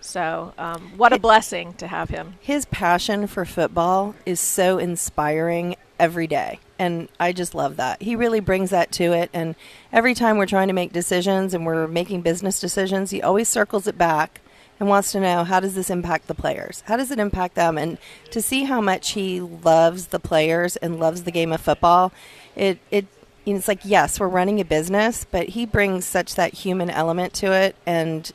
[0.00, 2.34] So, um, what a blessing to have him.
[2.40, 6.60] His passion for football is so inspiring every day.
[6.78, 8.02] And I just love that.
[8.02, 9.30] He really brings that to it.
[9.32, 9.54] And
[9.92, 13.86] every time we're trying to make decisions and we're making business decisions, he always circles
[13.86, 14.40] it back
[14.78, 16.82] and wants to know how does this impact the players?
[16.86, 17.78] How does it impact them?
[17.78, 17.96] And
[18.30, 22.12] to see how much he loves the players and loves the game of football,
[22.54, 23.06] it, it,
[23.46, 26.90] you know, it's like, yes, we're running a business, but he brings such that human
[26.90, 27.74] element to it.
[27.86, 28.30] And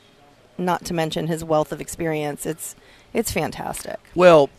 [0.58, 2.46] not to mention his wealth of experience.
[2.46, 2.76] It's,
[3.12, 3.98] it's fantastic.
[4.14, 4.50] Well,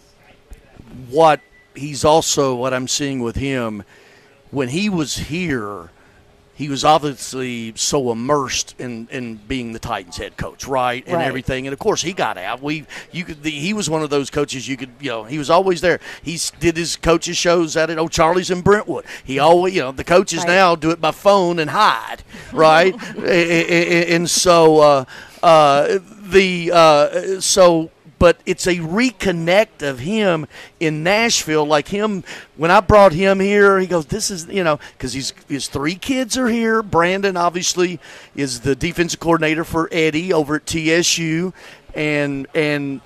[1.10, 1.42] what
[1.76, 3.84] he's also what I'm seeing with him
[4.52, 5.90] when he was here,
[6.56, 11.26] he was obviously so immersed in, in being the Titans head coach, right, and Right.
[11.26, 11.66] everything.
[11.66, 12.62] And of course, he got out.
[12.62, 15.40] We you could the, he was one of those coaches you could you know he
[15.40, 16.00] was always there.
[16.22, 17.98] He did his coaches shows at it.
[17.98, 19.06] Oh, Charlie's in Brentwood.
[19.24, 20.50] He always you know the coaches Right.
[20.50, 22.94] now do it by phone and hide, right?
[23.18, 25.06] A- a- a- and so uh,
[25.42, 27.90] uh, the uh, so
[28.24, 30.48] but it's a reconnect of him
[30.80, 31.66] in Nashville.
[31.66, 32.24] Like him,
[32.56, 35.96] when I brought him here, he goes, "This is you know," because he's his three
[35.96, 36.82] kids are here.
[36.82, 38.00] Brandon obviously
[38.34, 41.52] is the defensive coordinator for Eddie over at TSU,
[41.96, 43.02] and and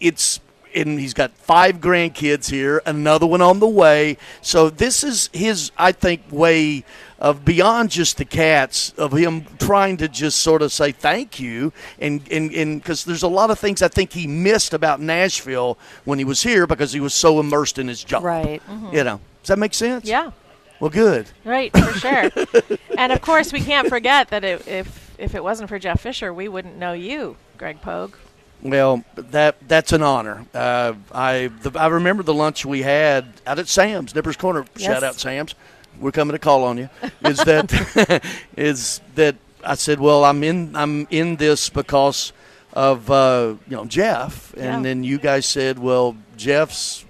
[0.00, 0.40] it's
[0.74, 4.18] and he's got five grandkids here, another one on the way.
[4.42, 6.84] So this is his, I think, way
[7.18, 11.72] of beyond just the Kats of him trying to just sort of say thank you
[11.98, 15.78] and and and because there's a lot of things I think he missed about Nashville
[16.04, 18.22] when he was here because he was so immersed in his job.
[18.22, 18.62] Right.
[18.92, 20.04] You know, does that make sense?
[20.04, 20.32] Yeah.
[20.78, 21.26] Well, good.
[21.44, 22.30] Right, for sure.
[22.98, 26.32] and of course, we can't forget that it, if if it wasn't for Jeff Fisher,
[26.34, 28.14] we wouldn't know you, Greg Pogue.
[28.62, 30.44] Well, that that's an honor.
[30.52, 34.64] Uh, I the, I remember the lunch we had out at Sam's Nippers Corner.
[34.76, 34.86] Yes.
[34.86, 35.54] Shout out Sam's.
[36.00, 36.88] We're coming to call on you.
[37.24, 38.22] Is that
[38.56, 40.00] is that I said?
[40.00, 42.32] Well, I'm in I'm in this because
[42.72, 44.80] of uh, you know Jeff, and Yeah.
[44.82, 47.04] then you guys said, well, Jeff's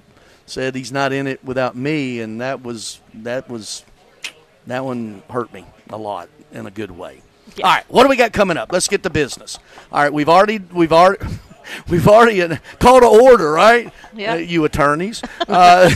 [0.46, 3.84] said he's not in it without me, and that was that was
[4.66, 7.22] that one hurt me a lot in a good way.
[7.58, 8.70] All right, what do we got coming up?
[8.72, 9.58] Let's get to business.
[9.90, 11.24] All right, we've already we've already
[11.88, 13.92] we've already uh, called to order, right?
[14.14, 14.34] Yeah.
[14.34, 15.22] Uh, you attorneys.
[15.48, 15.90] Uh,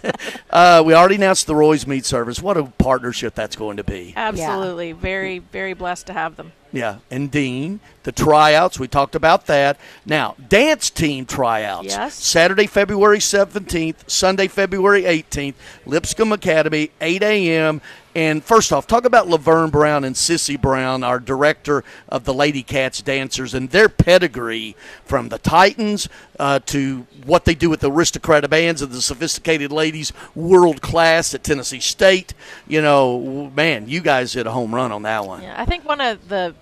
[0.50, 2.40] uh, we already announced the Roy's Meat Service.
[2.40, 4.14] What a partnership that's going to be.
[4.16, 6.52] Absolutely, very very blessed to have them.
[6.72, 9.78] Yeah, and Dean, the tryouts, we talked about that.
[10.04, 11.86] Now, dance team tryouts.
[11.86, 12.14] Yes.
[12.14, 15.54] Saturday, February 17th, Sunday, February 18th,
[15.86, 17.80] Lipscomb Academy, 8 a.m.
[18.18, 22.64] And first off, talk about Laverne Brown and Sissy Brown, our director of the Lady
[22.64, 24.74] Kats Dancers, and their pedigree
[25.04, 29.70] from the Titans uh, to what they do with the aristocrat bands of the sophisticated
[29.70, 32.34] ladies, world class at Tennessee State.
[32.66, 35.44] You know, man, you guys hit a home run on that one.
[35.44, 36.56] Yeah, I think one of the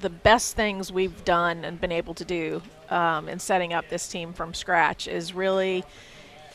[0.00, 4.08] the best things we've done and been able to do um, in setting up this
[4.08, 5.84] team from scratch is really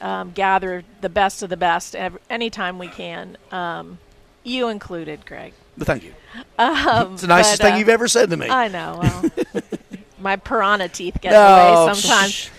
[0.01, 3.38] um, gather the best of the best ev- anytime we can.
[3.51, 3.99] Um,
[4.43, 5.53] you included, Greg.
[5.80, 6.14] Thank you.
[6.57, 8.49] Um, It's the nicest but, thing uh, you've ever said to me.
[8.49, 8.99] I know.
[9.01, 9.61] Well,
[10.19, 12.31] my piranha teeth get No, away sometimes.
[12.31, 12.49] shh.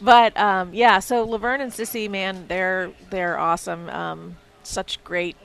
[0.00, 3.88] But um, yeah, so Laverne and Sissy, man, they're they're awesome.
[3.88, 5.36] Um, such great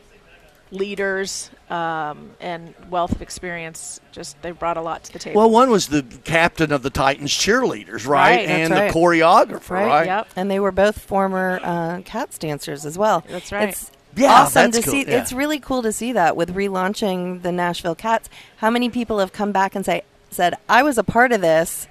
[0.72, 4.00] leaders um, and wealth of experience.
[4.12, 5.40] Just they brought a lot to the table.
[5.40, 8.38] Well, one was the captain of the Titans cheerleaders, right?
[8.38, 9.20] Right, and that's the right.
[9.22, 10.26] choreographer, right?
[10.36, 13.24] And they were both former uh, Kats dancers as well.
[13.30, 13.70] That's right.
[13.70, 15.06] It's Yeah, awesome that's to cool, see.
[15.08, 15.22] yeah.
[15.22, 18.30] It's really cool to see that with relaunching the Nashville Kats.
[18.58, 21.88] How many people have come back and say said I was a part of this,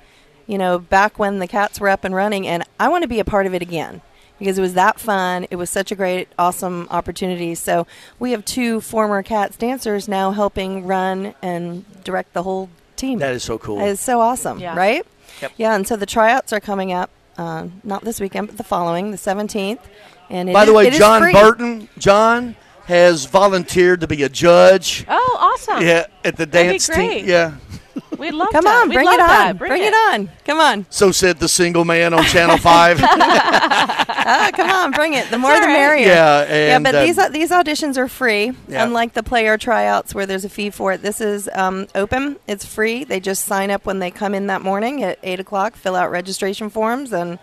[0.47, 3.19] you know, back when the Kats were up and running, and I want to be
[3.21, 4.01] a part of it again
[4.39, 5.47] because it was that fun.
[5.51, 7.55] It was such a great, awesome opportunity.
[7.57, 7.87] So
[8.19, 13.19] we have two former Kats dancers now helping run and direct the whole team.
[13.21, 13.81] That is so cool.
[13.81, 14.77] It's so awesome, Yeah.
[14.77, 15.05] right?
[15.43, 15.53] Yep.
[15.57, 19.11] Yeah, and so the tryouts are coming up, uh, not this weekend, but the following,
[19.13, 19.79] the 17th.
[20.31, 21.33] And it By the is- way, it is Jon.
[21.33, 22.57] Burton, Jon
[22.87, 25.05] has volunteered to be a judge.
[25.09, 25.83] Oh, awesome!
[25.83, 27.27] Yeah, at the That'd be dance team.
[27.27, 27.55] Yeah.
[28.19, 28.83] We'd love Come that.
[28.83, 29.27] on, We'd bring it on.
[29.29, 29.59] that.
[29.59, 30.31] Bring, it on.
[30.45, 30.87] Come on.
[30.91, 32.99] So said the single man on Channel Five.
[33.03, 35.31] ah, come on, bring it.
[35.31, 36.07] The more It's the merrier.
[36.09, 38.53] Yeah, yeah, but uh, these these auditions are free.
[38.67, 38.85] Yeah.
[38.85, 42.37] Unlike the player tryouts where there's a fee for it, this is um, open.
[42.47, 43.05] It's free.
[43.05, 46.11] They just sign up when they come in that morning at eight o'clock, fill out
[46.11, 47.39] registration forms, and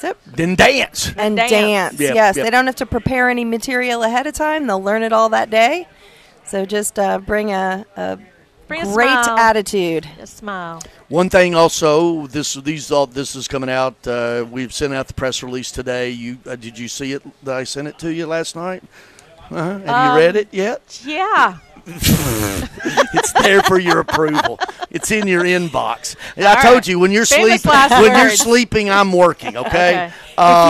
[0.00, 0.18] that's it.
[0.26, 1.12] then dance.
[1.16, 1.50] And dance.
[1.50, 2.00] dance.
[2.00, 2.44] Yep, yes, yep.
[2.44, 4.66] they don't have to prepare any material ahead of time.
[4.66, 5.86] They'll learn it all that day.
[6.46, 8.18] So just uh, bring a, a
[8.68, 9.38] Bring great smile.
[9.38, 10.08] attitude.
[10.20, 10.82] A smile.
[11.08, 13.94] One thing also, this these all this is coming out.
[14.06, 16.10] Uh, we've sent out the press release today.
[16.10, 17.22] You uh, did you see it?
[17.46, 18.82] I sent it to you last night?
[19.50, 19.78] Uh-huh.
[19.80, 21.02] Have Um, you read it yet?
[21.04, 21.58] Yeah.
[21.86, 24.58] it's there for your approval.
[24.90, 26.16] It's in your inbox.
[26.36, 26.88] And I All told right.
[26.88, 27.70] you when you're Famous sleeping.
[27.70, 29.56] last When you're sleeping, I'm working.
[29.56, 29.66] Okay.
[29.66, 30.06] Okay.
[30.06, 30.12] if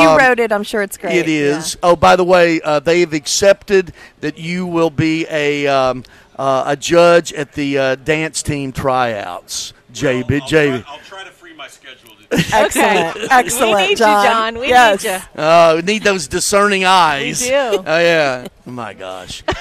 [0.03, 1.15] you Um, wrote it, I'm sure it's great.
[1.17, 1.77] It is.
[1.83, 6.03] Oh, by the way, uh, they've accepted that you will be a um,
[6.37, 9.73] uh, a judge at the uh, dance team tryouts.
[9.93, 10.85] JB, JB.
[10.89, 12.11] I'll try to free my schedule.
[12.33, 13.17] Excellent.
[13.17, 13.27] Okay.
[13.31, 14.23] Excellent, We need Jon.
[14.25, 14.59] you, Jon.
[14.59, 15.05] We Yes.
[15.05, 15.19] need you.
[15.37, 17.41] Oh, we need those discerning eyes.
[17.43, 17.55] We do.
[17.87, 18.47] Oh yeah.
[18.67, 19.45] Oh my gosh.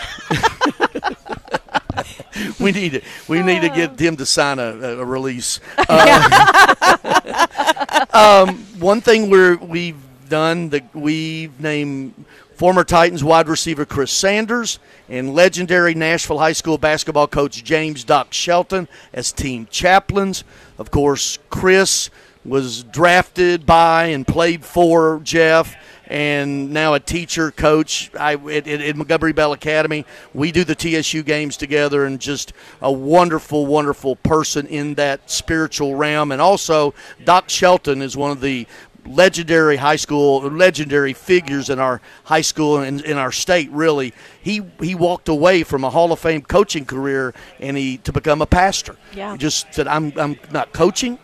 [2.60, 3.04] we need it.
[3.28, 5.60] We need to get him to sign a, a a release.
[5.90, 8.14] Uh,
[8.48, 12.14] um, one thing we're we've done that we've named
[12.56, 14.80] former Titans wide receiver Chris Sanders
[15.10, 20.44] and legendary Nashville High School basketball coach James Doc Shelton as team chaplains.
[20.78, 22.10] Of course, Chris
[22.46, 25.76] was drafted by and played for Jeff
[26.08, 30.06] and now a teacher coach I, at, at, at Montgomery Bell Academy.
[30.34, 35.96] We do the TSU games together, and just a wonderful, wonderful person in that spiritual
[35.96, 36.32] realm.
[36.32, 36.94] And also,
[37.24, 38.68] Doc Shelton is one of the
[39.06, 44.62] legendary high school legendary figures in our high school and in our state really he
[44.80, 48.46] he walked away from a hall of fame coaching career and he to become a
[48.46, 49.34] pastor Yeah.
[49.34, 51.20] he just said i'm i'm not coaching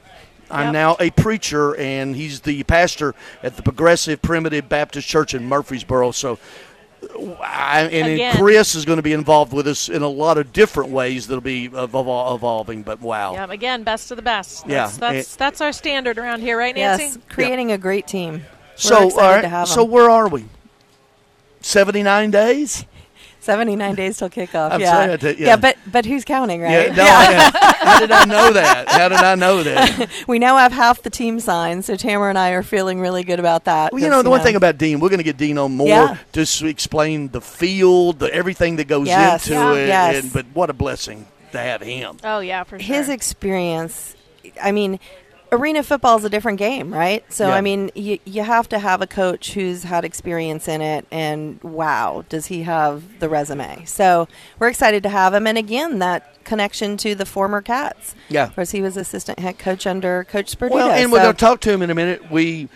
[0.52, 0.74] I'm Yep.
[0.74, 3.14] now a preacher, and he's the pastor
[3.44, 6.12] at the Progressive Primitive Baptist Church in Murfreesboro.
[6.12, 6.40] So,
[7.42, 8.36] I, and Again.
[8.36, 11.40] Chris is going to be involved with us in a lot of different ways that'll
[11.42, 12.84] be evol- evol- evolving.
[12.84, 14.68] But wow, Yeah, again, best of the best.
[14.68, 17.04] Yeah, That's that's, that's our standard around here, right, Nancy?
[17.06, 18.34] Yes, creating a great team.
[18.34, 18.42] We're
[18.76, 19.92] so excited all right, to have so 'em.
[19.92, 20.46] where are we?
[21.62, 22.86] Seventy nine days.
[23.50, 24.72] 79 days till kickoff.
[24.72, 24.92] I'm yeah.
[24.92, 25.48] sorry, I yeah.
[25.48, 25.56] yeah.
[25.56, 26.90] but but who's counting, Yeah, right?
[26.96, 27.52] no, yeah.
[27.80, 28.88] How did I know that?
[28.90, 30.08] How did I know that?
[30.28, 33.40] we now have half the team signed, so Tamara and I are feeling really good
[33.40, 33.92] about that.
[33.92, 35.76] Well, you 'cause, know, the one thing about Dean, we're going to get Dean on
[35.76, 36.18] more Yeah.
[36.34, 39.48] to s- explain the field, the everything that goes Yes.
[39.48, 39.74] into Yeah.
[39.74, 39.88] it.
[39.88, 40.24] Yes.
[40.26, 42.18] And, but what a blessing to have him.
[42.24, 42.96] Oh yeah, for sure.
[42.96, 44.16] his experience,
[44.62, 45.00] I mean,
[45.52, 47.24] arena football is a different game, right?
[47.32, 47.56] So, Yeah.
[47.56, 51.62] I mean, you, you have to have a coach who's had experience in it, and
[51.64, 53.84] wow, does he have the resume?
[53.86, 54.28] So,
[54.60, 55.48] we're excited to have him.
[55.48, 58.16] And again, that connection to the former Kats.
[58.30, 58.46] Yeah.
[58.46, 60.72] Of course, he was assistant head coach under Coach Sperduto.
[60.72, 62.32] Well, and we're going to talk to him in a minute.
[62.32, 62.70] We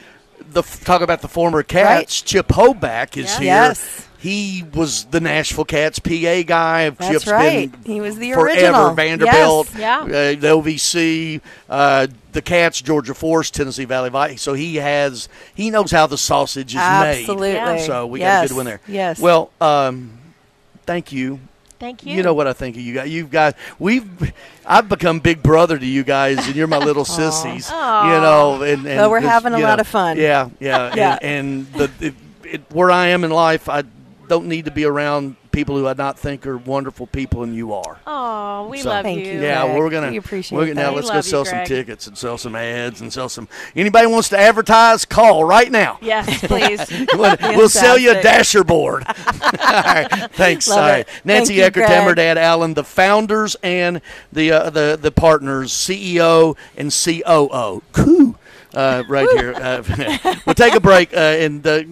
[0.52, 2.22] the talk about the former Kats.
[2.22, 3.38] Chip Hoback is Yeah.
[3.40, 3.45] here.
[3.45, 4.08] Yes.
[4.24, 6.90] He was the Nashville Kats PA guy.
[6.91, 7.70] That's Chip's right.
[7.70, 8.94] been He was the forever original.
[8.94, 9.78] Vanderbilt, Yes.
[9.78, 10.00] Yeah.
[10.00, 10.06] uh,
[10.40, 14.41] the OVC, uh, the Kats, Georgia Force, Tennessee Valley Vikings.
[14.41, 17.50] So he has he knows how the sausage is Absolutely.
[17.52, 17.58] made.
[17.60, 17.86] Absolutely.
[17.86, 18.80] So we got a good one there.
[18.88, 19.20] Yes.
[19.20, 20.18] Well, um,
[20.86, 21.41] thank you.
[21.80, 22.16] Thank you.
[22.16, 23.10] You know what I think of you guys.
[23.10, 24.08] You guys, we've,
[24.66, 27.70] I've become big brother to you guys, and you're my little sissies.
[27.70, 28.06] Aw.
[28.16, 30.16] You know, and, and Well, we're having a you lot of fun.
[30.16, 31.18] Yeah, yeah, Yeah.
[31.22, 32.14] And, and the it,
[32.45, 33.84] it, where I am in life, I
[34.34, 37.73] don't need to be around people who I not think are wonderful people, and you
[37.73, 37.99] are.
[38.07, 39.19] Oh, we So- love you.
[39.39, 39.77] Yeah, Greg.
[39.77, 40.10] we're gonna.
[40.10, 40.89] We appreciate we're gonna- that.
[40.89, 41.68] Now let's go love you, sell some Greg.
[41.68, 43.47] tickets and sell some ads and sell some.
[43.76, 45.05] Anybody wants to advertise?
[45.05, 45.99] Call right now.
[46.01, 46.81] Yes, please.
[47.14, 48.39] we'll, we'll sell you a Fantastic.
[48.39, 49.03] dasher board.
[49.07, 49.14] All
[49.84, 50.68] right, thanks.
[50.68, 50.99] Love All right.
[51.01, 51.07] it.
[51.23, 52.15] Nancy Thank Eckert, Greg.
[52.15, 54.01] Dad Allen, the founders and
[54.31, 57.81] the uh, the the partners, CEO and COO.
[57.91, 58.35] Coo.
[58.73, 59.53] Uh, right here.
[59.53, 59.84] Uh,
[60.47, 61.84] we'll take a break uh, and uh,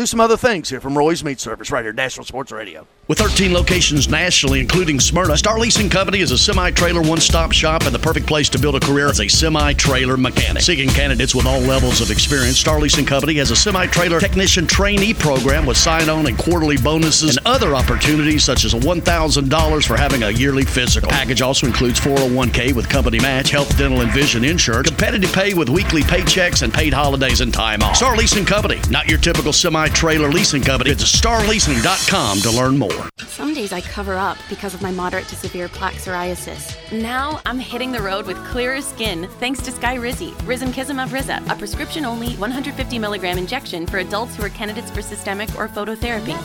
[0.00, 2.86] do some other things here from Roy's Meat Service right here, National Sports Radio.
[3.10, 7.50] With 13 locations nationally, including Smyrna, Star Leasing Company is a semi trailer one stop
[7.50, 10.62] shop and the perfect place to build a career as a semi trailer mechanic.
[10.62, 14.64] Seeking candidates with all levels of experience, Star Leasing Company has a semi trailer technician
[14.64, 19.96] trainee program with sign on and quarterly bonuses and other opportunities such as $1,000 for
[19.96, 21.10] having a yearly physical.
[21.10, 25.68] Package also includes 401k with company match, health, dental, and vision insurance, competitive pay with
[25.68, 27.96] weekly paychecks, and paid holidays and time off.
[27.96, 30.94] Star Leasing Company, not your typical semi trailer leasing company.
[30.94, 32.99] Visit starleasing.com to learn more.
[33.18, 36.76] Some days I cover up because of my moderate to severe plaque psoriasis.
[36.92, 42.34] Now I'm hitting the road with clearer skin thanks to Skyrizi, Risankizumab Riza, a prescription-only
[42.36, 46.36] 150 milligram injection for adults who are candidates for systemic or phototherapy.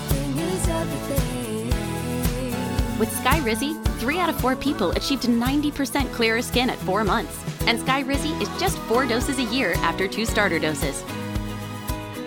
[2.98, 7.44] With Skyrizi, three out of four people achieved 90% clearer skin at four months.
[7.68, 11.04] And Skyrizi is just four doses a year after two starter doses.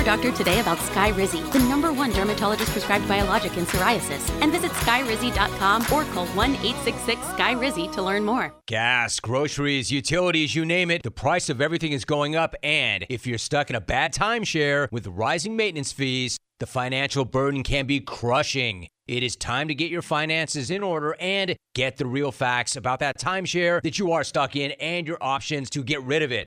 [0.00, 4.70] Your doctor today about Skyrizi, the number one dermatologist prescribed biologic in psoriasis, and visit
[4.70, 8.54] skyrizi.com or call 1 866 Skyrizi to learn more.
[8.64, 12.54] Gas, groceries, utilities, you name it, the price of everything is going up.
[12.62, 17.62] And if you're stuck in a bad timeshare with rising maintenance fees, the financial burden
[17.62, 18.88] can be crushing.
[19.06, 23.00] It is time to get your finances in order and get the real facts about
[23.00, 26.46] that timeshare that you are stuck in and your options to get rid of it.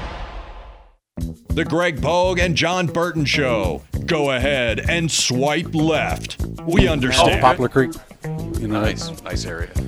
[1.17, 3.83] The Greg Pogue and Jon Burton Show.
[4.05, 6.41] Go ahead and swipe left.
[6.65, 7.39] We oh, understand.
[7.39, 7.91] Oh, Poplar Creek.
[8.59, 9.71] You know, nice, nice area.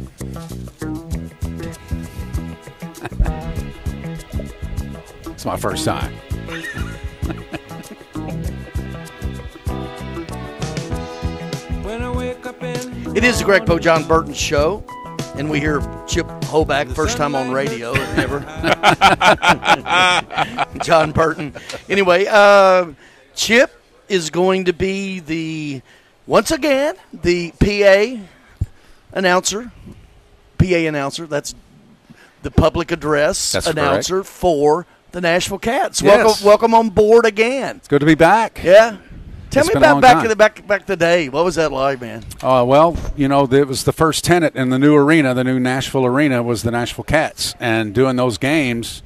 [5.25, 6.13] It's my first time.
[13.15, 14.83] It is the Greg Pogue Jon Burton Show,
[15.35, 18.39] and we hear Chip Hoback first time on radio ever.
[20.83, 21.53] Jon Burton.
[21.89, 22.91] Anyway, uh,
[23.35, 23.71] Chip
[24.09, 25.81] is going to be the
[26.27, 28.23] once again the PA
[29.11, 29.71] announcer.
[30.57, 31.27] PA announcer.
[31.27, 31.55] That's
[32.43, 36.01] the public address That's announcer for the Nashville Kats.
[36.01, 36.17] Yes.
[36.17, 37.77] Welcome, welcome on board again.
[37.77, 38.61] It's good to be back.
[38.63, 38.97] Yeah.
[39.53, 40.23] Tell It's me about back time.
[40.23, 41.29] to the back back the day.
[41.29, 42.23] What was that like, man?
[42.41, 45.59] Uh, well, you know, it was the first tenant in the new arena, the new
[45.59, 49.03] Nashville arena, was the Nashville Kats, and doing those games,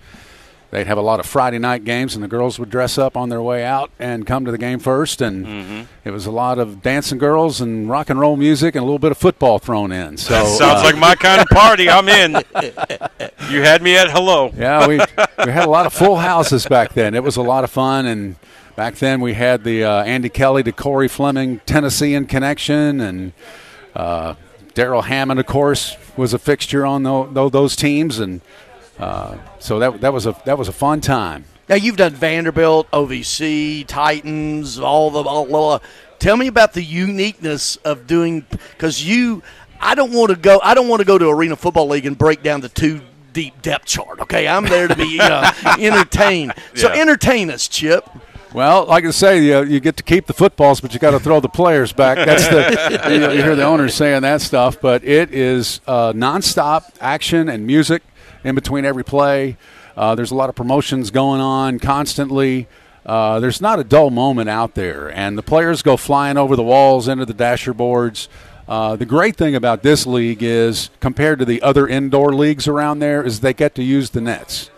[0.72, 3.28] they'd have a lot of Friday night games, and the girls would dress up on
[3.28, 5.22] their way out and come to the game first.
[5.22, 5.82] And Mm-hmm.
[6.06, 9.00] it was a lot of dancing girls and rock and roll music and a little
[9.00, 10.16] bit of football thrown in.
[10.28, 11.90] So Sounds uh, like my kind of party.
[11.90, 12.38] I'm in.
[13.50, 14.52] You had me at hello.
[14.58, 14.98] yeah, we
[15.46, 17.16] we had a lot of full houses back then.
[17.16, 18.36] It was a lot of fun, and
[18.78, 23.34] back then we had the uh, Andy Kelly to Cory Fleming Tennessean connection, and
[23.96, 24.36] uh,
[24.74, 28.40] Darryl Hammond, of course, was a fixture on tho- those teams, and
[29.00, 31.44] uh, so that that was a that was a fun time.
[31.68, 35.82] Now you've done Vanderbilt, OVC, Titans, all the all, all-
[36.20, 39.44] Tell me about the uniqueness of doing because you.
[39.80, 40.60] I don't want to go.
[40.64, 43.02] I don't want to go to Arena Football League and break down the two
[43.34, 44.20] deep depth chart.
[44.22, 46.54] Okay, I'm there to be uh, entertained.
[46.74, 47.02] So Yeah.
[47.02, 48.10] entertain us, Chip.
[48.54, 51.20] Well, like I say, you, you get to keep the footballs, but you got to
[51.20, 52.18] throw the players back.
[52.18, 56.14] That's the you, know, you hear the owners saying that stuff, but it is uh,
[56.14, 58.04] nonstop action and music
[58.44, 59.58] in between every play.
[59.98, 62.68] Uh, there's a lot of promotions going on constantly.
[63.06, 66.64] Uh, there's not a dull moment out there, and the players go flying over the
[66.64, 68.30] walls into the dasher boards.
[68.68, 73.00] Uh, the great thing about this league is, compared to the other indoor leagues around
[73.00, 74.70] there, is they get to use the nets.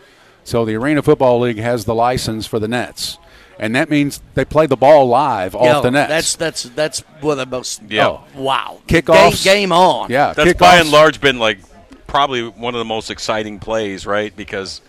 [0.43, 3.18] So the Arena Football League has the license for the nets,
[3.59, 6.09] and that means they play the ball live off Yo, the net.
[6.09, 7.81] That's that's that's one of the most.
[7.89, 8.07] Yeah.
[8.07, 8.79] Oh, wow.
[8.87, 9.43] Kickoffs.
[9.43, 10.09] Game, game on.
[10.09, 11.59] Yeah, That's by and large been like
[12.07, 14.35] probably one of the most exciting plays, right?
[14.35, 14.81] Because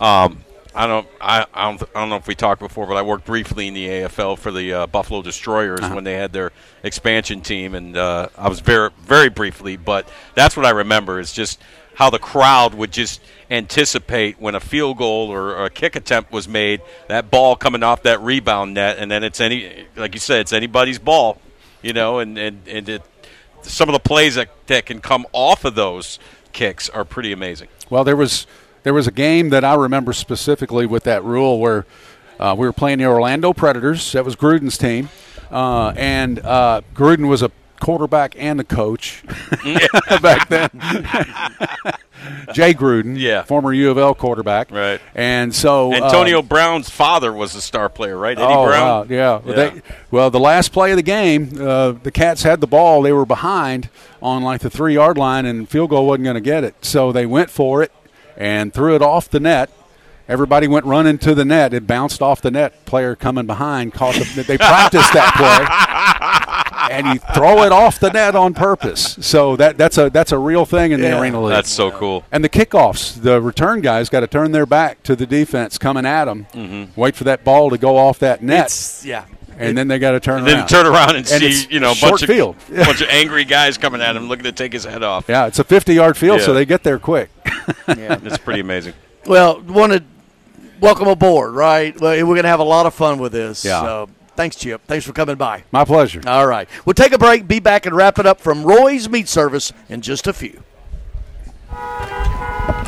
[0.00, 0.44] um,
[0.74, 3.24] I don't, I, I don't, I don't know if we talked before, but I worked
[3.26, 5.94] briefly in the AFL for the uh, Buffalo Destroyers Uh-huh.
[5.96, 6.52] when they had their
[6.84, 11.32] expansion team, and uh, I was very, very briefly, but that's what I remember is
[11.32, 11.60] just
[11.94, 16.48] how the crowd would just anticipate when a field goal or, a kick attempt was
[16.48, 20.40] made, that ball coming off that rebound net, and then it's any, like you said,
[20.40, 21.40] it's anybody's ball,
[21.82, 23.02] you know, and and and it,
[23.62, 26.18] some of the plays that, that can come off of those
[26.52, 27.68] kicks are pretty amazing.
[27.90, 28.46] Well, there was
[28.82, 31.86] there was a game that I remember specifically with that rule where
[32.38, 34.12] uh, we were playing the Orlando Predators.
[34.12, 35.10] That was Gruden's team,
[35.50, 37.50] uh, and uh, Gruden was a
[37.80, 39.22] quarterback and the coach
[40.22, 40.70] back then.
[42.52, 43.42] Jay Gruden, Yeah.
[43.44, 45.00] former U of L quarterback, Right.
[45.14, 48.36] And so uh, Antonio Brown's father was a star player, right?
[48.38, 48.86] Eddie oh, Brown.
[48.86, 49.40] wow, yeah.
[49.42, 49.70] Well, Yeah.
[49.70, 53.02] They, well, the last play of the game, uh, the Kats had the ball.
[53.02, 53.88] They were behind
[54.20, 56.84] on like the three yard line, and field goal wasn't going to get it.
[56.84, 57.90] So they went for it
[58.36, 59.70] and threw it off the net.
[60.28, 61.74] Everybody went running to the net.
[61.74, 62.84] It bounced off the net.
[62.84, 64.44] Player coming behind caught the.
[64.46, 65.66] They practiced that play,
[66.90, 69.16] and you throw it off the net on purpose.
[69.20, 71.20] So that that's a that's a real thing in the Yeah.
[71.20, 71.54] arena league.
[71.54, 72.24] That's so cool.
[72.32, 76.06] And the kickoffs, the return guys got to turn their back to the defense coming
[76.06, 76.88] at them, Mhm.
[76.96, 78.58] wait for that ball to go off that net.
[78.66, 79.24] It's- yeah.
[79.58, 80.68] And then they got to turn then around.
[80.68, 82.56] turn around and, see, you know, a short bunch of, field.
[82.74, 85.26] bunch of angry guys coming at him, looking to take his head off.
[85.28, 87.28] Yeah, it's a 50 yard field, so they get there quick.
[87.88, 88.18] Yeah.
[88.24, 88.94] It's pretty amazing.
[89.26, 90.02] Well, want to
[90.80, 91.98] welcome aboard, right?
[92.00, 93.64] Well, we're going to have a lot of fun with this.
[93.64, 93.82] Yeah.
[93.82, 94.82] So, thanks, Chip.
[94.86, 95.64] Thanks for coming by.
[95.72, 96.22] My pleasure.
[96.26, 96.68] All right.
[96.84, 100.00] We'll take a break, be back, and wrap it up from Roy's Meat Service in
[100.00, 100.62] just a few.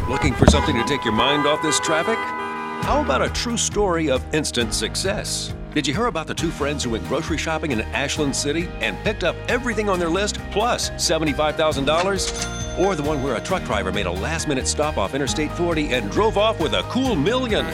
[0.08, 2.18] Looking for something to take your mind off this traffic?
[2.84, 5.54] How about a true story of instant success?
[5.72, 8.96] Did you hear about the two friends who went grocery shopping in Ashland City and
[9.04, 12.61] picked up everything on their list plus $75,000?
[12.78, 15.92] Or the one where a truck driver made a last minute stop off Interstate 40
[15.92, 17.66] and drove off with a cool million?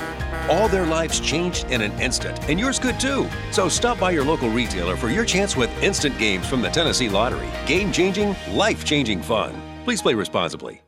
[0.49, 3.29] All their lives changed in an instant, and yours could too.
[3.53, 7.09] So stop by your local retailer for your chance with instant games from the Tennessee
[7.09, 7.49] Lottery.
[7.67, 9.61] Game changing, life changing fun.
[9.85, 10.83] Please play responsibly.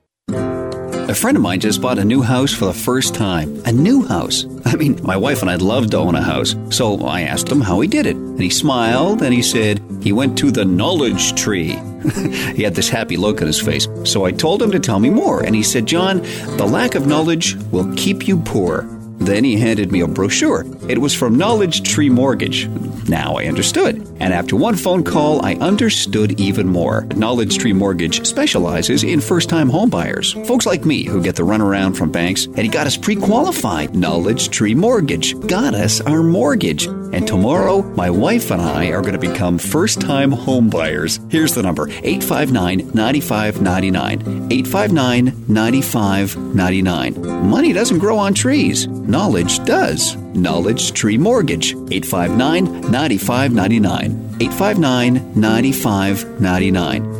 [1.10, 3.60] A friend of mine just bought a new house for the first time.
[3.64, 4.46] A new house.
[4.64, 6.54] I mean, my wife and I'd love to own a house.
[6.68, 8.14] So I asked him how he did it.
[8.14, 11.70] And he smiled and he said he went to the knowledge tree.
[12.54, 13.88] he had this happy look on his face.
[14.04, 15.44] So I told him to tell me more.
[15.44, 16.22] And he said, John,
[16.56, 18.82] the lack of knowledge will keep you poor.
[19.20, 20.64] Then he handed me a brochure.
[20.88, 22.66] It was from Knowledge Tree Mortgage.
[23.09, 23.97] Now I understood.
[24.18, 27.02] And after one phone call, I understood even more.
[27.16, 31.97] Knowledge Tree Mortgage specializes in first time homebuyers, folks like me who get the runaround
[31.97, 33.94] from banks, and he got us pre qualified.
[33.94, 36.88] Knowledge Tree Mortgage got us our mortgage.
[37.12, 41.18] And tomorrow, my wife and I are going to become first time homebuyers.
[41.30, 44.52] Here's the number 859 9599.
[44.52, 47.51] 859 9599.
[47.51, 50.16] Money doesn't grow on trees, knowledge does.
[50.34, 51.72] Knowledge Tree Mortgage.
[51.90, 54.36] 859 9599.
[54.40, 57.19] 859 9599.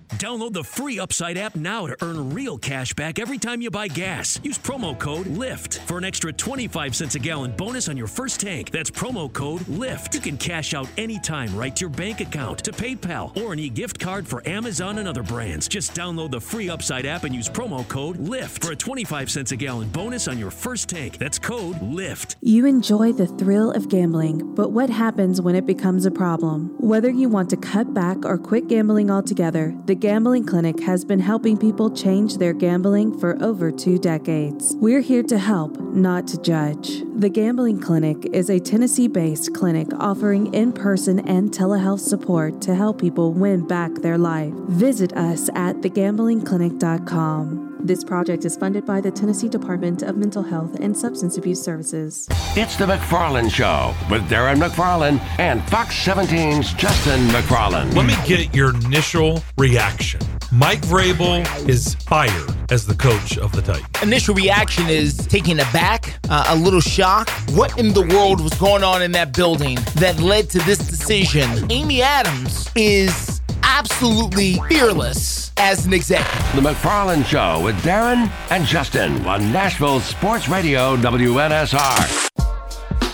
[0.15, 3.87] Download the free Upside app now to earn real cash back every time you buy
[3.87, 4.41] gas.
[4.43, 8.41] Use promo code LIFT for an extra 25 cents a gallon bonus on your first
[8.41, 8.71] tank.
[8.71, 10.15] That's promo code LIFT.
[10.15, 13.69] You can cash out anytime right to your bank account, to PayPal, or an e
[13.69, 15.69] gift card for Amazon and other brands.
[15.69, 19.53] Just download the free Upside app and use promo code LIFT for a 25 cents
[19.53, 21.19] a gallon bonus on your first tank.
[21.19, 22.35] That's code LIFT.
[22.41, 26.75] You enjoy the thrill of gambling, but what happens when it becomes a problem?
[26.79, 31.19] Whether you want to cut back or quit gambling altogether, the Gambling Clinic has been
[31.19, 34.73] helping people change their gambling for over two decades.
[34.77, 37.03] We're here to help, not to judge.
[37.17, 42.73] The Gambling Clinic is a Tennessee based clinic offering in person and telehealth support to
[42.73, 44.53] help people win back their life.
[44.69, 47.70] Visit us at thegamblingclinic.com.
[47.83, 52.27] This project is funded by the Tennessee Department of Mental Health and Substance Abuse Services.
[52.55, 57.95] It's the McFarland Show with Darren McFarland and Fox 17's Justin McFarland.
[57.95, 60.19] Let me get your initial reaction.
[60.51, 64.03] Mike Vrabel is fired as the coach of the Titans.
[64.03, 67.31] Initial reaction is taken aback, uh, a little shock.
[67.53, 71.71] What in the world was going on in that building that led to this decision?
[71.71, 76.55] Amy Adams is absolutely fearless as an executive.
[76.55, 82.29] The McFarland Show with Darren and Justin on Nashville Sports Radio WNSR.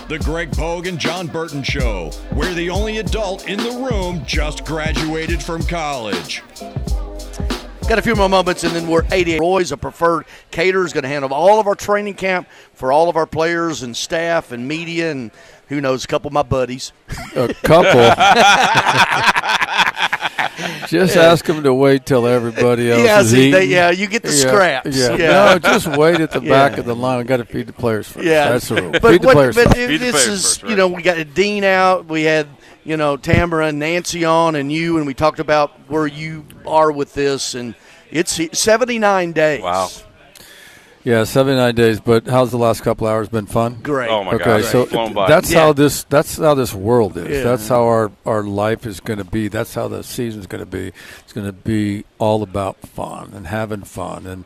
[0.08, 4.64] The Greg Pogue and Jon Burton Show, where the only adult in the room just
[4.64, 6.42] graduated from college.
[7.88, 9.40] Got a few more moments, and then we're 88.
[9.40, 13.08] Roy's a preferred caterer is going to handle all of our training camp for all
[13.08, 15.30] of our players and staff and media and
[15.68, 16.92] who knows, a couple of my buddies.
[17.36, 18.00] A couple.
[20.88, 23.52] just ask them to wait till everybody else yeah, is see, eating.
[23.52, 24.96] they- yeah, you get the Yeah, scraps.
[24.96, 25.16] Yeah.
[25.16, 25.30] Yeah.
[25.54, 26.80] No, just wait at the back Yeah.
[26.80, 27.18] of the line.
[27.18, 28.24] We got to feed the players first.
[28.26, 28.90] Yeah, That's the rule.
[28.92, 29.78] But, feed the what- players but first.
[29.78, 32.06] if this is, you know, we got Dean out.
[32.06, 32.46] We had,
[32.84, 36.90] you know, Tamara and Nancy on, and you, and we talked about where you are
[36.90, 37.74] with this, and
[38.10, 39.62] it's 79 days.
[39.62, 39.88] Wow.
[41.04, 42.00] Yeah, 79 days.
[42.00, 43.78] But how's the last couple hours been fun?
[43.82, 44.10] Great.
[44.10, 45.28] Oh, my okay, God, so flown by.
[45.28, 45.60] that's Yeah.
[45.60, 47.28] how this that's how this world is.
[47.28, 47.42] Yeah.
[47.44, 49.48] That's how our our life is going to be.
[49.48, 50.92] That's how the season's going to be.
[51.20, 54.44] It's going to be all about fun and having fun and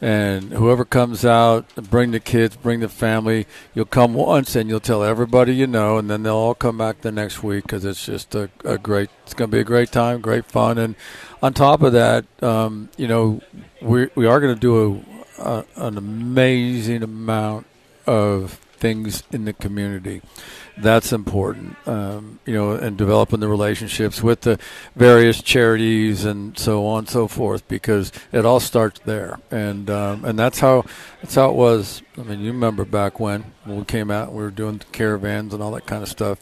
[0.00, 3.46] and whoever comes out, bring the kids, bring the family.
[3.72, 7.00] You'll come once and you'll tell everybody you know, and then they'll all come back
[7.00, 9.08] the next week because it's just a, a great.
[9.22, 10.94] It's going to be a great time, great fun, and
[11.42, 13.40] on top of that, um, you know,
[13.80, 14.76] we we are going to do
[15.10, 17.66] a, an amazing amount
[18.06, 20.20] of things in the community.
[20.76, 24.58] That's important, um, you know, and developing the relationships with the
[24.96, 30.24] various charities and so on and so forth, because it all starts there, and um,
[30.24, 30.84] and that's how
[31.22, 32.02] that's how it was.
[32.18, 35.62] I mean, you remember back when when we came out, we were doing caravans and
[35.62, 36.38] all that kind of stuff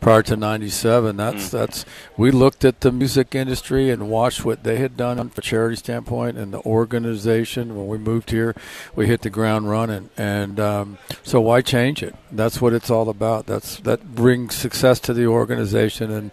[0.00, 1.16] prior to '97.
[1.16, 1.84] That's that's
[2.16, 5.76] we looked at the music industry and watched what they had done from a charity
[5.76, 7.76] standpoint and the organization.
[7.76, 8.54] When we moved here,
[8.94, 12.14] we hit the ground running, and um, so why change it?
[12.30, 13.46] That's what it's all about.
[13.46, 16.30] That's that brings success to the organization and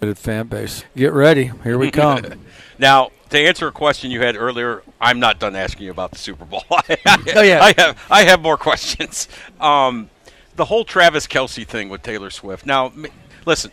[0.00, 0.84] the fan base.
[0.96, 2.24] Get ready, here we come.
[2.76, 6.18] Now, to answer a question you had earlier, I'm not done asking you about the
[6.18, 6.64] Super Bowl.
[6.70, 7.62] Oh, yeah.
[7.62, 9.28] I have I have more questions.
[9.60, 10.10] Um,
[10.56, 12.64] the whole Travis Kelce thing with Taylor Swift.
[12.64, 13.06] Now, m-
[13.44, 13.72] listen,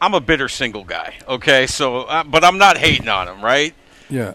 [0.00, 1.14] I'm a bitter single guy.
[1.28, 3.74] Okay, so uh, but I'm not hating on him, right?
[4.08, 4.34] yeah.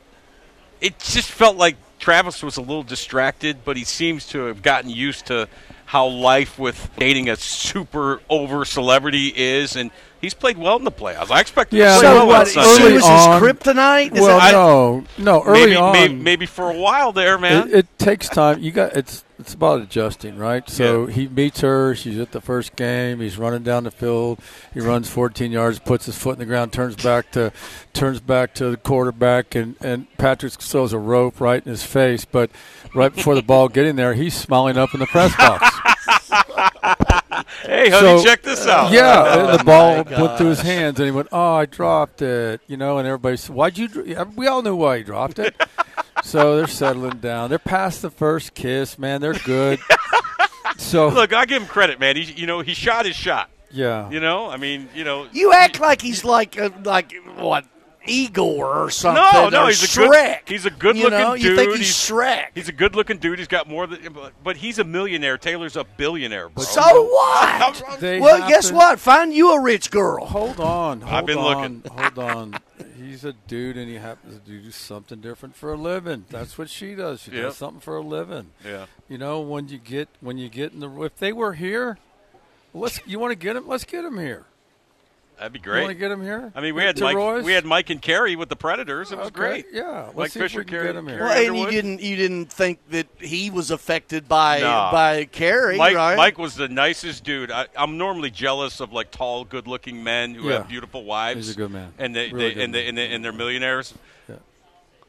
[0.82, 4.90] It just felt like Travis was a little distracted, but he seems to have gotten
[4.90, 5.48] used to
[5.86, 9.92] how life with dating a super over celebrity is, and
[10.24, 11.30] he's played well in the playoffs.
[11.30, 12.86] I expect him Yeah, to play so well what, on Sunday.
[12.86, 14.16] early on- kryptonite?
[14.16, 15.44] Is Well, I- no, no.
[15.44, 17.68] Early maybe, on, maybe, maybe for a while there, man.
[17.70, 18.60] It, it takes time.
[18.62, 20.70] You got it's it's about adjusting, right?
[20.70, 21.94] So he meets her.
[21.96, 23.20] She's at the first game.
[23.20, 24.40] He's running down the field.
[24.74, 27.52] He runs 14 yards, puts his foot in the ground, turns back to
[27.92, 32.24] turns back to the quarterback, and and Patrick throws a rope right in his face.
[32.24, 32.52] But
[32.96, 35.70] right before the ball getting there, he's smiling up in the press box.
[37.64, 38.92] hey, honey, check this out.
[38.92, 41.66] Yeah, Oh, the ball oh, my went through his hands, and he went, "Oh, I
[41.66, 42.98] dropped it," you know.
[42.98, 45.56] And everybody said, "Why'd you?" We all knew why he dropped it.
[46.24, 47.50] so they're settling down.
[47.50, 49.22] They're past the first kiss, man.
[49.22, 49.80] They're good.
[50.78, 52.16] So look, I give him credit, man.
[52.16, 53.50] He, you know, he shot his shot.
[53.72, 54.10] Yeah.
[54.10, 57.66] You know, I mean, you know, You act like he's like a, like what
[58.06, 59.24] Igor or something.
[59.34, 60.40] No, no, or he's a good.
[60.46, 61.44] He's a good You looking know, dude.
[61.44, 62.48] you think he's Shrek.
[62.54, 63.40] He's a good looking dude.
[63.40, 65.38] He's got more than, but he's a millionaire.
[65.38, 66.64] Taylor's a billionaire, bro.
[66.64, 67.82] So what?
[68.02, 69.00] Well, guess happen- what?
[69.00, 70.26] Find you a rich girl.
[70.26, 71.02] Hold on.
[71.02, 71.92] Hold I've been on, looking.
[71.92, 72.56] Hold on.
[72.98, 76.26] He's a dude, and he happens to do something different for a living.
[76.30, 77.22] That's what she does.
[77.22, 77.42] She Yep.
[77.44, 78.52] does something for a living.
[78.66, 78.86] Yeah.
[79.10, 81.98] You know, when you get when you get in the if they were here,
[82.74, 83.68] let's you want to get him.
[83.68, 84.46] Let's get him here.
[85.38, 85.82] That'd be You great.
[85.82, 86.52] want to get him here?
[86.56, 87.16] I mean, we had Mike.
[87.16, 87.44] Roy's?
[87.44, 89.12] We had Mike and Carrie with the Predators.
[89.12, 89.66] It was Okay, great.
[89.74, 90.04] yeah.
[90.06, 91.20] Let's Mike see if Fisher, we can Carrie, get him here.
[91.22, 94.92] Well, and you didn't you didn't think that he was affected by Nah.
[94.92, 96.16] by Carrie, Mike, right?
[96.16, 97.52] Mike was the nicest dude.
[97.52, 100.60] I, I'm normally jealous of like tall, good-looking men who Yeah.
[100.60, 101.48] have beautiful wives.
[101.48, 101.94] He's a good man.
[101.98, 103.94] and they, Really they good and they, and, they, and they're millionaires.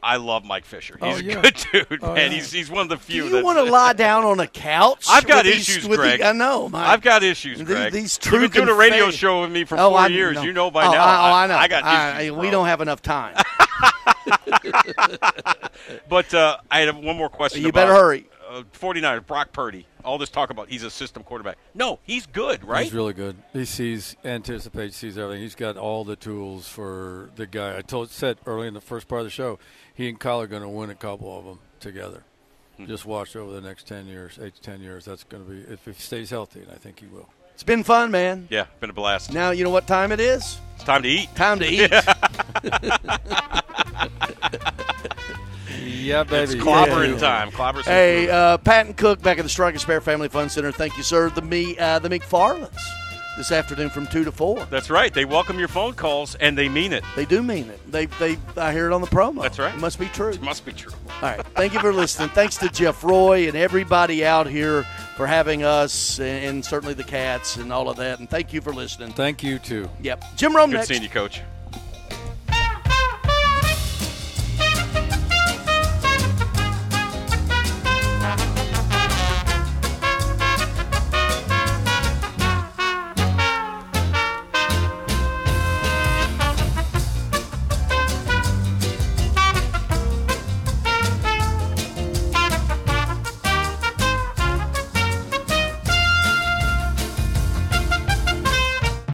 [0.07, 0.99] I love Mike Fisher.
[1.01, 1.39] Oh, He's yeah.
[1.39, 2.29] a good dude, Oh, man.
[2.31, 2.37] yeah.
[2.37, 3.27] He's he's one of the few.
[3.27, 5.07] Do you want to lie down on a couch?
[5.09, 6.21] I've got with these- issues, with the- Greg.
[6.21, 6.69] I know.
[6.69, 7.91] My, I've got issues, these- Greg.
[7.91, 10.35] These You've been doing a radio show with me for Oh, four I years.
[10.35, 10.43] know.
[10.43, 11.03] You know by Oh, now.
[11.03, 11.55] I, oh, I know.
[11.55, 12.31] I got I- issues.
[12.33, 12.51] we bro.
[12.51, 13.35] don't have enough time.
[16.09, 17.61] But uh, I had one more question.
[17.61, 18.27] You about, better hurry.
[18.49, 19.85] Uh, 49ers, Brock Purdy.
[20.05, 21.57] All this talk about he's a system quarterback.
[21.73, 22.83] No, he's good, right?
[22.83, 23.35] He's really good.
[23.53, 25.41] He sees, anticipates, sees everything.
[25.41, 27.77] He's got all the tools for the guy.
[27.77, 29.57] I told, said early in the first part of the show,
[29.93, 32.23] he and Kyle are going to win a couple of them together.
[32.77, 32.85] Hmm.
[32.85, 35.05] Just watch over the next ten years, eight to ten years.
[35.05, 37.27] That's going to be if he stays healthy, and I think he will.
[37.53, 38.47] It's been fun, man.
[38.51, 39.33] yeah, been a blast.
[39.33, 40.59] Now you know what time it is.
[40.75, 41.33] It's time to eat.
[41.35, 41.89] Time to eat.
[45.85, 46.53] Yeah, baby.
[46.53, 47.51] It's clobbering time.
[47.51, 50.71] Clobber some Hey, uh, Patton Cook back at the Strike and Spare Family Fun Center.
[50.71, 51.29] Thank you, sir.
[51.29, 52.77] The me, uh, the McFarlands
[53.37, 54.65] this afternoon from two to four.
[54.65, 55.13] That's right.
[55.13, 57.03] They welcome your phone calls, and they mean it.
[57.15, 57.91] They do mean it.
[57.91, 59.41] They, they, I hear it on the promo.
[59.41, 59.73] That's right.
[59.73, 60.29] It must be true.
[60.29, 60.93] It must be true.
[61.21, 61.45] All right.
[61.47, 62.29] Thank you for listening.
[62.29, 64.83] Thanks to Jeff Roy and everybody out here
[65.15, 68.19] for having us, and, and certainly the Kats and all of that.
[68.19, 69.11] And thank you for listening.
[69.11, 69.89] Thank you too.
[70.01, 70.23] Yep.
[70.35, 70.87] Jim Rome Good next.
[70.87, 71.41] seeing you, Coach.